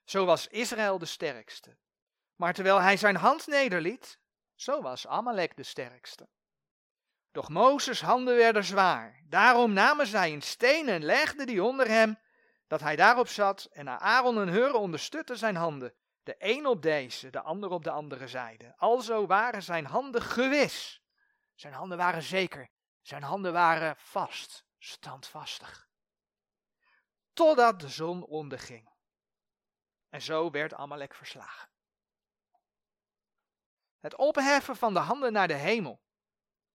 Zo 0.04 0.24
was 0.24 0.46
Israël 0.46 0.98
de 0.98 1.06
sterkste. 1.06 1.76
Maar 2.36 2.54
terwijl 2.54 2.80
hij 2.80 2.96
zijn 2.96 3.16
hand 3.16 3.46
nederliet, 3.46 4.18
zo 4.54 4.82
was 4.82 5.06
Amalek 5.06 5.56
de 5.56 5.62
sterkste. 5.62 6.28
Doch 7.32 7.48
Mozes' 7.48 8.00
handen 8.00 8.36
werden 8.36 8.64
zwaar. 8.64 9.22
Daarom 9.24 9.72
namen 9.72 10.06
zij 10.06 10.32
een 10.32 10.42
steen 10.42 10.88
en 10.88 11.04
legden 11.04 11.46
die 11.46 11.62
onder 11.62 11.88
hem, 11.88 12.18
dat 12.66 12.80
hij 12.80 12.96
daarop 12.96 13.28
zat, 13.28 13.68
en 13.72 14.00
Aaron 14.00 14.40
en 14.40 14.48
Hur 14.48 14.74
onderstutten 14.74 15.38
zijn 15.38 15.56
handen, 15.56 15.94
de 16.22 16.34
een 16.38 16.66
op 16.66 16.82
deze, 16.82 17.30
de 17.30 17.40
ander 17.40 17.70
op 17.70 17.84
de 17.84 17.90
andere 17.90 18.28
zijde. 18.28 18.74
Alzo 18.76 19.26
waren 19.26 19.62
zijn 19.62 19.86
handen 19.86 20.22
gewis. 20.22 21.02
Zijn 21.54 21.72
handen 21.72 21.98
waren 21.98 22.22
zeker. 22.22 22.68
Zijn 23.02 23.22
handen 23.22 23.52
waren 23.52 23.94
vast, 23.96 24.64
standvastig. 24.78 25.87
Totdat 27.38 27.80
de 27.80 27.88
zon 27.88 28.24
onderging. 28.24 28.88
En 30.08 30.22
zo 30.22 30.50
werd 30.50 30.74
Amalek 30.74 31.14
verslagen. 31.14 31.68
Het 34.00 34.16
opheffen 34.16 34.76
van 34.76 34.94
de 34.94 35.00
handen 35.00 35.32
naar 35.32 35.48
de 35.48 35.54
hemel. 35.54 36.00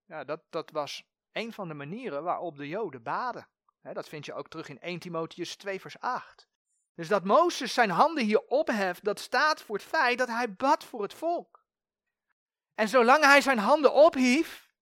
Ja, 0.06 0.24
dat, 0.24 0.42
dat 0.50 0.72
was 0.72 1.04
een 1.32 1.54
van 1.54 1.68
de 1.68 1.74
manieren 1.74 2.24
waarop 2.24 2.58
de 2.58 2.68
Joden 2.68 3.04
baden. 3.04 3.48
dat 3.82 4.10
vind 4.10 4.26
je 4.26 4.34
ook 4.34 4.48
terug 4.48 4.70
in 4.70 4.80
1 4.80 5.00
Timotheus 5.00 5.56
2 5.56 5.82
vers 5.82 6.00
8. 6.00 6.48
Dus 6.94 7.08
dat 7.08 7.24
Mozes 7.24 7.74
zijn 7.74 7.90
handen 7.90 8.24
hier 8.24 8.46
opheft, 8.48 9.04
dat 9.04 9.20
staat 9.20 9.62
voor 9.62 9.76
het 9.76 9.86
feit 9.86 10.18
dat 10.18 10.28
hij 10.28 10.54
bad 10.54 10.84
voor 10.84 11.02
het 11.02 11.14
volk. 11.14 11.64
En 12.76 12.88
zolang 12.88 13.24
hij 13.24 13.42
zijn 13.42 13.60
handen 13.60 13.94
ophief, 13.94 14.74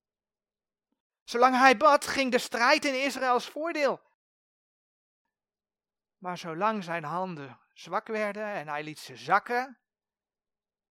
zolang 1.23 1.57
hij 1.57 1.77
bad, 1.77 2.07
ging 2.07 2.31
de 2.31 2.39
strijd 2.39 2.85
in 2.85 3.03
Israëls 3.03 3.45
voordeel. 3.49 4.09
Maar 6.21 6.37
zolang 6.37 6.83
zijn 6.83 7.03
handen 7.03 7.59
zwak 7.73 8.07
werden 8.07 8.45
en 8.45 8.67
hij 8.67 8.83
liet 8.83 8.99
ze 8.99 9.15
zakken, 9.15 9.79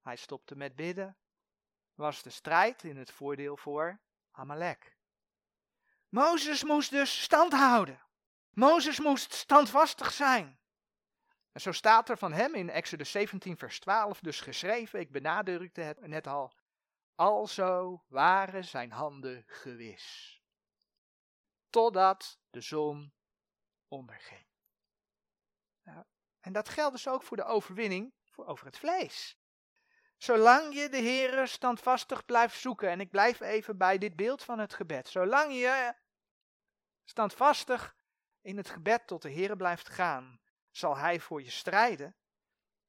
hij 0.00 0.16
stopte 0.16 0.56
met 0.56 0.76
bidden, 0.76 1.16
was 1.94 2.22
de 2.22 2.30
strijd 2.30 2.84
in 2.84 2.96
het 2.96 3.10
voordeel 3.10 3.56
voor 3.56 4.00
Amalek. 4.30 4.96
Mozes 6.08 6.64
moest 6.64 6.90
dus 6.90 7.22
stand 7.22 7.52
houden. 7.52 8.02
Mozes 8.50 8.98
moest 8.98 9.32
standvastig 9.32 10.12
zijn. 10.12 10.58
En 11.52 11.60
zo 11.60 11.72
staat 11.72 12.08
er 12.08 12.18
van 12.18 12.32
hem 12.32 12.54
in 12.54 12.70
Exodus 12.70 13.10
17, 13.10 13.56
vers 13.56 13.80
12 13.80 14.20
dus 14.20 14.40
geschreven, 14.40 15.00
ik 15.00 15.10
benadrukte 15.10 15.80
het 15.80 16.06
net 16.06 16.26
al, 16.26 16.52
alzo 17.14 18.04
waren 18.08 18.64
zijn 18.64 18.90
handen 18.90 19.44
gewis. 19.46 20.38
Totdat 21.68 22.38
de 22.50 22.60
zon 22.60 23.12
onderging. 23.88 24.49
En 26.40 26.52
dat 26.52 26.68
geldt 26.68 26.92
dus 26.92 27.08
ook 27.08 27.22
voor 27.22 27.36
de 27.36 27.44
overwinning 27.44 28.14
voor 28.24 28.46
over 28.46 28.66
het 28.66 28.78
vlees. 28.78 29.38
Zolang 30.16 30.74
je 30.74 30.88
de 30.88 30.96
Heer 30.96 31.48
standvastig 31.48 32.24
blijft 32.24 32.58
zoeken, 32.58 32.88
en 32.88 33.00
ik 33.00 33.10
blijf 33.10 33.40
even 33.40 33.78
bij 33.78 33.98
dit 33.98 34.16
beeld 34.16 34.42
van 34.42 34.58
het 34.58 34.74
gebed. 34.74 35.08
Zolang 35.08 35.52
je 35.52 35.94
standvastig 37.04 37.96
in 38.40 38.56
het 38.56 38.70
gebed 38.70 39.06
tot 39.06 39.22
de 39.22 39.30
Heer 39.30 39.56
blijft 39.56 39.88
gaan, 39.88 40.40
zal 40.70 40.96
Hij 40.96 41.20
voor 41.20 41.42
je 41.42 41.50
strijden 41.50 42.16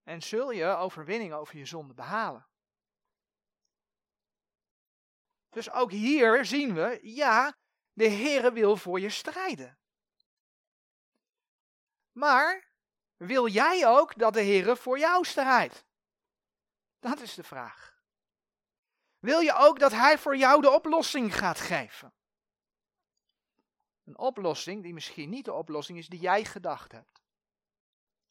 en 0.03 0.21
zul 0.21 0.51
je 0.51 0.65
overwinning 0.65 1.33
over 1.33 1.57
je 1.57 1.65
zonde 1.65 1.93
behalen. 1.93 2.47
Dus 5.49 5.71
ook 5.71 5.91
hier 5.91 6.45
zien 6.45 6.73
we, 6.73 6.99
ja, 7.01 7.57
de 7.93 8.09
Heere 8.09 8.51
wil 8.51 8.77
voor 8.77 8.99
je 8.99 9.09
strijden. 9.09 9.79
Maar 12.11 12.70
wil 13.25 13.47
jij 13.47 13.87
ook 13.87 14.17
dat 14.17 14.33
de 14.33 14.43
Heere 14.43 14.75
voor 14.75 14.99
jou 14.99 15.25
strijdt? 15.25 15.85
Dat 16.99 17.19
is 17.19 17.33
de 17.33 17.43
vraag. 17.43 18.01
Wil 19.19 19.39
je 19.39 19.53
ook 19.53 19.79
dat 19.79 19.91
Hij 19.91 20.17
voor 20.17 20.37
jou 20.37 20.61
de 20.61 20.69
oplossing 20.69 21.35
gaat 21.35 21.59
geven? 21.59 22.13
Een 24.03 24.17
oplossing 24.17 24.83
die 24.83 24.93
misschien 24.93 25.29
niet 25.29 25.45
de 25.45 25.53
oplossing 25.53 25.97
is 25.97 26.07
die 26.07 26.19
jij 26.19 26.45
gedacht 26.45 26.91
hebt. 26.91 27.21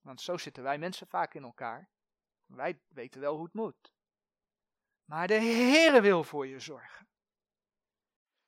Want 0.00 0.20
zo 0.20 0.36
zitten 0.36 0.62
wij 0.62 0.78
mensen 0.78 1.06
vaak 1.06 1.34
in 1.34 1.42
elkaar. 1.42 1.88
Wij 2.46 2.80
weten 2.88 3.20
wel 3.20 3.34
hoe 3.34 3.44
het 3.44 3.54
moet. 3.54 3.92
Maar 5.04 5.26
de 5.26 5.34
Heere 5.34 6.00
wil 6.00 6.24
voor 6.24 6.46
je 6.46 6.60
zorgen. 6.60 7.08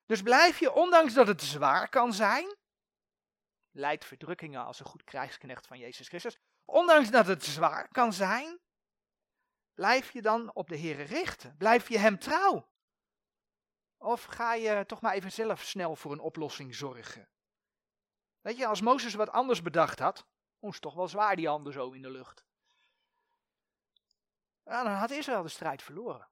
Dus 0.07 0.23
blijf 0.23 0.59
je, 0.59 0.73
ondanks 0.73 1.15
dat 1.15 1.27
het 1.27 1.43
zwaar 1.43 1.89
kan 1.89 2.13
zijn, 2.13 2.57
leidt 3.73 4.05
verdrukkingen 4.05 4.65
als 4.65 4.81
een 4.81 4.87
goed 4.87 5.05
krijgsknecht 5.05 5.67
van 5.67 5.79
Jezus 5.79 6.09
Christus, 6.09 6.39
ondanks 6.65 7.11
dat 7.11 7.27
het 7.27 7.45
zwaar 7.45 7.89
kan 7.89 8.13
zijn, 8.13 8.61
blijf 9.75 10.11
je 10.11 10.23
dan 10.23 10.55
op 10.55 10.69
de 10.69 10.79
Heere 10.79 11.03
richten? 11.03 11.57
Blijf 11.57 11.89
je 11.89 11.99
Hem 11.99 12.19
trouw? 12.19 12.71
Of 13.97 14.25
ga 14.25 14.55
je 14.55 14.87
toch 14.87 15.01
maar 15.01 15.15
even 15.15 15.33
zelf 15.33 15.63
snel 15.63 15.97
voor 15.97 16.13
een 16.13 16.21
oplossing 16.21 16.75
zorgen? 16.75 17.29
Weet 18.41 18.57
je, 18.57 18.67
als 18.67 18.81
Mozes 18.81 19.15
wat 19.15 19.31
anders 19.31 19.63
bedacht 19.63 19.99
had, 19.99 20.27
moest 20.59 20.83
toch 20.83 20.95
wel 20.95 21.09
zwaar 21.09 21.37
die 21.37 21.49
handen 21.49 21.73
zo 21.73 21.91
in 21.91 22.03
de 22.03 22.11
lucht. 22.11 22.45
dan 24.65 24.87
had 24.87 25.11
Israël 25.11 25.43
de 25.43 25.49
strijd 25.49 25.83
verloren. 25.83 26.29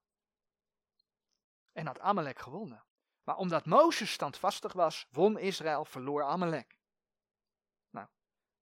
En 1.73 1.87
had 1.87 2.01
Amalek 2.01 2.39
gewonnen. 2.39 2.85
Maar 3.23 3.37
omdat 3.37 3.67
Mozes 3.67 4.13
standvastig 4.13 4.73
was, 4.73 5.07
won 5.11 5.39
Israël, 5.39 5.85
verloor 5.85 6.23
Amalek. 6.23 6.80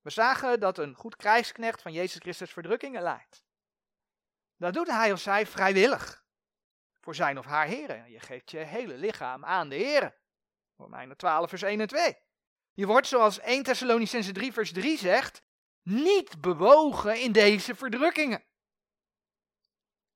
We 0.08 0.14
zagen 0.14 0.60
dat 0.60 0.78
een 0.78 0.94
goed 0.94 1.16
krijgsknecht 1.16 1.82
van 1.82 1.92
Jezus 1.92 2.20
Christus 2.20 2.52
verdrukkingen 2.52 3.02
leidt. 3.02 3.44
Dat 4.56 4.74
doet 4.74 4.86
hij 4.86 5.12
of 5.12 5.20
zij 5.20 5.46
vrijwillig. 5.46 6.24
Voor 7.00 7.14
zijn 7.14 7.38
of 7.38 7.44
haar 7.44 7.66
heren. 7.66 8.10
Je 8.10 8.20
geeft 8.20 8.50
je 8.50 8.58
hele 8.58 8.96
lichaam 8.96 9.44
aan 9.44 9.68
de 9.68 9.74
heren. 9.74 10.14
Romeinen 10.76 11.16
12 11.16 11.48
vers 11.48 11.62
1 11.62 11.80
en 11.80 11.86
2. 11.86 12.16
Je 12.72 12.86
wordt 12.86 13.06
zoals 13.06 13.38
1 13.38 13.62
Thessalonicense 13.62 14.32
3 14.32 14.52
vers 14.52 14.72
3 14.72 14.98
zegt, 14.98 15.42
niet 15.82 16.40
bewogen 16.40 17.20
in 17.20 17.32
deze 17.32 17.74
verdrukkingen. 17.74 18.44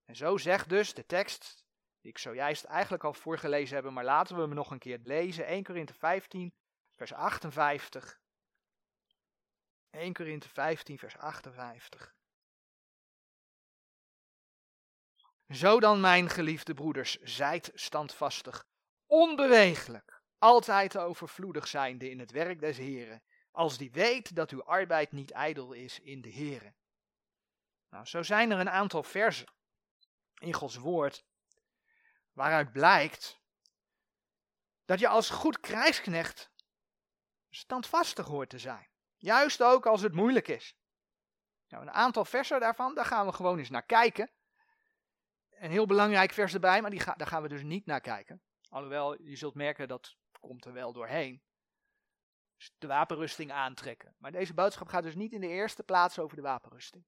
En 0.05 0.16
zo 0.16 0.37
zegt 0.37 0.68
dus 0.68 0.94
de 0.94 1.07
tekst, 1.07 1.64
die 2.00 2.11
ik 2.11 2.18
zojuist 2.18 2.64
eigenlijk 2.64 3.05
al 3.05 3.14
voorgelezen 3.14 3.76
heb, 3.76 3.90
maar 3.90 4.05
laten 4.05 4.37
we 4.37 4.42
hem 4.42 4.55
nog 4.55 4.70
een 4.70 4.78
keer 4.78 5.00
lezen. 5.02 5.46
1 5.46 5.62
Korinthe 5.62 5.94
15 5.94 6.55
vers 6.96 7.12
58. 7.12 8.20
1 9.92 10.12
Korinthe 10.12 10.48
15 10.48 10.98
vers 10.98 11.16
58. 11.16 12.14
Zo 15.48 15.81
dan, 15.81 16.00
mijn 16.00 16.28
geliefde 16.28 16.74
broeders, 16.74 17.18
zijt 17.20 17.70
standvastig, 17.74 18.66
onbewegelijk, 19.07 20.22
altijd 20.38 20.96
overvloedig 20.96 21.68
zijnde 21.68 22.11
in 22.11 22.18
het 22.18 22.31
werk 22.31 22.61
des 22.61 22.76
Heren, 22.76 23.22
als 23.50 23.78
die 23.78 23.90
weet 23.90 24.35
dat 24.35 24.50
uw 24.50 24.64
arbeid 24.64 25.12
niet 25.12 25.31
ijdel 25.31 25.72
is 25.72 26.00
in 26.00 26.20
de 26.20 26.28
Heren. 26.28 26.74
Nou, 27.88 28.07
zo 28.07 28.22
zijn 28.22 28.50
er 28.50 28.59
een 28.59 28.70
aantal 28.70 29.02
versen 29.02 29.52
in 30.38 30.52
Gods 30.52 30.76
woord, 30.76 31.24
waaruit 32.33 32.72
blijkt 32.72 33.40
dat 34.85 34.98
je 34.98 35.09
als 35.09 35.31
goed 35.31 35.61
krijgsknecht 35.61 36.50
standvastig 37.50 38.26
hoort 38.26 38.50
te 38.50 38.59
zijn. 38.59 38.91
Juist 39.22 39.62
ook 39.62 39.87
als 39.87 40.02
het 40.02 40.14
moeilijk 40.14 40.48
is. 40.48 40.76
Nou, 41.68 41.82
een 41.82 41.90
aantal 41.90 42.24
versen 42.24 42.61
daarvan, 42.61 42.94
daar 42.94 43.04
gaan 43.04 43.26
we 43.26 43.32
gewoon 43.32 43.58
eens 43.58 43.70
naar 43.70 43.87
kijken 43.87 44.30
een 45.62 45.70
heel 45.70 45.87
belangrijk 45.87 46.32
vers 46.32 46.54
erbij, 46.54 46.80
maar 46.80 46.90
die 46.90 47.02
daar 47.16 47.26
gaan 47.26 47.42
we 47.42 47.48
dus 47.48 47.62
niet 47.62 47.87
naar 47.87 48.00
kijken. 48.00 48.42
Alhoewel, 48.68 49.22
je 49.22 49.37
zult 49.37 49.54
merken 49.54 49.88
dat 49.88 50.16
komt 50.40 50.64
er 50.64 50.72
wel 50.72 50.92
doorheen. 50.92 51.42
Dus 52.56 52.74
de 52.78 52.87
wapenrusting 52.87 53.52
aantrekken. 53.52 54.14
Maar 54.18 54.32
deze 54.32 54.54
boodschap 54.54 54.88
gaat 54.88 55.02
dus 55.02 55.14
niet 55.14 55.32
in 55.32 55.40
de 55.40 55.48
eerste 55.48 55.82
plaats 55.82 56.18
over 56.18 56.37
de 56.37 56.42
wapenrusting. 56.42 57.04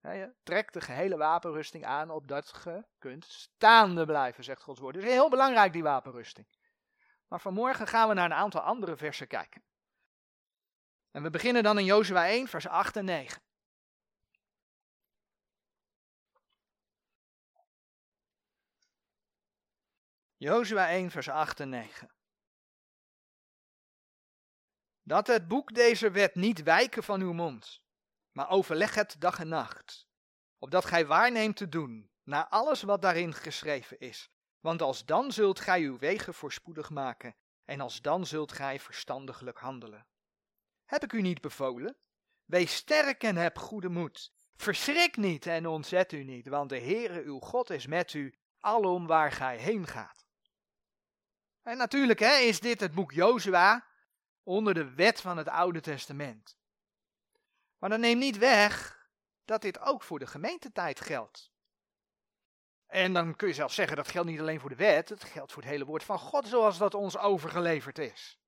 je 0.00 0.34
trekt 0.42 0.72
de 0.72 0.80
gehele 0.80 1.16
wapenrusting 1.16 1.84
aan 1.84 2.10
opdat 2.10 2.60
je 2.64 2.84
kunt 2.98 3.24
staande 3.24 4.04
blijven, 4.04 4.44
zegt 4.44 4.62
Gods 4.62 4.80
woord. 4.80 4.94
Dus 4.94 5.04
heel 5.04 5.30
belangrijk 5.30 5.72
die 5.72 5.82
wapenrusting. 5.82 6.46
Maar 7.28 7.40
vanmorgen 7.40 7.86
gaan 7.86 8.08
we 8.08 8.14
naar 8.14 8.24
een 8.24 8.36
aantal 8.36 8.60
andere 8.60 8.96
versen 8.96 9.26
kijken. 9.26 9.62
En 11.10 11.22
we 11.22 11.30
beginnen 11.30 11.62
dan 11.62 11.78
in 11.78 11.84
Jozua 11.84 12.26
1, 12.26 12.48
vers 12.48 12.66
8 12.66 12.96
en 12.96 13.04
9. 13.04 13.42
Jozua 20.36 20.88
1, 20.88 21.10
vers 21.10 21.28
8 21.28 21.60
en 21.60 21.68
9. 21.68 22.10
Dat 25.02 25.26
het 25.26 25.48
boek 25.48 25.74
deze 25.74 26.10
wet 26.10 26.34
niet 26.34 26.62
wijken 26.62 27.02
van 27.02 27.20
uw 27.20 27.32
mond, 27.32 27.82
maar 28.32 28.50
overleg 28.50 28.94
het 28.94 29.16
dag 29.18 29.38
en 29.38 29.48
nacht, 29.48 30.08
opdat 30.58 30.84
gij 30.84 31.06
waarneemt 31.06 31.56
te 31.56 31.68
doen, 31.68 32.10
naar 32.22 32.46
alles 32.48 32.82
wat 32.82 33.02
daarin 33.02 33.34
geschreven 33.34 33.98
is. 33.98 34.30
Want 34.60 34.82
als 34.82 35.04
dan 35.04 35.32
zult 35.32 35.60
gij 35.60 35.80
uw 35.80 35.98
wegen 35.98 36.34
voorspoedig 36.34 36.90
maken, 36.90 37.36
en 37.64 37.80
als 37.80 38.00
dan 38.00 38.26
zult 38.26 38.52
gij 38.52 38.80
verstandiglijk 38.80 39.58
handelen. 39.58 40.06
Heb 40.90 41.04
ik 41.04 41.12
u 41.12 41.20
niet 41.20 41.40
bevolen? 41.40 41.96
Wees 42.44 42.74
sterk 42.74 43.22
en 43.22 43.36
heb 43.36 43.58
goede 43.58 43.88
moed. 43.88 44.32
Verschrik 44.56 45.16
niet 45.16 45.46
en 45.46 45.66
ontzet 45.66 46.12
u 46.12 46.24
niet, 46.24 46.48
want 46.48 46.68
de 46.68 46.80
Heere 46.80 47.22
uw 47.22 47.38
God 47.38 47.70
is 47.70 47.86
met 47.86 48.12
u 48.12 48.34
alom 48.58 49.06
waar 49.06 49.32
gij 49.32 49.58
heen 49.58 49.86
gaat. 49.86 50.26
En 51.62 51.76
natuurlijk 51.76 52.18
hè, 52.18 52.36
is 52.36 52.60
dit 52.60 52.80
het 52.80 52.94
boek 52.94 53.12
Jozua 53.12 53.86
onder 54.42 54.74
de 54.74 54.94
wet 54.94 55.20
van 55.20 55.36
het 55.36 55.48
Oude 55.48 55.80
Testament. 55.80 56.58
Maar 57.78 57.90
dat 57.90 57.98
neemt 57.98 58.20
niet 58.20 58.38
weg 58.38 58.98
dat 59.44 59.62
dit 59.62 59.80
ook 59.80 60.02
voor 60.02 60.18
de 60.18 60.26
gemeentetijd 60.26 61.00
geldt. 61.00 61.50
En 62.86 63.12
dan 63.12 63.36
kun 63.36 63.48
je 63.48 63.54
zelfs 63.54 63.74
zeggen 63.74 63.96
dat 63.96 64.08
geldt 64.08 64.28
niet 64.28 64.40
alleen 64.40 64.60
voor 64.60 64.70
de 64.70 64.76
wet, 64.76 65.08
het 65.08 65.24
geldt 65.24 65.52
voor 65.52 65.62
het 65.62 65.70
hele 65.70 65.84
woord 65.84 66.04
van 66.04 66.18
God 66.18 66.48
zoals 66.48 66.78
dat 66.78 66.94
ons 66.94 67.18
overgeleverd 67.18 67.98
is. 67.98 68.39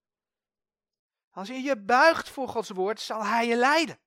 Als 1.33 1.49
je 1.49 1.62
je 1.62 1.77
buigt 1.77 2.29
voor 2.29 2.49
Gods 2.49 2.71
woord, 2.71 3.01
zal 3.01 3.25
Hij 3.25 3.47
je 3.47 3.57
leiden. 3.57 3.99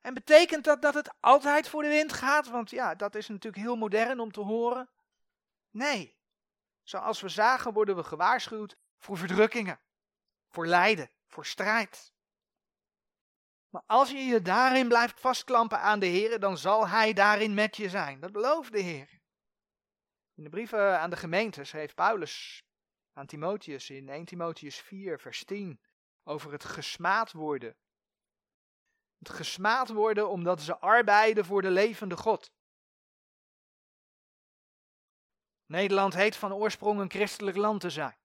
En 0.00 0.14
betekent 0.14 0.64
dat 0.64 0.82
dat 0.82 0.94
het 0.94 1.14
altijd 1.20 1.68
voor 1.68 1.82
de 1.82 1.88
wind 1.88 2.12
gaat? 2.12 2.48
Want 2.48 2.70
ja, 2.70 2.94
dat 2.94 3.14
is 3.14 3.28
natuurlijk 3.28 3.62
heel 3.62 3.76
modern 3.76 4.20
om 4.20 4.32
te 4.32 4.40
horen. 4.40 4.88
Nee. 5.70 6.16
Zoals 6.82 7.20
we 7.20 7.28
zagen 7.28 7.72
worden 7.72 7.96
we 7.96 8.04
gewaarschuwd 8.04 8.76
voor 8.98 9.16
verdrukkingen, 9.16 9.80
voor 10.48 10.66
lijden, 10.66 11.10
voor 11.26 11.46
strijd. 11.46 12.12
Maar 13.68 13.82
als 13.86 14.10
je 14.10 14.18
je 14.18 14.42
daarin 14.42 14.88
blijft 14.88 15.20
vastklampen 15.20 15.80
aan 15.80 15.98
de 15.98 16.06
Heer, 16.06 16.40
dan 16.40 16.58
zal 16.58 16.88
Hij 16.88 17.12
daarin 17.12 17.54
met 17.54 17.76
je 17.76 17.88
zijn. 17.88 18.20
Dat 18.20 18.32
belooft 18.32 18.72
de 18.72 18.80
Heer. 18.80 19.20
In 20.34 20.42
de 20.42 20.48
brieven 20.48 21.00
aan 21.00 21.10
de 21.10 21.16
gemeente 21.16 21.64
schreef 21.64 21.94
Paulus 21.94 22.62
aan 23.18 23.26
Timotheus 23.26 23.90
in 23.90 24.08
1 24.08 24.24
Timotheus 24.24 24.76
4, 24.76 25.20
vers 25.20 25.44
10 25.44 25.80
over 26.24 26.52
het 26.52 26.64
gesmaad 26.64 27.32
worden. 27.32 27.76
Het 29.18 29.28
gesmaad 29.28 29.88
worden 29.88 30.28
omdat 30.28 30.60
ze 30.60 30.78
arbeiden 30.78 31.44
voor 31.44 31.62
de 31.62 31.70
levende 31.70 32.16
God. 32.16 32.52
Nederland 35.66 36.14
heet 36.14 36.36
van 36.36 36.52
oorsprong 36.52 37.00
een 37.00 37.10
christelijk 37.10 37.56
land 37.56 37.80
te 37.80 37.90
zijn. 37.90 38.16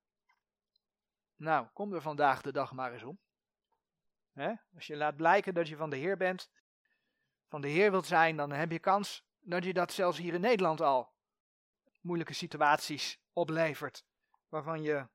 Nou, 1.35 1.67
kom 1.73 1.93
er 1.93 2.01
vandaag 2.01 2.41
de 2.41 2.51
dag 2.51 2.71
maar 2.71 2.93
eens 2.93 3.03
om. 3.03 3.19
Als 4.75 4.87
je 4.87 4.95
laat 4.95 5.15
blijken 5.15 5.53
dat 5.53 5.67
je 5.67 5.75
van 5.75 5.89
de 5.89 5.97
Heer 5.97 6.17
bent, 6.17 6.49
van 7.47 7.61
de 7.61 7.67
Heer 7.67 7.91
wilt 7.91 8.05
zijn, 8.05 8.37
dan 8.37 8.51
heb 8.51 8.71
je 8.71 8.79
kans 8.79 9.25
dat 9.39 9.63
je 9.63 9.73
dat 9.73 9.93
zelfs 9.93 10.17
hier 10.17 10.33
in 10.33 10.41
Nederland 10.41 10.81
al 10.81 11.13
moeilijke 12.01 12.33
situaties 12.33 13.19
oplevert. 13.33 14.05
Waarvan 14.53 14.81
je, 14.81 15.07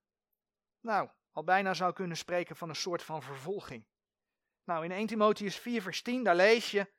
nou, 0.81 1.11
al 1.33 1.45
bijna 1.45 1.75
zou 1.75 1.93
kunnen 1.93 2.17
spreken 2.17 2.57
van 2.57 2.69
een 2.69 2.77
soort 2.77 3.03
van 3.03 3.23
vervolging. 3.23 3.87
Nou, 4.65 4.85
in 4.85 4.91
1 4.91 5.07
Timotheus 5.07 5.59
4, 5.59 5.83
vers 5.83 6.03
10, 6.03 6.25
daar 6.25 6.37
lees 6.37 6.71
je 6.71 6.93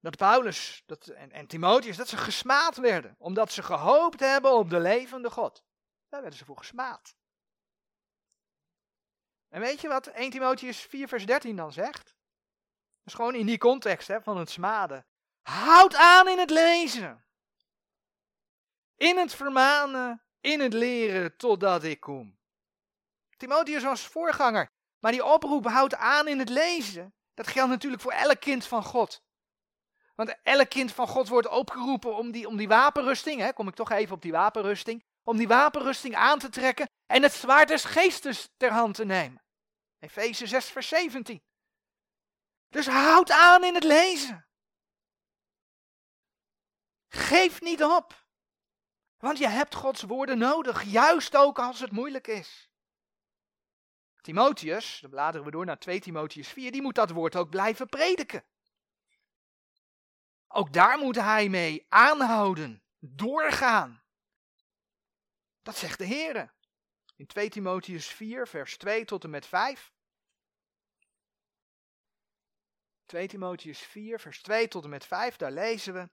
dat 0.00 0.16
Paulus 0.16 0.82
dat, 0.86 1.06
en, 1.06 1.46
Timotheus, 1.46 1.96
dat 1.96 2.08
ze 2.08 2.16
gesmaad 2.16 2.76
werden, 2.76 3.14
omdat 3.18 3.52
ze 3.52 3.62
gehoopt 3.62 4.20
hebben 4.20 4.52
op 4.52 4.70
de 4.70 4.80
levende 4.80 5.30
God. 5.30 5.64
Daar 6.08 6.20
werden 6.20 6.38
ze 6.38 6.44
voor 6.44 6.58
gesmaad. 6.58 7.16
En 9.48 9.60
weet 9.60 9.80
je 9.80 9.88
wat 9.88 10.06
1 10.06 10.30
Timotheus 10.30 10.80
4 10.80 11.08
vers 11.08 11.26
13 11.26 11.56
dan 11.56 11.72
zegt? 11.72 12.04
Dat 12.04 13.06
is 13.06 13.14
gewoon 13.14 13.34
in 13.34 13.46
die 13.46 13.58
context 13.58 14.08
hè, 14.08 14.22
van 14.22 14.36
het 14.36 14.50
smaden. 14.50 15.06
Houd 15.42 15.94
aan 15.94 16.28
in 16.28 16.38
het 16.38 16.50
lezen. 16.50 17.24
In 19.00 19.18
het 19.18 19.34
vermanen, 19.34 20.22
in 20.40 20.60
het 20.60 20.72
leren, 20.72 21.36
totdat 21.36 21.84
ik 21.84 22.00
kom. 22.00 22.38
Timotheus 23.36 23.82
was 23.82 24.06
voorganger, 24.06 24.70
maar 24.98 25.12
die 25.12 25.24
oproep 25.24 25.66
houdt 25.66 25.94
aan 25.94 26.28
in 26.28 26.38
het 26.38 26.48
lezen. 26.48 27.14
Dat 27.34 27.46
geldt 27.46 27.70
natuurlijk 27.70 28.02
voor 28.02 28.12
elk 28.12 28.40
kind 28.40 28.66
van 28.66 28.84
God. 28.84 29.22
Want 30.14 30.36
elk 30.42 30.68
kind 30.68 30.92
van 30.92 31.06
God 31.06 31.28
wordt 31.28 31.48
opgeroepen 31.48 32.16
om 32.16 32.30
die, 32.30 32.48
om 32.48 32.56
die 32.56 32.68
wapenrusting, 32.68 33.40
hè, 33.40 33.52
kom 33.52 33.68
ik 33.68 33.74
toch 33.74 33.90
even 33.90 34.14
op 34.14 34.22
die 34.22 34.32
wapenrusting, 34.32 35.04
om 35.22 35.36
die 35.36 35.48
wapenrusting 35.48 36.14
aan 36.14 36.38
te 36.38 36.48
trekken 36.48 36.90
en 37.06 37.22
het 37.22 37.32
zwaard 37.32 37.68
des 37.68 37.84
geestes 37.84 38.48
ter 38.56 38.70
hand 38.70 38.94
te 38.94 39.04
nemen. 39.04 39.42
Efeze 39.98 40.46
6, 40.46 40.70
vers 40.70 40.88
17. 40.88 41.42
Dus 42.68 42.86
houd 42.86 43.30
aan 43.30 43.64
in 43.64 43.74
het 43.74 43.84
lezen. 43.84 44.46
Geef 47.08 47.60
niet 47.60 47.84
op. 47.84 48.19
Want 49.20 49.38
je 49.38 49.48
hebt 49.48 49.74
Gods 49.74 50.02
woorden 50.02 50.38
nodig, 50.38 50.82
juist 50.82 51.36
ook 51.36 51.58
als 51.58 51.80
het 51.80 51.90
moeilijk 51.90 52.26
is. 52.26 52.70
Timotheus, 54.20 54.98
dan 55.00 55.10
bladeren 55.10 55.44
we 55.44 55.50
door 55.50 55.64
naar 55.64 55.78
2 55.78 56.00
Timotheus 56.00 56.48
4, 56.48 56.72
die 56.72 56.82
moet 56.82 56.94
dat 56.94 57.10
woord 57.10 57.36
ook 57.36 57.50
blijven 57.50 57.88
prediken. 57.88 58.44
Ook 60.48 60.72
daar 60.72 60.98
moet 60.98 61.16
hij 61.16 61.48
mee 61.48 61.86
aanhouden, 61.88 62.82
doorgaan. 62.98 64.02
Dat 65.62 65.76
zegt 65.76 65.98
de 65.98 66.04
Heer. 66.04 66.54
In 67.16 67.26
2 67.26 67.48
Timotheus 67.48 68.06
4, 68.06 68.48
vers 68.48 68.76
2 68.76 69.04
tot 69.04 69.24
en 69.24 69.30
met 69.30 69.46
5. 69.46 69.92
2 73.06 73.28
Timotheus 73.28 73.78
4, 73.78 74.20
vers 74.20 74.42
2 74.42 74.68
tot 74.68 74.84
en 74.84 74.90
met 74.90 75.06
5, 75.06 75.36
daar 75.36 75.52
lezen 75.52 75.94
we. 75.94 76.08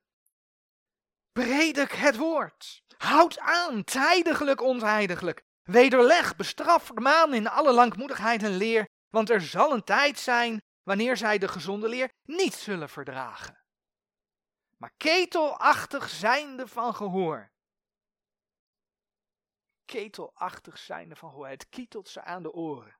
Predik 1.37 1.91
het 1.91 2.17
woord. 2.17 2.83
Houd 2.97 3.39
aan, 3.39 3.83
tijdiglijk, 3.83 4.61
ontijdiglijk. 4.61 5.43
Wederleg, 5.63 6.35
bestraf, 6.35 6.83
vermaan 6.83 7.33
in 7.33 7.47
alle 7.47 7.73
langmoedigheid 7.73 8.43
en 8.43 8.55
leer, 8.55 8.87
want 9.09 9.29
er 9.29 9.41
zal 9.41 9.73
een 9.73 9.83
tijd 9.83 10.19
zijn 10.19 10.61
wanneer 10.83 11.17
zij 11.17 11.37
de 11.37 11.47
gezonde 11.47 11.87
leer 11.87 12.09
niet 12.23 12.53
zullen 12.53 12.89
verdragen. 12.89 13.63
Maar 14.77 14.91
ketelachtig 14.97 16.09
zijnde 16.09 16.67
van 16.67 16.95
gehoor, 16.95 17.51
ketelachtig 19.85 20.77
zijnde 20.77 21.15
van 21.15 21.29
hoe 21.29 21.47
het 21.47 21.69
kietelt 21.69 22.09
ze 22.09 22.23
aan 22.23 22.43
de 22.43 22.51
oren. 22.51 22.97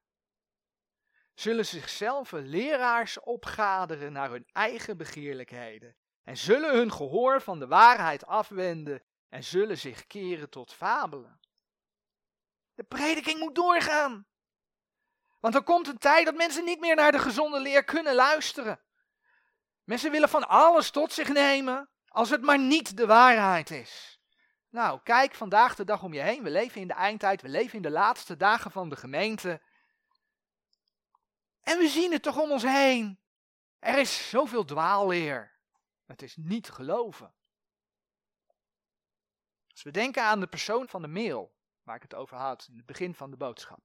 Zullen 1.33 1.65
zichzelf 1.65 2.31
leraars 2.31 3.19
opgaderen 3.19 4.11
naar 4.11 4.29
hun 4.29 4.45
eigen 4.51 4.97
begeerlijkheden 4.97 5.95
en 6.27 6.37
zullen 6.37 6.75
hun 6.75 6.91
gehoor 6.91 7.41
van 7.41 7.59
de 7.59 7.67
waarheid 7.67 8.25
afwenden 8.25 9.03
en 9.29 9.43
zullen 9.43 9.77
zich 9.77 10.07
keren 10.07 10.49
tot 10.49 10.73
fabelen. 10.73 11.39
De 12.73 12.83
prediking 12.83 13.39
moet 13.39 13.55
doorgaan. 13.55 14.27
Want 15.39 15.55
er 15.55 15.63
komt 15.63 15.87
een 15.87 15.97
tijd 15.97 16.25
dat 16.25 16.35
mensen 16.35 16.65
niet 16.65 16.79
meer 16.79 16.95
naar 16.95 17.11
de 17.11 17.19
gezonde 17.19 17.59
leer 17.59 17.83
kunnen 17.83 18.15
luisteren. 18.15 18.79
Mensen 19.83 20.11
willen 20.11 20.29
van 20.29 20.47
alles 20.47 20.89
tot 20.89 21.13
zich 21.13 21.27
nemen 21.27 21.89
als 22.07 22.29
het 22.29 22.41
maar 22.41 22.59
niet 22.59 22.97
de 22.97 23.05
waarheid 23.05 23.69
is. 23.69 24.19
Nou, 24.69 24.99
kijk 25.03 25.35
vandaag 25.35 25.75
de 25.75 25.85
dag 25.85 26.03
om 26.03 26.13
je 26.13 26.21
heen. 26.21 26.43
We 26.43 26.49
leven 26.49 26.81
in 26.81 26.87
de 26.87 26.93
eindtijd, 26.93 27.41
we 27.41 27.49
leven 27.49 27.75
in 27.75 27.81
de 27.81 27.89
laatste 27.89 28.37
dagen 28.37 28.71
van 28.71 28.89
de 28.89 28.95
gemeente. 28.95 29.61
En 31.61 31.77
we 31.77 31.87
zien 31.87 32.11
het 32.11 32.21
toch 32.21 32.37
om 32.37 32.51
ons 32.51 32.63
heen. 32.63 33.19
Er 33.79 33.97
is 33.97 34.29
zoveel 34.29 34.65
dwaalleer. 34.65 35.55
Het 36.07 36.21
is 36.21 36.35
niet 36.35 36.69
geloven. 36.69 37.33
Als 39.67 39.83
we 39.83 39.91
denken 39.91 40.23
aan 40.23 40.39
de 40.39 40.47
persoon 40.47 40.87
van 40.87 41.01
de 41.01 41.07
mail, 41.07 41.55
waar 41.83 41.95
ik 41.95 42.01
het 42.01 42.15
over 42.15 42.37
had 42.37 42.67
in 42.69 42.77
het 42.77 42.85
begin 42.85 43.15
van 43.15 43.31
de 43.31 43.37
boodschap. 43.37 43.79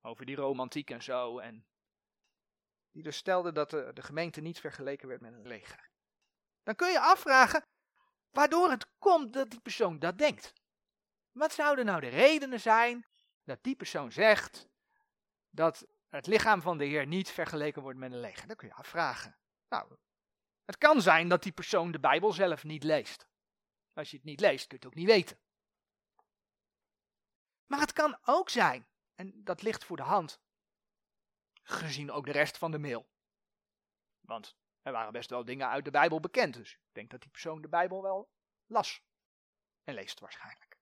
Over 0.00 0.26
die 0.26 0.36
romantiek 0.36 0.90
en 0.90 1.02
zo. 1.02 1.38
En 1.38 1.66
die 2.90 3.02
dus 3.02 3.16
stelde 3.16 3.52
dat 3.52 3.70
de, 3.70 4.02
gemeente 4.02 4.40
niet 4.40 4.60
vergeleken 4.60 5.08
werd 5.08 5.20
met 5.20 5.32
een 5.32 5.46
leger. 5.46 5.90
Dan 6.62 6.74
kun 6.74 6.90
je 6.90 7.00
afvragen, 7.00 7.66
waardoor 8.30 8.70
het 8.70 8.86
komt 8.98 9.32
dat 9.32 9.50
die 9.50 9.60
persoon 9.60 9.98
dat 9.98 10.18
denkt. 10.18 10.52
Wat 11.32 11.52
zouden 11.52 11.84
nou 11.84 12.00
de 12.00 12.08
redenen 12.08 12.60
zijn 12.60 13.06
dat 13.44 13.62
die 13.62 13.76
persoon 13.76 14.12
zegt 14.12 14.68
dat 15.50 15.86
het 16.08 16.26
lichaam 16.26 16.62
van 16.62 16.78
de 16.78 16.84
Heer 16.84 17.06
niet 17.06 17.30
vergeleken 17.30 17.82
wordt 17.82 17.98
met 17.98 18.12
een 18.12 18.20
leger? 18.20 18.48
Dat 18.48 18.56
kun 18.56 18.68
je 18.68 18.74
afvragen. 18.74 19.36
Nou, 19.68 19.96
het 20.64 20.78
kan 20.78 21.02
zijn 21.02 21.28
dat 21.28 21.42
die 21.42 21.52
persoon 21.52 21.90
de 21.90 22.00
Bijbel 22.00 22.32
zelf 22.32 22.64
niet 22.64 22.84
leest. 22.84 23.28
Als 23.92 24.10
je 24.10 24.16
het 24.16 24.26
niet 24.26 24.40
leest, 24.40 24.66
kun 24.66 24.78
je 24.80 24.84
het 24.84 24.92
ook 24.92 25.00
niet 25.00 25.10
weten. 25.10 25.38
Maar 27.66 27.80
het 27.80 27.92
kan 27.92 28.18
ook 28.24 28.50
zijn, 28.50 28.86
en 29.14 29.44
dat 29.44 29.62
ligt 29.62 29.84
voor 29.84 29.96
de 29.96 30.02
hand, 30.02 30.40
gezien 31.62 32.10
ook 32.10 32.26
de 32.26 32.32
rest 32.32 32.58
van 32.58 32.70
de 32.70 32.78
mail. 32.78 33.08
Want 34.20 34.56
er 34.82 34.92
waren 34.92 35.12
best 35.12 35.30
wel 35.30 35.44
dingen 35.44 35.68
uit 35.68 35.84
de 35.84 35.90
Bijbel 35.90 36.20
bekend, 36.20 36.54
dus 36.54 36.72
ik 36.72 36.92
denk 36.92 37.10
dat 37.10 37.20
die 37.20 37.30
persoon 37.30 37.62
de 37.62 37.68
Bijbel 37.68 38.02
wel 38.02 38.30
las. 38.66 39.02
En 39.84 39.94
leest 39.94 40.20
waarschijnlijk. 40.20 40.78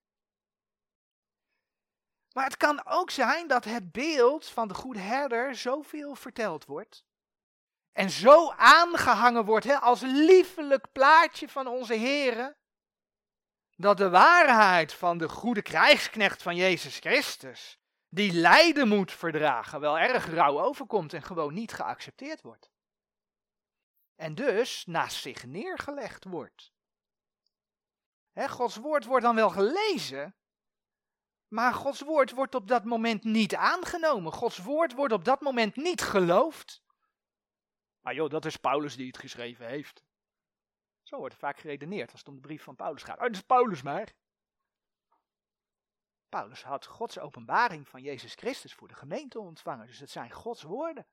Maar 2.33 2.45
het 2.45 2.57
kan 2.57 2.85
ook 2.85 3.11
zijn 3.11 3.49
dat 3.49 3.65
het 3.65 3.93
beeld 3.93 4.49
van 4.49 4.69
de 4.69 4.75
goede 4.75 5.01
herder 5.01 5.55
zoveel 5.55 6.15
verteld 6.15 6.65
wordt. 6.65 7.05
En 7.93 8.11
zo 8.11 8.51
aangehangen 8.51 9.45
wordt 9.45 9.67
hè, 9.67 9.75
als 9.75 10.01
liefelijk 10.01 10.93
plaatje 10.93 11.49
van 11.49 11.67
onze 11.67 11.95
heren. 11.95 12.57
dat 13.77 13.97
de 13.97 14.11
waarheid 14.11 14.95
van 14.95 15.19
de 15.19 15.29
goede 15.29 15.63
krijgsknecht 15.63 16.43
van 16.43 16.57
Jezus 16.57 16.99
Christus, 16.99 17.79
die 18.09 18.33
lijden 18.33 18.89
moet 18.89 19.13
verdragen, 19.13 19.81
wel 19.81 19.99
erg 19.99 20.27
rauw 20.27 20.61
overkomt 20.61 21.13
en 21.13 21.23
gewoon 21.23 21.55
niet 21.55 21.73
geaccepteerd 21.73 22.43
wordt. 22.43 22.71
En 24.17 24.35
dus 24.35 24.85
naast 24.87 25.21
zich 25.21 25.45
neergelegd 25.45 26.25
wordt. 26.25 26.73
Gods 28.35 28.77
woord 28.77 29.05
wordt 29.05 29.25
dan 29.25 29.35
wel 29.35 29.51
gelezen, 29.51 30.37
maar 31.49 31.75
Gods 31.75 32.01
woord 32.01 32.31
wordt 32.31 32.55
op 32.55 32.69
dat 32.69 32.85
moment 32.85 33.25
niet 33.25 33.55
aangenomen. 33.55 34.33
Gods 34.33 34.59
woord 34.59 34.93
wordt 34.93 35.13
op 35.13 35.25
dat 35.25 35.41
moment 35.41 35.77
niet 35.77 36.03
geloofd. 36.03 36.83
Maar 38.03 38.15
joh, 38.15 38.31
dat 38.31 38.45
is 38.45 38.57
Paulus 38.57 38.97
die 38.97 39.07
het 39.07 39.19
geschreven 39.19 39.67
heeft. 39.67 40.05
Zo 41.03 41.17
wordt 41.17 41.35
vaak 41.35 41.59
geredeneerd 41.59 42.11
als 42.11 42.21
het 42.21 42.29
om 42.29 42.35
de 42.35 42.41
brief 42.41 42.63
van 42.63 42.77
Paulus 42.77 43.03
gaat. 43.03 43.21
Oh, 43.21 43.27
is 43.31 43.41
Paulus 43.41 43.83
maar. 43.83 44.13
Paulus 46.29 46.63
had 46.63 46.87
Gods 46.87 47.19
openbaring 47.19 47.89
van 47.89 48.03
Jezus 48.03 48.35
Christus 48.35 48.75
voor 48.75 48.89
de 48.89 48.95
gemeente 48.95 49.41
ontvangen. 49.41 49.87
Dus 49.87 49.99
het 49.99 50.11
zijn 50.11 50.31
Gods 50.31 50.63
woorden. 50.63 51.07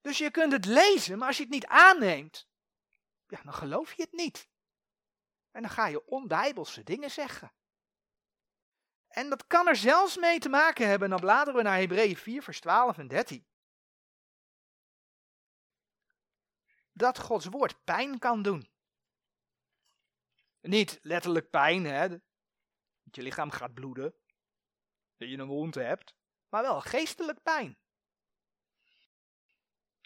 Dus 0.00 0.18
je 0.18 0.30
kunt 0.30 0.52
het 0.52 0.64
lezen, 0.64 1.18
maar 1.18 1.26
als 1.26 1.36
je 1.36 1.42
het 1.42 1.52
niet 1.52 1.66
aanneemt, 1.66 2.48
ja, 3.26 3.42
dan 3.42 3.52
geloof 3.52 3.92
je 3.92 4.02
het 4.02 4.12
niet. 4.12 4.48
En 5.50 5.62
dan 5.62 5.70
ga 5.70 5.86
je 5.86 6.06
onbijbelse 6.06 6.82
dingen 6.82 7.10
zeggen. 7.10 7.52
En 9.12 9.28
dat 9.28 9.46
kan 9.46 9.68
er 9.68 9.76
zelfs 9.76 10.16
mee 10.16 10.38
te 10.38 10.48
maken 10.48 10.88
hebben, 10.88 11.10
dan 11.10 11.20
bladeren 11.20 11.54
we 11.54 11.62
naar 11.62 11.78
Hebreeën 11.78 12.16
4, 12.16 12.42
vers 12.42 12.60
12 12.60 12.98
en 12.98 13.08
13. 13.08 13.46
Dat 16.92 17.18
Gods 17.18 17.46
woord 17.46 17.84
pijn 17.84 18.18
kan 18.18 18.42
doen. 18.42 18.70
Niet 20.60 20.98
letterlijk 21.02 21.50
pijn, 21.50 21.84
hè, 21.84 22.08
dat 22.08 23.16
je 23.16 23.22
lichaam 23.22 23.50
gaat 23.50 23.74
bloeden, 23.74 24.14
dat 25.16 25.28
je 25.28 25.38
een 25.38 25.46
wond 25.46 25.74
hebt, 25.74 26.14
maar 26.48 26.62
wel 26.62 26.80
geestelijk 26.80 27.42
pijn. 27.42 27.78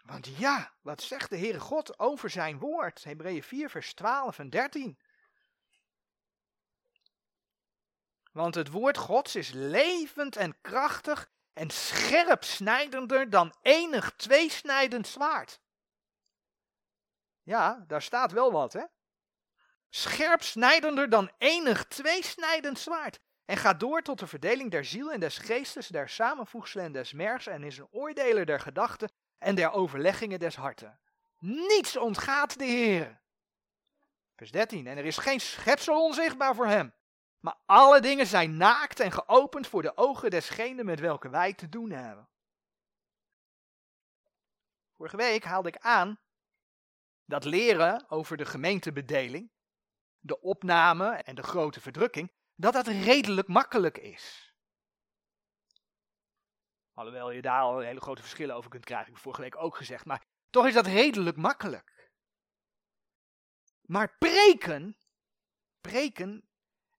Want 0.04 0.26
ja, 0.26 0.74
wat 0.80 1.02
zegt 1.02 1.30
de 1.30 1.38
Heere 1.38 1.60
God 1.60 1.98
over 1.98 2.30
zijn 2.30 2.58
woord? 2.58 3.04
Hebreeën 3.04 3.42
4, 3.42 3.70
vers 3.70 3.94
12 3.94 4.38
en 4.38 4.50
13. 4.50 4.98
Want 8.36 8.54
het 8.54 8.70
woord 8.70 8.98
Gods 8.98 9.36
is 9.36 9.50
levend 9.52 10.36
en 10.36 10.60
krachtig 10.60 11.30
en 11.52 11.70
scherp 11.70 12.44
snijdender 12.44 13.30
dan 13.30 13.54
enig 13.62 14.12
tweesnijdend 14.16 15.06
zwaard. 15.06 15.60
Ja, 17.42 17.84
daar 17.86 18.02
staat 18.02 18.32
wel 18.32 18.52
wat, 18.52 18.72
hè? 18.72 18.84
Scherp 19.90 20.42
snijdender 20.42 21.08
dan 21.08 21.30
enig 21.38 21.84
tweesnijdend 21.84 22.78
zwaard. 22.78 23.18
En 23.44 23.56
gaat 23.56 23.80
door 23.80 24.02
tot 24.02 24.18
de 24.18 24.26
verdeling 24.26 24.70
der 24.70 24.84
ziel 24.84 25.12
en 25.12 25.20
des 25.20 25.38
geestes, 25.38 25.86
der 25.86 26.08
samenvoegselen 26.08 26.84
en 26.84 26.92
des 26.92 27.12
mergs 27.12 27.46
en 27.46 27.64
is 27.64 27.78
een 27.78 27.88
oordeler 27.90 28.46
der 28.46 28.60
gedachten 28.60 29.12
en 29.38 29.54
der 29.54 29.72
overleggingen 29.72 30.38
des 30.38 30.56
harten. 30.56 30.98
Niets 31.38 31.96
ontgaat 31.96 32.58
de 32.58 32.64
Heer. 32.64 33.20
Vers 34.34 34.50
13. 34.50 34.86
En 34.86 34.98
er 34.98 35.04
is 35.04 35.18
geen 35.18 35.40
schepsel 35.40 36.02
onzichtbaar 36.02 36.54
voor 36.54 36.66
hem. 36.66 36.94
Maar 37.46 37.58
alle 37.66 38.00
dingen 38.00 38.26
zijn 38.26 38.56
naakt 38.56 39.00
en 39.00 39.12
geopend 39.12 39.66
voor 39.66 39.82
de 39.82 39.96
ogen 39.96 40.30
desgene 40.30 40.84
met 40.84 41.00
welke 41.00 41.28
wij 41.28 41.54
te 41.54 41.68
doen 41.68 41.90
hebben. 41.90 42.28
Vorige 44.96 45.16
week 45.16 45.44
haalde 45.44 45.68
ik 45.68 45.78
aan 45.78 46.20
dat 47.24 47.44
leren 47.44 48.10
over 48.10 48.36
de 48.36 48.44
gemeentebedeling, 48.44 49.50
de 50.18 50.40
opname 50.40 51.08
en 51.08 51.34
de 51.34 51.42
grote 51.42 51.80
verdrukking, 51.80 52.32
dat 52.54 52.72
dat 52.72 52.86
redelijk 52.86 53.48
makkelijk 53.48 53.98
is. 53.98 54.54
Alhoewel 56.92 57.30
je 57.30 57.42
daar 57.42 57.60
al 57.60 57.78
hele 57.78 58.00
grote 58.00 58.22
verschillen 58.22 58.54
over 58.56 58.70
kunt 58.70 58.84
krijgen, 58.84 59.06
heb 59.06 59.16
ik 59.16 59.22
vorige 59.22 59.42
week 59.42 59.56
ook 59.56 59.76
gezegd, 59.76 60.04
maar 60.04 60.22
toch 60.50 60.66
is 60.66 60.74
dat 60.74 60.86
redelijk 60.86 61.36
makkelijk. 61.36 62.10
Maar 63.82 64.16
preken, 64.18 64.96
preken 65.80 66.48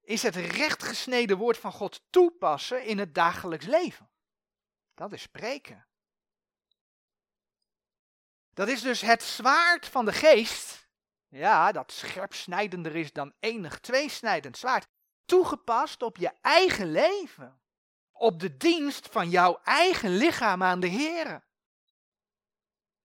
is 0.07 0.23
het 0.23 0.35
rechtgesneden 0.35 1.37
woord 1.37 1.57
van 1.57 1.71
God 1.71 2.01
toepassen 2.09 2.85
in 2.85 2.97
het 2.97 3.15
dagelijks 3.15 3.65
leven. 3.65 4.09
Dat 4.93 5.13
is 5.13 5.21
spreken. 5.21 5.87
Dat 8.53 8.67
is 8.67 8.81
dus 8.81 9.01
het 9.01 9.23
zwaard 9.23 9.87
van 9.87 10.05
de 10.05 10.13
geest. 10.13 10.89
Ja, 11.27 11.71
dat 11.71 11.91
scherpsnijdender 11.91 12.95
is 12.95 13.13
dan 13.13 13.33
enig 13.39 13.79
tweesnijdend 13.79 14.57
zwaard. 14.57 14.87
Toegepast 15.25 16.01
op 16.01 16.17
je 16.17 16.31
eigen 16.41 16.91
leven. 16.91 17.61
Op 18.11 18.39
de 18.39 18.57
dienst 18.57 19.07
van 19.07 19.29
jouw 19.29 19.59
eigen 19.63 20.17
lichaam 20.17 20.63
aan 20.63 20.79
de 20.79 20.87
Heer. 20.87 21.45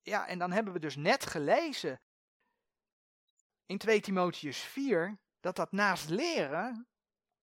Ja, 0.02 0.26
en 0.26 0.38
dan 0.38 0.52
hebben 0.52 0.72
we 0.72 0.78
dus 0.78 0.96
net 0.96 1.26
gelezen 1.26 2.00
in 3.66 3.78
2 3.78 4.00
Timotheus 4.00 4.58
4 4.58 5.18
dat 5.40 5.56
dat 5.56 5.72
naast 5.72 6.08
leren 6.08 6.86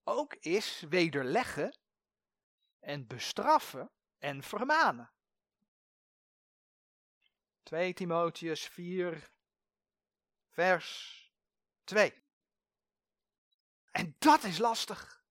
ook 0.04 0.34
is 0.34 0.84
wederleggen 0.88 1.78
en 2.80 3.06
bestraffen 3.06 3.90
en 4.18 4.42
vermanen. 4.42 5.10
2 7.62 7.92
Timotheus 7.92 8.68
4, 8.68 9.30
vers 10.48 11.18
2. 11.84 12.22
En 13.90 14.16
dat 14.18 14.42
is 14.42 14.58
lastig. 14.58 15.24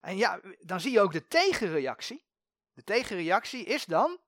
En 0.00 0.16
ja, 0.16 0.40
dan 0.58 0.80
zie 0.80 0.92
je 0.92 1.00
ook 1.00 1.12
de 1.12 1.26
tegenreactie. 1.26 2.24
De 2.72 2.84
tegenreactie 2.84 3.64
is 3.64 3.84
dan, 3.84 4.20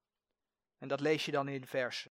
en 0.79 0.89
dat 0.89 1.01
lees 1.01 1.25
je 1.25 1.31
dan 1.31 1.49
in 1.49 1.67
vers, 1.67 2.09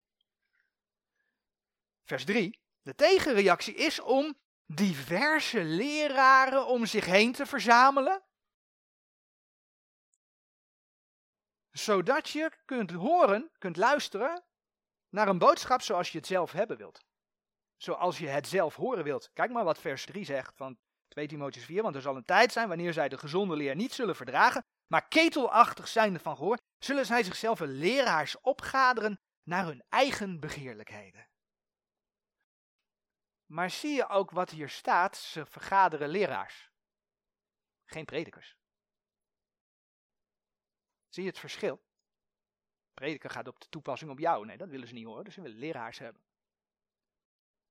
vers 2.02 2.24
3. 2.24 2.58
De 2.82 2.94
tegenreactie 2.94 3.74
is 3.74 4.00
om 4.00 4.38
diverse 4.74 5.62
leraren 5.62 6.66
om 6.66 6.86
zich 6.86 7.04
heen 7.04 7.32
te 7.32 7.46
verzamelen. 7.46 8.22
Zodat 11.70 12.28
je 12.28 12.52
kunt 12.64 12.90
horen, 12.90 13.50
kunt 13.58 13.76
luisteren 13.76 14.44
naar 15.08 15.28
een 15.28 15.38
boodschap 15.38 15.82
zoals 15.82 16.12
je 16.12 16.18
het 16.18 16.26
zelf 16.26 16.52
hebben 16.52 16.76
wilt. 16.76 17.04
Zoals 17.76 18.18
je 18.18 18.28
het 18.28 18.48
zelf 18.48 18.74
horen 18.74 19.04
wilt. 19.04 19.30
Kijk 19.32 19.50
maar 19.50 19.64
wat 19.64 19.78
vers 19.78 20.04
3 20.04 20.24
zegt 20.24 20.56
van 20.56 20.78
2 21.08 21.26
Timotheus 21.26 21.64
4. 21.64 21.82
Want 21.82 21.94
er 21.94 22.00
zal 22.00 22.16
een 22.16 22.24
tijd 22.24 22.52
zijn 22.52 22.68
wanneer 22.68 22.92
zij 22.92 23.08
de 23.08 23.18
gezonde 23.18 23.56
leer 23.56 23.74
niet 23.74 23.92
zullen 23.92 24.16
verdragen, 24.16 24.64
maar 24.86 25.08
ketelachtig 25.08 25.88
zijnde 25.88 26.18
van 26.18 26.36
gehoor, 26.36 26.58
zullen 26.78 27.06
zij 27.06 27.22
zichzelf 27.22 27.60
leraars 27.60 28.40
opgaderen 28.40 29.20
naar 29.42 29.64
hun 29.64 29.84
eigen 29.88 30.40
begeerlijkheden. 30.40 31.29
Maar 33.50 33.70
zie 33.70 33.94
je 33.94 34.08
ook 34.08 34.30
wat 34.30 34.50
hier 34.50 34.68
staat? 34.68 35.16
Ze 35.16 35.46
vergaderen 35.46 36.08
leraars. 36.08 36.70
Geen 37.84 38.04
predikers. 38.04 38.56
Zie 41.08 41.22
je 41.22 41.28
het 41.28 41.38
verschil? 41.38 41.82
Prediker 42.94 43.30
gaat 43.30 43.48
op 43.48 43.60
de 43.60 43.68
toepassing 43.68 44.10
op 44.10 44.18
jou. 44.18 44.46
Nee, 44.46 44.56
dat 44.56 44.68
willen 44.68 44.88
ze 44.88 44.94
niet 44.94 45.04
horen. 45.04 45.24
Dus 45.24 45.34
ze 45.34 45.40
willen 45.40 45.58
leraars 45.58 45.98
hebben. 45.98 46.22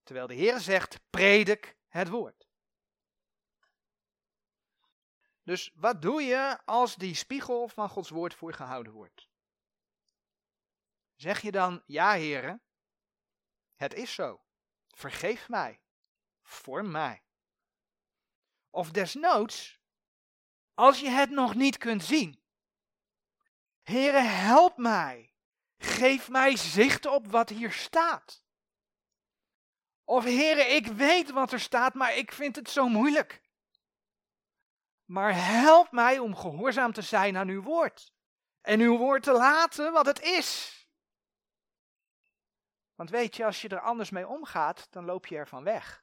Terwijl 0.04 0.28
de 0.28 0.34
Heer 0.34 0.60
zegt, 0.60 1.00
predik 1.10 1.78
het 1.88 2.10
woord. 2.10 2.48
Dus 5.44 5.72
wat 5.76 6.02
doe 6.02 6.22
je 6.22 6.66
als 6.66 6.96
die 6.96 7.16
spiegel 7.16 7.68
van 7.68 7.90
Gods 7.90 8.10
woord 8.10 8.34
voor 8.34 8.54
gehouden 8.54 8.94
wordt? 8.94 9.28
Zeg 11.16 11.42
je 11.42 11.52
dan, 11.52 11.84
ja 11.86 12.14
heren, 12.14 12.62
het 13.76 13.94
is 13.94 14.14
zo. 14.14 14.44
Vergeef 15.00 15.50
mij. 15.50 15.80
Vorm 16.42 16.92
mij. 16.92 17.24
Of 18.70 18.92
desnoods, 18.92 19.80
als 20.74 21.00
je 21.00 21.10
het 21.10 21.30
nog 21.30 21.56
niet 21.56 21.78
kunt 21.78 22.04
zien. 22.04 22.42
Heere, 23.82 24.20
help 24.22 24.78
mij. 24.78 25.34
Geef 25.78 26.30
mij 26.30 26.56
zicht 26.58 27.06
op 27.06 27.28
wat 27.28 27.50
hier 27.50 27.72
staat. 27.72 28.44
Of 30.04 30.24
Heere, 30.24 30.64
ik 30.64 30.88
weet 30.88 31.32
wat 31.32 31.52
er 31.52 31.60
staat, 31.60 31.94
maar 31.94 32.16
ik 32.16 32.32
vind 32.32 32.56
het 32.56 32.70
zo 32.70 32.88
moeilijk. 32.88 33.42
Maar 35.06 35.34
help 35.36 35.92
mij 35.92 36.20
om 36.20 36.36
gehoorzaam 36.36 36.94
te 36.94 37.02
zijn 37.02 37.38
aan 37.38 37.50
uw 37.50 37.62
woord. 37.62 38.14
En 38.62 38.80
uw 38.80 38.98
woord 38.98 39.24
te 39.24 39.32
laten 39.32 39.92
wat 39.92 40.06
het 40.06 40.22
is. 40.22 40.79
Want 43.00 43.12
weet 43.12 43.36
je, 43.36 43.46
als 43.46 43.62
je 43.62 43.70
er 43.70 43.80
anders 43.80 44.10
mee 44.10 44.28
omgaat, 44.28 44.88
dan 44.90 45.06
loop 45.06 45.26
je 45.26 45.36
ervan 45.36 45.64
weg. 45.64 46.02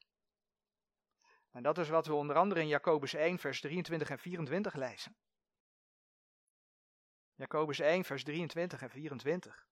En 1.51 1.63
dat 1.63 1.79
is 1.79 1.89
wat 1.89 2.07
we 2.07 2.15
onder 2.15 2.37
andere 2.37 2.61
in 2.61 2.69
Jacobus 2.69 3.15
1, 3.15 3.39
vers 3.39 3.61
23 3.61 4.11
en 4.11 4.19
24 4.19 4.75
lezen. 4.75 5.17
Jacobus 7.35 7.79
1, 7.79 8.05
vers 8.05 8.25
23 8.25 8.83
en 8.83 8.91
24. 8.91 9.67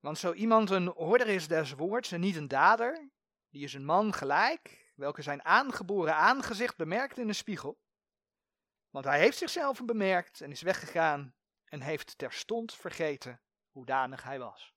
Want 0.00 0.18
zo 0.18 0.32
iemand 0.32 0.70
een 0.70 0.86
hoorder 0.86 1.28
is 1.28 1.48
des 1.48 1.72
woords 1.72 2.12
en 2.12 2.20
niet 2.20 2.36
een 2.36 2.48
dader, 2.48 3.10
die 3.48 3.64
is 3.64 3.74
een 3.74 3.84
man 3.84 4.12
gelijk, 4.12 4.92
welke 4.94 5.22
zijn 5.22 5.44
aangeboren 5.44 6.14
aangezicht 6.14 6.76
bemerkt 6.76 7.18
in 7.18 7.28
een 7.28 7.34
spiegel. 7.34 7.78
Want 8.90 9.04
hij 9.04 9.18
heeft 9.18 9.38
zichzelf 9.38 9.84
bemerkt 9.84 10.40
en 10.40 10.50
is 10.50 10.62
weggegaan 10.62 11.34
en 11.70 11.80
heeft 11.80 12.18
terstond 12.18 12.74
vergeten 12.74 13.40
hoedanig 13.70 14.22
hij 14.22 14.38
was. 14.38 14.74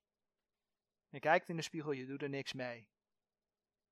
Je 1.10 1.20
kijkt 1.20 1.50
in 1.50 1.56
de 1.56 1.62
spiegel, 1.62 1.92
je 1.92 2.06
doet 2.06 2.22
er 2.22 2.30
niks 2.30 2.54
mee. 2.54 2.90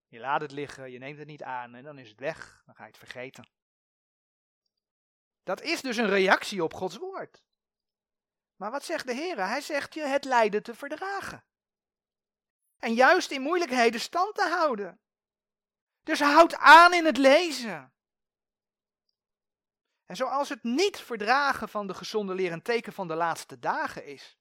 Je 0.08 0.20
laat 0.20 0.42
het 0.42 0.52
liggen, 0.52 0.92
je 0.92 0.98
neemt 0.98 1.18
het 1.18 1.28
niet 1.28 1.44
aan 1.44 1.76
en 1.76 1.84
dan 1.84 1.98
is 1.98 2.10
het 2.10 2.20
weg, 2.20 2.62
dan 2.66 2.76
ga 2.76 2.84
je 2.84 2.90
het 2.90 2.98
vergeten. 2.98 3.50
Dat 5.44 5.62
is 5.62 5.82
dus 5.82 5.98
een 5.98 6.10
reactie 6.10 6.64
op 6.64 6.74
Gods 6.74 6.98
woord. 6.98 7.44
Maar 8.56 8.72
wat 8.72 8.84
zegt 8.84 9.08
de 9.08 9.14
Heer? 9.14 9.48
Hij 9.48 9.62
zegt 9.62 9.94
je 9.94 10.02
het 10.02 10.24
lijden 10.26 10.64
te 10.64 10.76
verdragen. 10.76 11.46
En 12.78 12.94
juist 12.94 13.32
in 13.32 13.42
moeilijkheden 13.42 14.00
stand 14.00 14.36
te 14.36 14.48
houden. 14.48 15.00
Dus 16.04 16.20
houd 16.20 16.56
aan 16.56 16.94
in 16.94 17.06
het 17.06 17.18
lezen. 17.18 17.94
En 20.12 20.18
zoals 20.18 20.50
het 20.50 20.64
niet 20.64 21.00
verdragen 21.00 21.70
van 21.70 21.88
de 21.88 21.94
gezonde 21.94 22.34
leer 22.34 22.52
een 22.52 22.62
teken 22.62 22.94
van 22.94 23.08
de 23.08 23.16
laatste 23.16 23.60
dagen 23.60 24.06
is, 24.06 24.38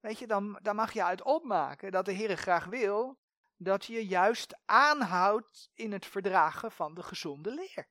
weet 0.00 0.18
je, 0.18 0.26
dan, 0.26 0.58
dan 0.62 0.76
mag 0.76 0.92
je 0.92 1.04
uit 1.04 1.22
opmaken 1.22 1.92
dat 1.92 2.04
de 2.04 2.12
Heer 2.12 2.36
graag 2.36 2.64
wil 2.64 3.18
dat 3.56 3.84
je 3.84 4.06
juist 4.06 4.58
aanhoudt 4.64 5.70
in 5.74 5.92
het 5.92 6.06
verdragen 6.06 6.72
van 6.72 6.94
de 6.94 7.02
gezonde 7.02 7.50
leer. 7.50 7.88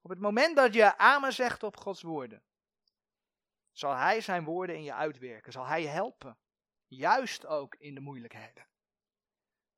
Op 0.00 0.10
het 0.10 0.18
moment 0.18 0.56
dat 0.56 0.74
je 0.74 0.98
amen 0.98 1.32
zegt 1.32 1.62
op 1.62 1.76
Gods 1.76 2.02
woorden, 2.02 2.42
zal 3.72 3.96
Hij 3.96 4.20
zijn 4.20 4.44
woorden 4.44 4.76
in 4.76 4.82
je 4.82 4.94
uitwerken, 4.94 5.52
zal 5.52 5.66
Hij 5.66 5.82
je 5.82 5.88
helpen, 5.88 6.38
juist 6.86 7.46
ook 7.46 7.74
in 7.74 7.94
de 7.94 8.00
moeilijkheden. 8.00 8.66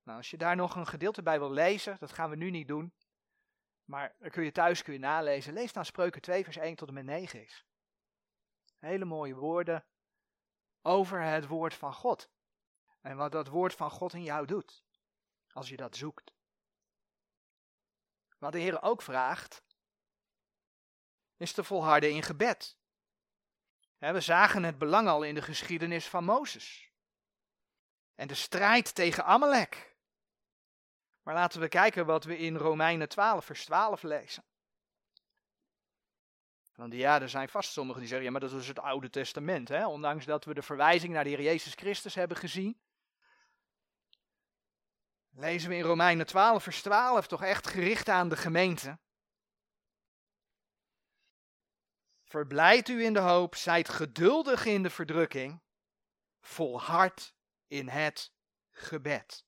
Nou, 0.02 0.18
als 0.18 0.30
je 0.30 0.36
daar 0.36 0.56
nog 0.56 0.76
een 0.76 0.86
gedeelte 0.86 1.22
bij 1.22 1.38
wil 1.38 1.50
lezen, 1.50 1.96
dat 1.98 2.12
gaan 2.12 2.30
we 2.30 2.36
nu 2.36 2.50
niet 2.50 2.68
doen, 2.68 2.92
maar 3.88 4.14
dan 4.18 4.30
kun 4.30 4.44
je 4.44 4.52
thuis 4.52 4.82
kun 4.82 4.92
je 4.92 4.98
nalezen. 4.98 5.52
Lees 5.52 5.72
dan 5.72 5.84
Spreuken 5.84 6.20
2, 6.20 6.44
vers 6.44 6.56
1 6.56 6.76
tot 6.76 6.88
en 6.88 6.94
met 6.94 7.04
9 7.04 7.42
is. 7.42 7.64
Hele 8.78 9.04
mooie 9.04 9.34
woorden 9.34 9.84
over 10.82 11.22
het 11.22 11.46
woord 11.46 11.74
van 11.74 11.94
God. 11.94 12.30
En 13.00 13.16
wat 13.16 13.32
dat 13.32 13.48
woord 13.48 13.74
van 13.74 13.90
God 13.90 14.12
in 14.12 14.22
jou 14.22 14.46
doet. 14.46 14.84
Als 15.52 15.68
je 15.68 15.76
dat 15.76 15.96
zoekt. 15.96 16.32
Wat 18.38 18.52
de 18.52 18.58
Heer 18.58 18.82
ook 18.82 19.02
vraagt, 19.02 19.62
is 21.36 21.52
te 21.52 21.64
volharden 21.64 22.10
in 22.10 22.22
gebed. 22.22 22.76
We 23.98 24.20
zagen 24.20 24.64
het 24.64 24.78
belang 24.78 25.08
al 25.08 25.22
in 25.22 25.34
de 25.34 25.42
geschiedenis 25.42 26.08
van 26.08 26.24
Mozes. 26.24 26.92
En 28.14 28.28
de 28.28 28.34
strijd 28.34 28.94
tegen 28.94 29.24
Amalek. 29.24 29.97
Maar 31.28 31.36
laten 31.36 31.60
we 31.60 31.68
kijken 31.68 32.06
wat 32.06 32.24
we 32.24 32.38
in 32.38 32.56
Romeinen 32.56 33.08
12, 33.08 33.44
vers 33.44 33.64
12 33.64 34.02
lezen. 34.02 34.44
Want 36.74 36.92
ja, 36.92 37.20
er 37.20 37.28
zijn 37.28 37.48
vast 37.48 37.72
sommigen 37.72 38.00
die 38.00 38.08
zeggen, 38.08 38.26
ja, 38.26 38.32
maar 38.32 38.40
dat 38.40 38.52
is 38.52 38.68
het 38.68 38.78
Oude 38.78 39.10
Testament. 39.10 39.68
Hè? 39.68 39.86
Ondanks 39.86 40.24
dat 40.24 40.44
we 40.44 40.54
de 40.54 40.62
verwijzing 40.62 41.12
naar 41.12 41.24
de 41.24 41.30
Heer 41.30 41.42
Jezus 41.42 41.74
Christus 41.74 42.14
hebben 42.14 42.36
gezien. 42.36 42.80
Lezen 45.30 45.68
we 45.68 45.76
in 45.76 45.82
Romeinen 45.82 46.26
12, 46.26 46.62
vers 46.62 46.82
12, 46.82 47.26
toch 47.26 47.42
echt 47.42 47.66
gericht 47.66 48.08
aan 48.08 48.28
de 48.28 48.36
gemeente. 48.36 48.98
Verblijd 52.24 52.88
u 52.88 53.04
in 53.04 53.12
de 53.12 53.20
hoop, 53.20 53.54
zijt 53.54 53.88
geduldig 53.88 54.64
in 54.64 54.82
de 54.82 54.90
verdrukking, 54.90 55.60
volhard 56.40 57.34
in 57.66 57.88
het 57.88 58.32
gebed. 58.70 59.46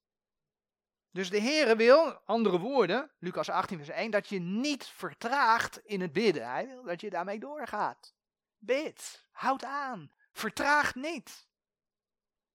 Dus 1.13 1.31
de 1.31 1.41
Heere 1.41 1.77
wil, 1.77 2.13
andere 2.13 2.59
woorden, 2.59 3.11
Lucas 3.19 3.49
18 3.49 3.77
vers 3.77 3.89
1, 3.89 4.11
dat 4.11 4.29
je 4.29 4.39
niet 4.39 4.87
vertraagt 4.87 5.79
in 5.85 6.01
het 6.01 6.13
bidden. 6.13 6.51
Hij 6.51 6.67
wil 6.67 6.83
dat 6.83 7.01
je 7.01 7.11
daarmee 7.11 7.39
doorgaat. 7.39 8.15
Bid, 8.59 9.27
houd 9.31 9.65
aan, 9.65 10.13
vertraag 10.33 10.95
niet. 10.95 11.49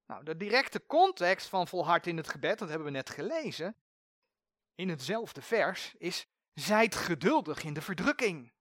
Nou, 0.05 0.23
de 0.23 0.37
directe 0.37 0.85
context 0.85 1.47
van 1.47 1.67
volhard 1.67 2.07
in 2.07 2.17
het 2.17 2.29
gebed, 2.29 2.59
dat 2.59 2.67
hebben 2.69 2.87
we 2.87 2.93
net 2.93 3.09
gelezen, 3.09 3.77
in 4.75 4.89
hetzelfde 4.89 5.41
vers, 5.41 5.95
is 5.97 6.27
zijt 6.53 6.95
geduldig 6.95 7.63
in 7.63 7.73
de 7.73 7.81
verdrukking. 7.81 8.53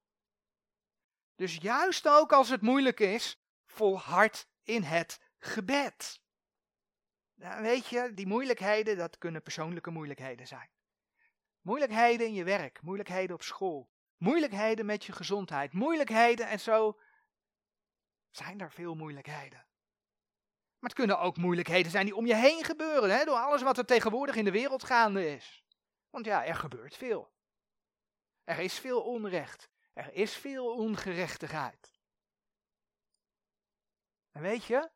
Dus 1.35 1.57
juist 1.57 2.09
ook 2.09 2.33
als 2.33 2.49
het 2.49 2.61
moeilijk 2.61 3.01
is, 3.01 3.39
volhard 3.67 4.49
in 4.63 4.83
het 4.83 5.21
gebed. 5.39 6.23
Nou, 7.35 7.63
weet 7.63 7.87
je, 7.87 8.15
die 8.15 8.27
moeilijkheden, 8.27 8.97
dat 8.97 9.19
kunnen 9.19 9.43
persoonlijke 9.43 9.91
moeilijkheden 9.91 10.47
zijn. 10.47 10.71
Moeilijkheden 11.61 12.27
in 12.27 12.35
je 12.35 12.45
werk, 12.45 12.83
moeilijkheden 12.83 13.35
op 13.35 13.43
school, 13.43 13.91
moeilijkheden 14.17 14.87
met 14.87 15.05
je 15.05 15.13
gezondheid, 15.13 15.73
moeilijkheden 15.73 16.49
en 16.49 16.61
zo. 16.61 17.01
Zijn 18.31 18.61
er 18.61 18.73
veel 18.73 18.95
moeilijkheden. 18.95 19.67
Maar 20.79 20.93
het 20.93 20.99
kunnen 20.99 21.19
ook 21.19 21.37
moeilijkheden 21.37 21.91
zijn 21.91 22.05
die 22.05 22.17
om 22.17 22.27
je 22.27 22.35
heen 22.37 22.65
gebeuren, 22.65 23.11
hè, 23.11 23.25
door 23.25 23.37
alles 23.37 23.63
wat 23.63 23.79
er 23.79 23.85
tegenwoordig 23.85 24.37
in 24.37 24.45
de 24.45 24.51
wereld 24.51 24.85
gaande 24.85 25.29
is. 25.29 25.65
Want 26.11 26.27
ja, 26.27 26.45
er 26.45 26.55
gebeurt 26.55 26.97
veel. 26.97 27.33
Er 28.45 28.59
is 28.59 28.79
veel 28.79 29.03
onrecht. 29.03 29.69
Er 29.93 30.13
is 30.13 30.37
veel 30.37 30.75
ongerechtigheid. 30.75 31.91
En 34.31 34.43
weet 34.43 34.65
je, 34.65 34.91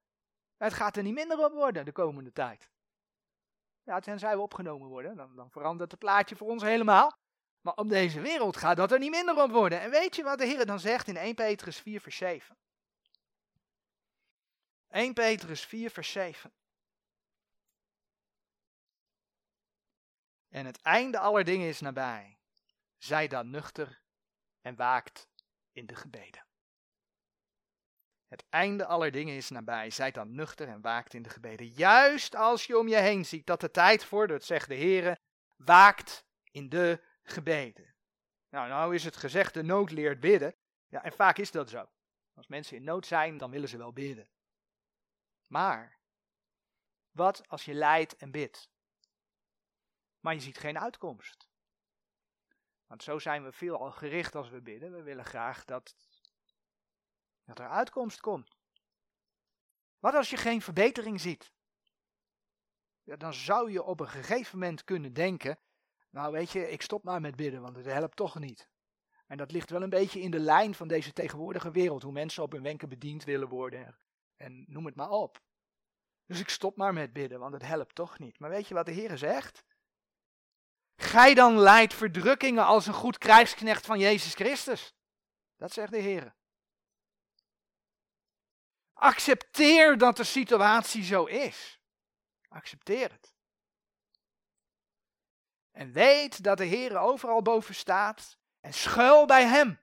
het 0.59 0.75
gaat 0.75 0.97
er 0.97 1.03
niet 1.03 1.15
minder 1.15 1.45
op 1.45 1.53
worden 1.53 1.85
de 1.85 1.93
komende 1.93 2.33
tijd. 2.33 2.71
Ja, 3.83 4.01
tenzij 4.01 4.37
we 4.37 4.43
opgenomen 4.43 4.89
worden, 4.89 5.17
dan, 5.17 5.37
dan 5.37 5.51
verandert 5.51 5.91
het 5.91 6.01
plaatje 6.01 6.37
voor 6.37 6.49
ons 6.49 6.63
helemaal. 6.63 7.17
Maar 7.61 7.75
op 7.75 7.89
deze 7.89 8.21
wereld 8.21 8.57
gaat 8.57 8.77
dat 8.77 8.93
er 8.93 8.99
niet 8.99 9.11
minder 9.11 9.43
op 9.43 9.51
worden. 9.51 9.81
En 9.81 9.91
weet 9.91 10.17
je 10.17 10.23
wat 10.23 10.39
de 10.39 10.47
Heer 10.47 10.67
dan 10.67 10.81
zegt 10.81 11.09
in 11.09 11.17
1 11.17 11.35
Petrus 11.35 11.79
4, 11.79 12.01
vers 12.01 12.17
7? 12.17 12.57
1 14.89 15.15
Petrus 15.15 15.65
4, 15.65 15.91
vers 15.91 16.13
7. 16.13 16.53
En 20.49 20.67
het 20.67 20.83
einde 20.83 21.19
aller 21.19 21.45
dingen 21.45 21.69
is 21.69 21.81
nabij. 21.81 22.39
Zij 22.99 23.29
dan 23.29 23.51
nuchter 23.51 24.01
en 24.61 24.77
waakt 24.77 25.29
in 25.73 25.87
de 25.87 25.95
gebeden. 25.95 26.48
Het 28.29 28.45
einde 28.49 28.87
aller 28.87 29.11
dingen 29.11 29.37
is 29.37 29.51
nabij. 29.51 29.91
Zijt 29.91 30.15
dan 30.15 30.35
nuchter 30.35 30.69
en 30.69 30.81
waakt 30.81 31.15
in 31.15 31.23
de 31.23 31.29
gebeden. 31.29 31.67
Juist 31.67 32.35
als 32.35 32.65
je 32.65 32.79
om 32.79 32.89
je 32.89 32.97
heen 32.97 33.25
ziet 33.25 33.47
dat 33.47 33.61
de 33.61 33.71
tijd 33.71 34.05
vordert, 34.05 34.45
zegt 34.45 34.69
de 34.69 34.75
Heer, 34.75 35.19
waakt 35.57 36.25
in 36.51 36.69
de 36.69 37.05
gebeden. 37.23 37.95
Nou, 38.49 38.69
nou 38.69 38.95
is 38.95 39.05
het 39.05 39.17
gezegd, 39.17 39.55
de 39.55 39.63
nood 39.63 39.91
leert 39.91 40.21
bidden. 40.21 40.55
Ja, 40.89 41.05
en 41.05 41.13
vaak 41.13 41.39
is 41.39 41.51
dat 41.51 41.71
zo. 41.71 41.89
Als 42.35 42.47
mensen 42.47 42.77
in 42.77 42.85
nood 42.85 43.07
zijn, 43.07 43.39
dan 43.39 43.51
willen 43.51 43.69
ze 43.69 43.77
wel 43.77 43.93
bidden. 43.93 44.29
Maar, 45.47 45.99
wat 47.11 47.49
als 47.49 47.65
je 47.65 47.75
lijdt 47.75 48.17
en 48.17 48.31
bidt? 48.31 48.71
Maar 50.21 50.35
je 50.35 50.41
ziet 50.41 50.59
geen 50.59 50.79
uitkomst. 50.79 51.49
Want 52.87 53.03
zo 53.03 53.19
zijn 53.19 53.45
we 53.45 53.53
veel 53.53 53.79
al 53.79 53.91
gericht 53.91 54.35
als 54.35 54.49
we 54.49 54.61
bidden. 54.61 54.93
We 54.93 55.03
willen 55.03 55.25
graag 55.25 55.65
dat 55.65 55.95
dat 57.49 57.59
er 57.59 57.69
uitkomst 57.69 58.21
komt. 58.21 58.57
Wat 59.99 60.15
als 60.15 60.31
je 60.31 60.37
geen 60.37 60.63
verbetering 60.63 61.21
ziet? 61.21 61.53
Ja, 63.03 63.17
dan 63.17 63.35
zou 63.35 63.71
je 63.71 63.83
op 63.83 64.01
een 64.01 64.09
gegeven 64.09 64.59
moment 64.59 64.85
kunnen 64.85 65.13
denken, 65.13 65.59
nou 66.11 66.33
weet 66.33 66.51
je, 66.51 66.71
ik 66.71 66.83
stop 66.83 67.05
maar 67.05 67.21
met 67.21 67.37
bidden, 67.37 67.61
want 67.61 67.77
het 67.77 67.85
helpt 67.85 68.17
toch 68.17 68.39
niet. 68.39 68.69
En 69.27 69.37
dat 69.37 69.53
ligt 69.53 69.71
wel 69.71 69.83
een 69.83 69.91
beetje 69.91 70.21
in 70.21 70.31
de 70.31 70.39
lijn 70.39 70.75
van 70.75 70.89
deze 70.89 71.13
tegenwoordige 71.13 71.71
wereld, 71.71 72.03
hoe 72.03 72.13
mensen 72.13 72.43
op 72.43 72.53
hun 72.53 72.63
wenken 72.63 72.89
bediend 72.89 73.25
willen 73.25 73.49
worden 73.49 73.99
en 74.37 74.65
noem 74.69 74.87
het 74.87 74.95
maar 74.95 75.11
op. 75.11 75.41
Dus 76.27 76.41
ik 76.41 76.49
stop 76.49 76.77
maar 76.77 76.93
met 76.93 77.13
bidden, 77.13 77.39
want 77.39 77.53
het 77.53 77.63
helpt 77.63 77.95
toch 77.95 78.19
niet. 78.19 78.39
Maar 78.39 78.51
weet 78.51 78.69
je 78.69 78.75
wat 78.75 78.87
de 78.87 78.93
Heer 78.93 79.19
zegt? 79.19 79.65
Gij 80.97 81.35
dan 81.35 81.59
leidt 81.59 81.95
verdrukkingen 81.95 82.65
als 82.65 82.87
een 82.87 82.95
goed 82.95 83.19
krijgsknecht 83.19 83.87
van 83.87 83.99
Jezus 83.99 84.35
Christus. 84.35 84.95
Dat 85.57 85.73
zegt 85.73 85.93
de 85.93 85.99
Heer. 85.99 86.37
Accepteer 88.99 89.99
dat 89.99 90.17
de 90.17 90.25
situatie 90.25 91.03
zo 91.03 91.25
is. 91.25 91.81
Accepteer 92.49 93.11
het. 93.11 93.35
En 95.71 95.93
weet 95.93 96.43
dat 96.43 96.59
de 96.59 96.65
Heer 96.65 96.99
overal 96.99 97.43
boven 97.43 97.75
staat 97.75 98.39
en 98.61 98.75
schuil 98.75 99.27
bij 99.27 99.47
Hem. 99.47 99.81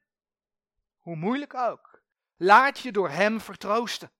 Hoe 0.99 1.15
moeilijk 1.15 1.53
ook. 1.53 2.01
Laat 2.35 2.79
je 2.79 2.91
door 2.91 3.09
Hem 3.09 3.41
vertroosten. 3.41 4.11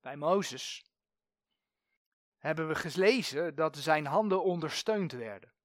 Bij 0.00 0.16
Mozes 0.16 0.84
hebben 2.36 2.68
we 2.68 2.74
gelezen 2.74 3.54
dat 3.54 3.76
zijn 3.76 4.06
handen 4.06 4.42
ondersteund 4.42 5.12
werden. 5.12 5.55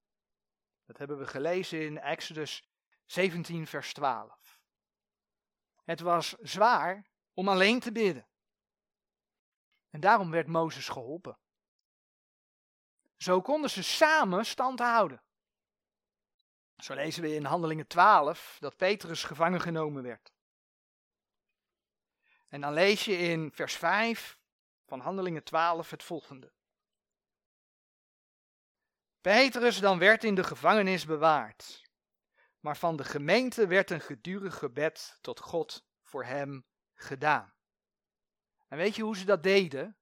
Dat 0.92 1.00
hebben 1.00 1.18
we 1.18 1.26
gelezen 1.26 1.82
in 1.82 1.98
Exodus 1.98 2.68
17, 3.06 3.66
vers 3.66 3.92
12. 3.92 4.60
Het 5.84 6.00
was 6.00 6.34
zwaar 6.40 7.06
om 7.34 7.48
alleen 7.48 7.80
te 7.80 7.92
bidden. 7.92 8.26
En 9.90 10.00
daarom 10.00 10.30
werd 10.30 10.46
Mozes 10.46 10.88
geholpen. 10.88 11.38
Zo 13.16 13.40
konden 13.40 13.70
ze 13.70 13.82
samen 13.82 14.46
stand 14.46 14.78
houden. 14.78 15.22
Zo 16.76 16.94
lezen 16.94 17.22
we 17.22 17.34
in 17.34 17.44
Handelingen 17.44 17.86
12 17.86 18.56
dat 18.60 18.76
Petrus 18.76 19.24
gevangen 19.24 19.60
genomen 19.60 20.02
werd. 20.02 20.32
En 22.48 22.60
dan 22.60 22.72
lees 22.72 23.04
je 23.04 23.16
in 23.16 23.52
vers 23.52 23.74
5 23.74 24.38
van 24.86 25.00
Handelingen 25.00 25.44
12 25.44 25.90
het 25.90 26.02
volgende. 26.02 26.52
Petrus 29.22 29.78
dan 29.78 29.98
werd 29.98 30.24
in 30.24 30.34
de 30.34 30.44
gevangenis 30.44 31.04
bewaard, 31.04 31.90
maar 32.60 32.76
van 32.76 32.96
de 32.96 33.04
gemeente 33.04 33.66
werd 33.66 33.90
een 33.90 34.00
gedurig 34.00 34.58
gebed 34.58 35.18
tot 35.20 35.40
God 35.40 35.86
voor 36.02 36.24
hem 36.24 36.66
gedaan. 36.94 37.54
En 38.68 38.78
weet 38.78 38.96
je 38.96 39.02
hoe 39.02 39.16
ze 39.16 39.24
dat 39.24 39.42
deden? 39.42 39.96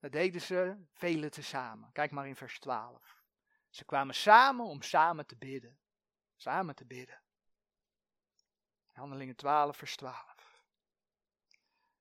Dat 0.00 0.12
deden 0.12 0.40
ze 0.40 0.76
velen 0.92 1.30
tezamen. 1.30 1.92
Kijk 1.92 2.10
maar 2.10 2.28
in 2.28 2.36
vers 2.36 2.58
12. 2.58 3.22
Ze 3.70 3.84
kwamen 3.84 4.14
samen 4.14 4.66
om 4.66 4.82
samen 4.82 5.26
te 5.26 5.36
bidden. 5.36 5.78
Samen 6.36 6.74
te 6.74 6.86
bidden. 6.86 7.22
Handelingen 8.92 9.36
12, 9.36 9.76
vers 9.76 9.96
12. 9.96 10.62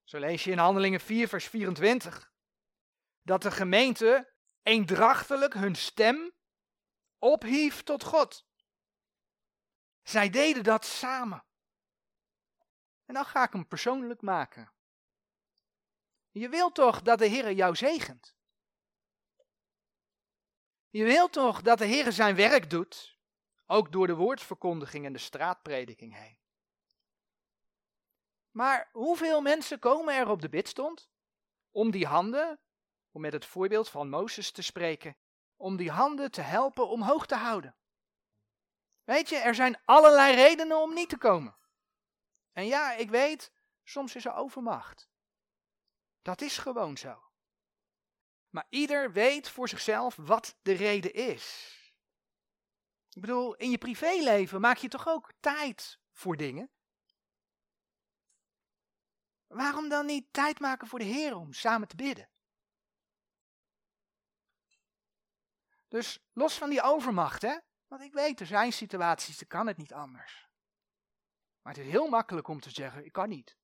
Zo 0.04 0.20
lees 0.20 0.44
je 0.44 0.52
in 0.52 0.58
Handelingen 0.58 1.00
4, 1.00 1.28
vers 1.28 1.48
24. 1.48 2.32
Dat 3.22 3.42
de 3.42 3.52
gemeente 3.52 4.34
eendrachtelijk 4.64 5.54
hun 5.54 5.76
stem 5.76 6.36
ophief 7.20 7.84
tot 7.84 8.04
God. 8.04 8.46
Zij 10.04 10.30
deden 10.30 10.64
dat 10.64 10.86
samen. 10.86 11.44
En 13.06 13.14
dan 13.14 13.26
ga 13.26 13.44
ik 13.44 13.54
hem 13.54 13.68
persoonlijk 13.68 14.22
maken. 14.22 14.72
Je 16.32 16.50
wilt 16.50 16.76
toch 16.76 17.02
dat 17.02 17.20
de 17.20 17.26
Heer 17.26 17.52
jou 17.52 17.76
zegent? 17.76 18.36
Je 20.90 21.04
wilt 21.04 21.34
toch 21.34 21.62
dat 21.62 21.78
de 21.78 21.86
Heer 21.86 22.12
zijn 22.12 22.36
werk 22.36 22.70
doet, 22.70 23.18
ook 23.66 23.92
door 23.92 24.08
de 24.08 24.16
woordverkondiging 24.16 25.06
en 25.06 25.14
de 25.14 25.20
straatprediking 25.20 26.16
heen? 26.16 26.40
Maar 28.52 28.90
hoeveel 28.92 29.42
mensen 29.42 29.80
komen 29.80 30.16
er 30.16 30.30
op 30.30 30.42
de 30.42 30.50
bidstond 30.50 31.10
om 31.72 31.92
die 31.92 32.06
handen, 32.06 32.60
om 33.12 33.22
met 33.22 33.34
het 33.34 33.46
voorbeeld 33.46 33.90
van 33.90 34.10
Mozes 34.10 34.52
te 34.52 34.62
spreken, 34.62 35.18
om 35.58 35.78
die 35.78 35.92
handen 35.92 36.32
te 36.32 36.42
helpen 36.42 36.90
omhoog 36.90 37.26
te 37.26 37.36
houden? 37.36 37.76
Weet 39.04 39.30
je, 39.30 39.38
er 39.38 39.56
zijn 39.56 39.82
allerlei 39.86 40.36
redenen 40.36 40.78
om 40.78 40.94
niet 40.94 41.10
te 41.10 41.18
komen. 41.18 41.56
En 42.52 42.66
ja, 42.66 42.94
ik 42.94 43.10
weet, 43.10 43.52
soms 43.84 44.16
is 44.16 44.26
er 44.26 44.34
overmacht. 44.34 45.10
Dat 46.22 46.42
is 46.42 46.58
gewoon 46.58 46.98
zo. 46.98 47.24
Maar 48.50 48.66
ieder 48.70 49.12
weet 49.12 49.50
voor 49.50 49.70
zichzelf 49.70 50.16
wat 50.16 50.58
de 50.62 50.74
reden 50.74 51.14
is. 51.14 51.76
Ik 53.10 53.22
bedoel, 53.22 53.56
in 53.56 53.70
je 53.70 53.78
privéleven 53.78 54.62
maak 54.62 54.78
je 54.78 54.88
toch 54.88 55.08
ook 55.08 55.34
tijd 55.40 56.00
voor 56.12 56.38
dingen? 56.38 56.72
Waarom 59.48 59.90
dan 59.90 60.06
niet 60.06 60.34
tijd 60.34 60.60
maken 60.60 60.88
voor 60.88 61.00
de 61.00 61.06
Heer 61.06 61.36
om 61.36 61.54
samen 61.54 61.88
te 61.88 61.96
bidden? 61.96 62.30
Dus 65.88 66.20
los 66.34 66.58
van 66.58 66.70
die 66.70 66.82
overmacht, 66.82 67.42
hè? 67.42 67.58
Want 67.88 68.02
ik 68.02 68.14
weet, 68.14 68.40
er 68.40 68.46
zijn 68.46 68.74
situaties, 68.74 69.38
dan 69.38 69.48
kan 69.48 69.68
het 69.68 69.78
niet 69.78 69.94
anders. 69.94 70.48
Maar 71.62 71.74
het 71.74 71.86
is 71.86 71.92
heel 71.92 72.08
makkelijk 72.08 72.48
om 72.48 72.60
te 72.60 72.70
zeggen, 72.70 73.06
ik 73.06 73.12
kan 73.12 73.30
niet. 73.30 73.58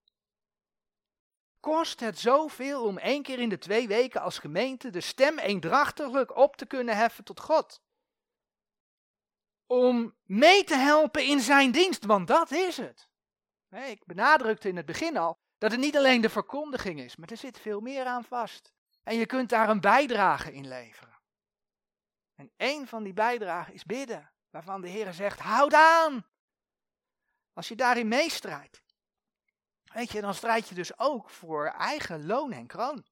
Kost 1.59 1.99
het 1.99 2.19
zoveel 2.19 2.85
om 2.85 2.97
één 2.97 3.23
keer 3.23 3.39
in 3.39 3.49
de 3.49 3.57
twee 3.57 3.87
weken 3.87 4.21
als 4.21 4.39
gemeente 4.39 4.89
de 4.89 5.01
stem 5.01 5.39
eendrachtiglijk 5.39 6.35
op 6.35 6.55
te 6.55 6.65
kunnen 6.65 6.97
heffen 6.97 7.23
tot 7.23 7.39
God? 7.39 7.81
Om 9.65 10.15
mee 10.23 10.63
te 10.63 10.75
helpen 10.75 11.25
in 11.25 11.39
zijn 11.39 11.71
dienst, 11.71 12.05
want 12.05 12.27
dat 12.27 12.51
is 12.51 12.77
het. 12.77 13.09
Ik 13.69 14.05
benadrukte 14.05 14.67
in 14.67 14.77
het 14.77 14.85
begin 14.85 15.17
al 15.17 15.37
dat 15.57 15.71
het 15.71 15.79
niet 15.79 15.97
alleen 15.97 16.21
de 16.21 16.29
verkondiging 16.29 16.99
is, 16.99 17.15
maar 17.15 17.29
er 17.29 17.37
zit 17.37 17.59
veel 17.59 17.79
meer 17.79 18.05
aan 18.05 18.23
vast. 18.23 18.73
En 19.03 19.15
je 19.15 19.25
kunt 19.25 19.49
daar 19.49 19.69
een 19.69 19.81
bijdrage 19.81 20.53
in 20.53 20.67
leveren. 20.67 21.12
En 22.43 22.51
één 22.57 22.87
van 22.87 23.03
die 23.03 23.13
bijdragen 23.13 23.73
is 23.73 23.83
bidden, 23.83 24.31
waarvan 24.49 24.81
de 24.81 24.87
Heer 24.87 25.13
zegt, 25.13 25.39
houd 25.39 25.73
aan. 25.73 26.25
Als 27.53 27.67
je 27.67 27.75
daarin 27.75 28.07
meestrijdt, 28.07 28.83
weet 29.83 30.11
je, 30.11 30.21
dan 30.21 30.33
strijd 30.33 30.69
je 30.69 30.75
dus 30.75 30.99
ook 30.99 31.29
voor 31.29 31.65
eigen 31.67 32.25
loon 32.25 32.51
en 32.51 32.67
kroon. 32.67 33.05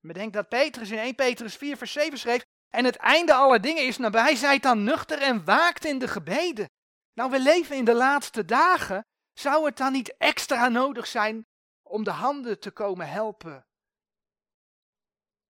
Bedenk 0.00 0.32
dat 0.32 0.48
Petrus 0.48 0.90
in 0.90 0.98
1 0.98 1.14
Petrus 1.14 1.56
4 1.56 1.76
vers 1.76 1.92
7 1.92 2.18
schreef, 2.18 2.44
en 2.68 2.84
het 2.84 2.96
einde 2.96 3.34
aller 3.34 3.60
dingen 3.60 3.86
is 3.86 3.98
nabij, 3.98 4.34
zijt 4.34 4.62
dan 4.62 4.84
nuchter 4.84 5.22
en 5.22 5.44
waakt 5.44 5.84
in 5.84 5.98
de 5.98 6.08
gebeden. 6.08 6.70
Nou, 7.12 7.30
we 7.30 7.40
leven 7.40 7.76
in 7.76 7.84
de 7.84 7.94
laatste 7.94 8.44
dagen. 8.44 9.06
Zou 9.32 9.64
het 9.64 9.76
dan 9.76 9.92
niet 9.92 10.16
extra 10.16 10.68
nodig 10.68 11.06
zijn 11.06 11.46
om 11.82 12.04
de 12.04 12.10
handen 12.10 12.60
te 12.60 12.70
komen 12.70 13.08
helpen 13.08 13.66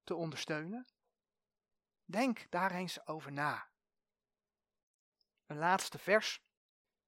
te 0.05 0.15
ondersteunen? 0.15 0.87
Denk 2.11 2.47
daar 2.51 2.71
eens 2.71 3.07
over 3.07 3.33
na. 3.33 3.69
Een 5.47 5.59
laatste 5.59 5.99
vers 5.99 6.43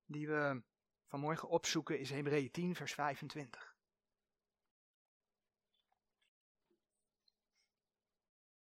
die 0.05 0.29
we 0.29 0.63
vanmorgen 1.07 1.49
opzoeken 1.49 1.99
is 1.99 2.11
Hebreeën 2.11 2.51
10, 2.51 2.75
vers 2.75 2.95
25. 2.95 3.77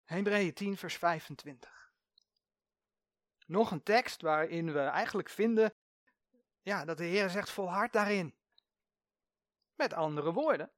Hebreeën 0.05 0.55
10, 0.55 0.77
vers 0.77 0.97
25. 0.97 1.93
Nog 3.47 3.71
een 3.71 3.83
tekst 3.83 4.23
waarin 4.23 4.73
we 4.73 4.81
eigenlijk 4.81 5.29
vinden 5.29 5.75
ja, 6.63 6.85
dat 6.85 6.97
de 6.99 7.05
Heer 7.05 7.31
zegt 7.31 7.51
volhard 7.51 7.93
daarin. 7.93 8.35
Met 9.75 9.93
andere 9.93 10.33
woorden. 10.33 10.73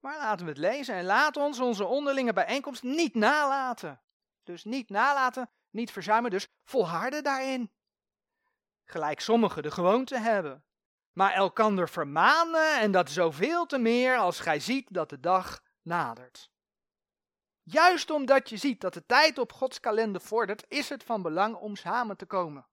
Maar 0.00 0.18
laten 0.18 0.44
we 0.44 0.50
het 0.50 0.60
lezen 0.60 0.94
en 0.94 1.04
laat 1.04 1.36
ons 1.36 1.60
onze 1.60 1.84
onderlinge 1.84 2.32
bijeenkomst 2.32 2.82
niet 2.82 3.14
nalaten. 3.14 4.00
Dus 4.46 4.64
niet 4.64 4.90
nalaten, 4.90 5.50
niet 5.70 5.90
verzuimen, 5.90 6.30
dus 6.30 6.48
volharden 6.64 7.22
daarin. 7.22 7.70
Gelijk 8.84 9.20
sommigen 9.20 9.62
de 9.62 9.70
gewoonte 9.70 10.18
hebben. 10.18 10.64
Maar 11.12 11.32
elkander 11.32 11.88
vermanen 11.88 12.80
en 12.80 12.90
dat 12.90 13.10
zoveel 13.10 13.66
te 13.66 13.78
meer 13.78 14.16
als 14.16 14.40
gij 14.40 14.60
ziet 14.60 14.86
dat 14.90 15.10
de 15.10 15.20
dag 15.20 15.62
nadert. 15.82 16.50
Juist 17.62 18.10
omdat 18.10 18.48
je 18.48 18.56
ziet 18.56 18.80
dat 18.80 18.94
de 18.94 19.06
tijd 19.06 19.38
op 19.38 19.52
Gods 19.52 19.80
kalender 19.80 20.20
vordert, 20.20 20.64
is 20.68 20.88
het 20.88 21.04
van 21.04 21.22
belang 21.22 21.54
om 21.54 21.76
samen 21.76 22.16
te 22.16 22.26
komen. 22.26 22.66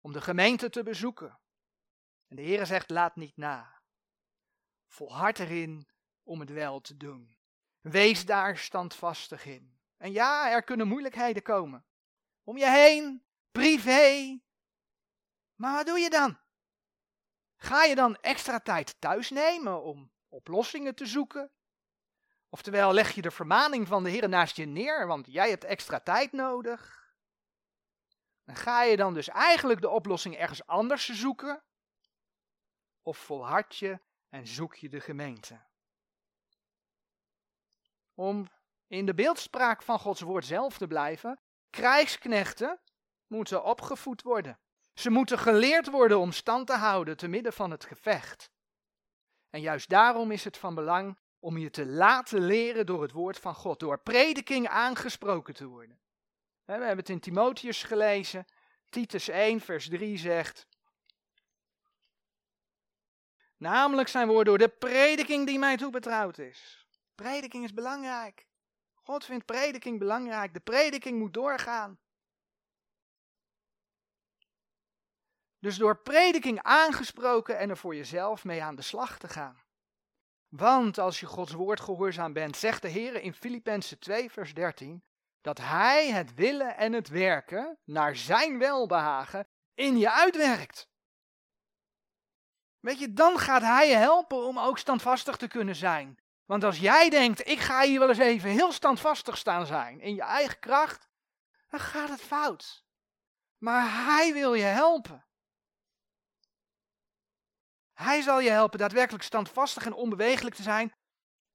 Om 0.00 0.12
de 0.12 0.20
gemeente 0.20 0.70
te 0.70 0.82
bezoeken. 0.82 1.38
En 2.28 2.36
de 2.36 2.42
Heer 2.42 2.66
zegt, 2.66 2.90
laat 2.90 3.16
niet 3.16 3.36
na. 3.36 3.80
Volhard 4.86 5.38
erin 5.38 5.88
om 6.22 6.40
het 6.40 6.50
wel 6.50 6.80
te 6.80 6.96
doen. 6.96 7.36
Wees 7.80 8.26
daar 8.26 8.58
standvastig 8.58 9.46
in. 9.46 9.81
En 10.02 10.12
ja, 10.12 10.50
er 10.50 10.62
kunnen 10.62 10.88
moeilijkheden 10.88 11.42
komen. 11.42 11.84
Om 12.44 12.56
je 12.56 12.70
heen, 12.70 13.24
privé. 13.52 14.38
Maar 15.54 15.74
wat 15.74 15.86
doe 15.86 15.98
je 15.98 16.10
dan? 16.10 16.38
Ga 17.56 17.84
je 17.84 17.94
dan 17.94 18.16
extra 18.16 18.60
tijd 18.60 19.00
thuis 19.00 19.30
nemen 19.30 19.82
om 19.82 20.12
oplossingen 20.28 20.94
te 20.94 21.06
zoeken? 21.06 21.52
Oftewel, 22.48 22.92
leg 22.92 23.14
je 23.14 23.22
de 23.22 23.30
vermaning 23.30 23.86
van 23.86 24.04
de 24.04 24.10
Heer 24.10 24.28
naast 24.28 24.56
je 24.56 24.64
neer, 24.64 25.06
want 25.06 25.26
jij 25.26 25.48
hebt 25.48 25.64
extra 25.64 26.00
tijd 26.00 26.32
nodig? 26.32 27.12
Ga 28.46 28.82
je 28.82 28.96
dan 28.96 29.14
dus 29.14 29.28
eigenlijk 29.28 29.80
de 29.80 29.88
oplossing 29.88 30.36
ergens 30.36 30.66
anders 30.66 31.08
zoeken? 31.08 31.62
Of 33.02 33.18
volhard 33.18 33.76
je 33.76 34.00
en 34.28 34.46
zoek 34.46 34.74
je 34.74 34.88
de 34.88 35.00
gemeente? 35.00 35.66
Om 38.14 38.48
in 38.92 39.06
de 39.06 39.14
beeldspraak 39.14 39.82
van 39.82 39.98
Gods 39.98 40.20
woord 40.20 40.44
zelf 40.44 40.78
te 40.78 40.86
blijven, 40.86 41.40
krijgsknechten 41.70 42.80
moeten 43.26 43.64
opgevoed 43.64 44.22
worden. 44.22 44.58
Ze 44.94 45.10
moeten 45.10 45.38
geleerd 45.38 45.90
worden 45.90 46.18
om 46.18 46.32
stand 46.32 46.66
te 46.66 46.76
houden 46.76 47.16
te 47.16 47.28
midden 47.28 47.52
van 47.52 47.70
het 47.70 47.84
gevecht. 47.84 48.50
En 49.50 49.60
juist 49.60 49.88
daarom 49.88 50.30
is 50.30 50.44
het 50.44 50.56
van 50.56 50.74
belang 50.74 51.18
om 51.38 51.58
je 51.58 51.70
te 51.70 51.86
laten 51.86 52.40
leren 52.40 52.86
door 52.86 53.02
het 53.02 53.12
woord 53.12 53.38
van 53.38 53.54
God, 53.54 53.80
door 53.80 53.98
prediking 53.98 54.68
aangesproken 54.68 55.54
te 55.54 55.66
worden. 55.66 56.00
We 56.64 56.72
hebben 56.72 56.96
het 56.96 57.08
in 57.08 57.20
Timotheus 57.20 57.82
gelezen. 57.82 58.46
Titus 58.88 59.28
1, 59.28 59.60
vers 59.60 59.88
3 59.88 60.18
zegt. 60.18 60.66
Namelijk 63.56 64.08
zijn 64.08 64.26
woorden 64.26 64.44
door 64.44 64.68
de 64.68 64.74
prediking 64.74 65.46
die 65.46 65.58
mij 65.58 65.76
toebetrouwd 65.76 66.38
is. 66.38 66.86
Prediking 67.14 67.64
is 67.64 67.74
belangrijk. 67.74 68.50
God 69.02 69.24
vindt 69.24 69.44
prediking 69.44 69.98
belangrijk. 69.98 70.54
De 70.54 70.60
prediking 70.60 71.18
moet 71.18 71.34
doorgaan. 71.34 71.98
Dus 75.58 75.76
door 75.76 75.96
prediking 75.96 76.62
aangesproken 76.62 77.58
en 77.58 77.70
er 77.70 77.76
voor 77.76 77.94
jezelf 77.94 78.44
mee 78.44 78.62
aan 78.62 78.74
de 78.74 78.82
slag 78.82 79.18
te 79.18 79.28
gaan. 79.28 79.62
Want 80.48 80.98
als 80.98 81.20
je 81.20 81.26
Gods 81.26 81.52
woord 81.52 81.80
gehoorzaam 81.80 82.32
bent, 82.32 82.56
zegt 82.56 82.82
de 82.82 82.88
Heer 82.88 83.14
in 83.14 83.34
Filippenzen 83.34 83.98
2, 83.98 84.30
vers 84.30 84.54
13, 84.54 85.04
dat 85.40 85.58
Hij 85.58 86.10
het 86.10 86.34
willen 86.34 86.76
en 86.76 86.92
het 86.92 87.08
werken 87.08 87.78
naar 87.84 88.16
Zijn 88.16 88.58
welbehagen 88.58 89.48
in 89.74 89.98
je 89.98 90.10
uitwerkt. 90.10 90.88
Weet 92.80 92.98
je, 92.98 93.12
dan 93.12 93.38
gaat 93.38 93.62
Hij 93.62 93.88
je 93.88 93.96
helpen 93.96 94.44
om 94.46 94.58
ook 94.58 94.78
standvastig 94.78 95.36
te 95.36 95.48
kunnen 95.48 95.76
zijn. 95.76 96.21
Want 96.52 96.64
als 96.64 96.78
jij 96.78 97.10
denkt, 97.10 97.48
ik 97.48 97.58
ga 97.58 97.82
hier 97.82 97.98
wel 97.98 98.08
eens 98.08 98.18
even 98.18 98.50
heel 98.50 98.72
standvastig 98.72 99.38
staan 99.38 99.66
zijn 99.66 100.00
in 100.00 100.14
je 100.14 100.22
eigen 100.22 100.58
kracht, 100.58 101.08
dan 101.68 101.80
gaat 101.80 102.08
het 102.08 102.20
fout. 102.20 102.84
Maar 103.58 104.04
Hij 104.04 104.32
wil 104.32 104.54
je 104.54 104.62
helpen. 104.62 105.26
Hij 107.92 108.22
zal 108.22 108.40
je 108.40 108.50
helpen 108.50 108.78
daadwerkelijk 108.78 109.24
standvastig 109.24 109.86
en 109.86 109.92
onbewegelijk 109.92 110.54
te 110.54 110.62
zijn. 110.62 110.92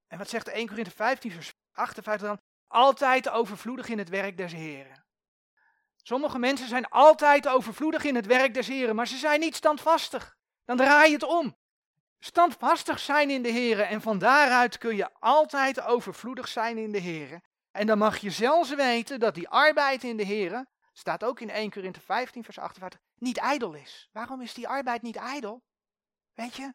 En 0.07 0.17
wat 0.17 0.29
zegt 0.29 0.47
1 0.47 0.67
Korinthe 0.67 0.91
15 0.91 1.31
vers 1.31 1.53
58 1.71 2.27
dan? 2.27 2.41
Altijd 2.67 3.29
overvloedig 3.29 3.87
in 3.87 3.97
het 3.97 4.09
werk 4.09 4.37
des 4.37 4.51
Heren. 4.51 5.05
Sommige 5.95 6.39
mensen 6.39 6.67
zijn 6.67 6.89
altijd 6.89 7.47
overvloedig 7.47 8.03
in 8.03 8.15
het 8.15 8.25
werk 8.25 8.53
des 8.53 8.67
Heren, 8.67 8.95
maar 8.95 9.07
ze 9.07 9.17
zijn 9.17 9.39
niet 9.39 9.55
standvastig. 9.55 10.37
Dan 10.65 10.77
draai 10.77 11.07
je 11.07 11.13
het 11.13 11.23
om. 11.23 11.57
Standvastig 12.19 12.99
zijn 12.99 13.29
in 13.29 13.43
de 13.43 13.49
Heren 13.49 13.87
en 13.87 14.01
van 14.01 14.17
daaruit 14.17 14.77
kun 14.77 14.95
je 14.95 15.13
altijd 15.13 15.81
overvloedig 15.81 16.47
zijn 16.47 16.77
in 16.77 16.91
de 16.91 16.99
Heren. 16.99 17.43
En 17.71 17.87
dan 17.87 17.97
mag 17.97 18.17
je 18.17 18.29
zelfs 18.29 18.75
weten 18.75 19.19
dat 19.19 19.35
die 19.35 19.49
arbeid 19.49 20.03
in 20.03 20.17
de 20.17 20.23
Heren, 20.23 20.69
staat 20.93 21.23
ook 21.23 21.39
in 21.39 21.49
1 21.49 21.71
Korinthe 21.71 22.01
15 22.01 22.43
vers 22.43 22.59
58, 22.59 22.99
niet 23.15 23.37
ijdel 23.37 23.73
is. 23.73 24.09
Waarom 24.11 24.41
is 24.41 24.53
die 24.53 24.67
arbeid 24.67 25.01
niet 25.01 25.15
ijdel? 25.15 25.63
Weet 26.33 26.55
je, 26.55 26.73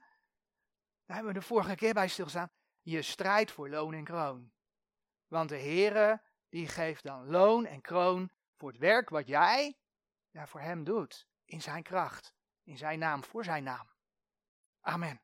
daar 1.07 1.16
hebben 1.16 1.32
we 1.32 1.38
de 1.38 1.47
vorige 1.47 1.74
keer 1.74 1.95
bij 1.95 2.09
stilstaan. 2.09 2.51
Je 2.80 3.03
strijdt 3.03 3.51
voor 3.51 3.68
loon 3.68 3.95
en 3.95 4.05
kroon. 4.05 4.53
Want 5.26 5.49
de 5.49 5.59
Heere, 5.59 6.22
die 6.49 6.68
geeft 6.68 7.03
dan 7.03 7.26
loon 7.26 7.66
en 7.66 7.80
kroon 7.80 8.30
voor 8.57 8.68
het 8.68 8.78
werk 8.78 9.09
wat 9.09 9.26
jij 9.26 9.76
ja, 10.30 10.47
voor 10.47 10.61
hem 10.61 10.84
doet. 10.84 11.26
In 11.45 11.62
zijn 11.62 11.82
kracht, 11.82 12.34
in 12.62 12.76
zijn 12.76 12.99
naam, 12.99 13.24
voor 13.24 13.45
zijn 13.45 13.64
naam. 13.64 13.90
Amen. 14.80 15.20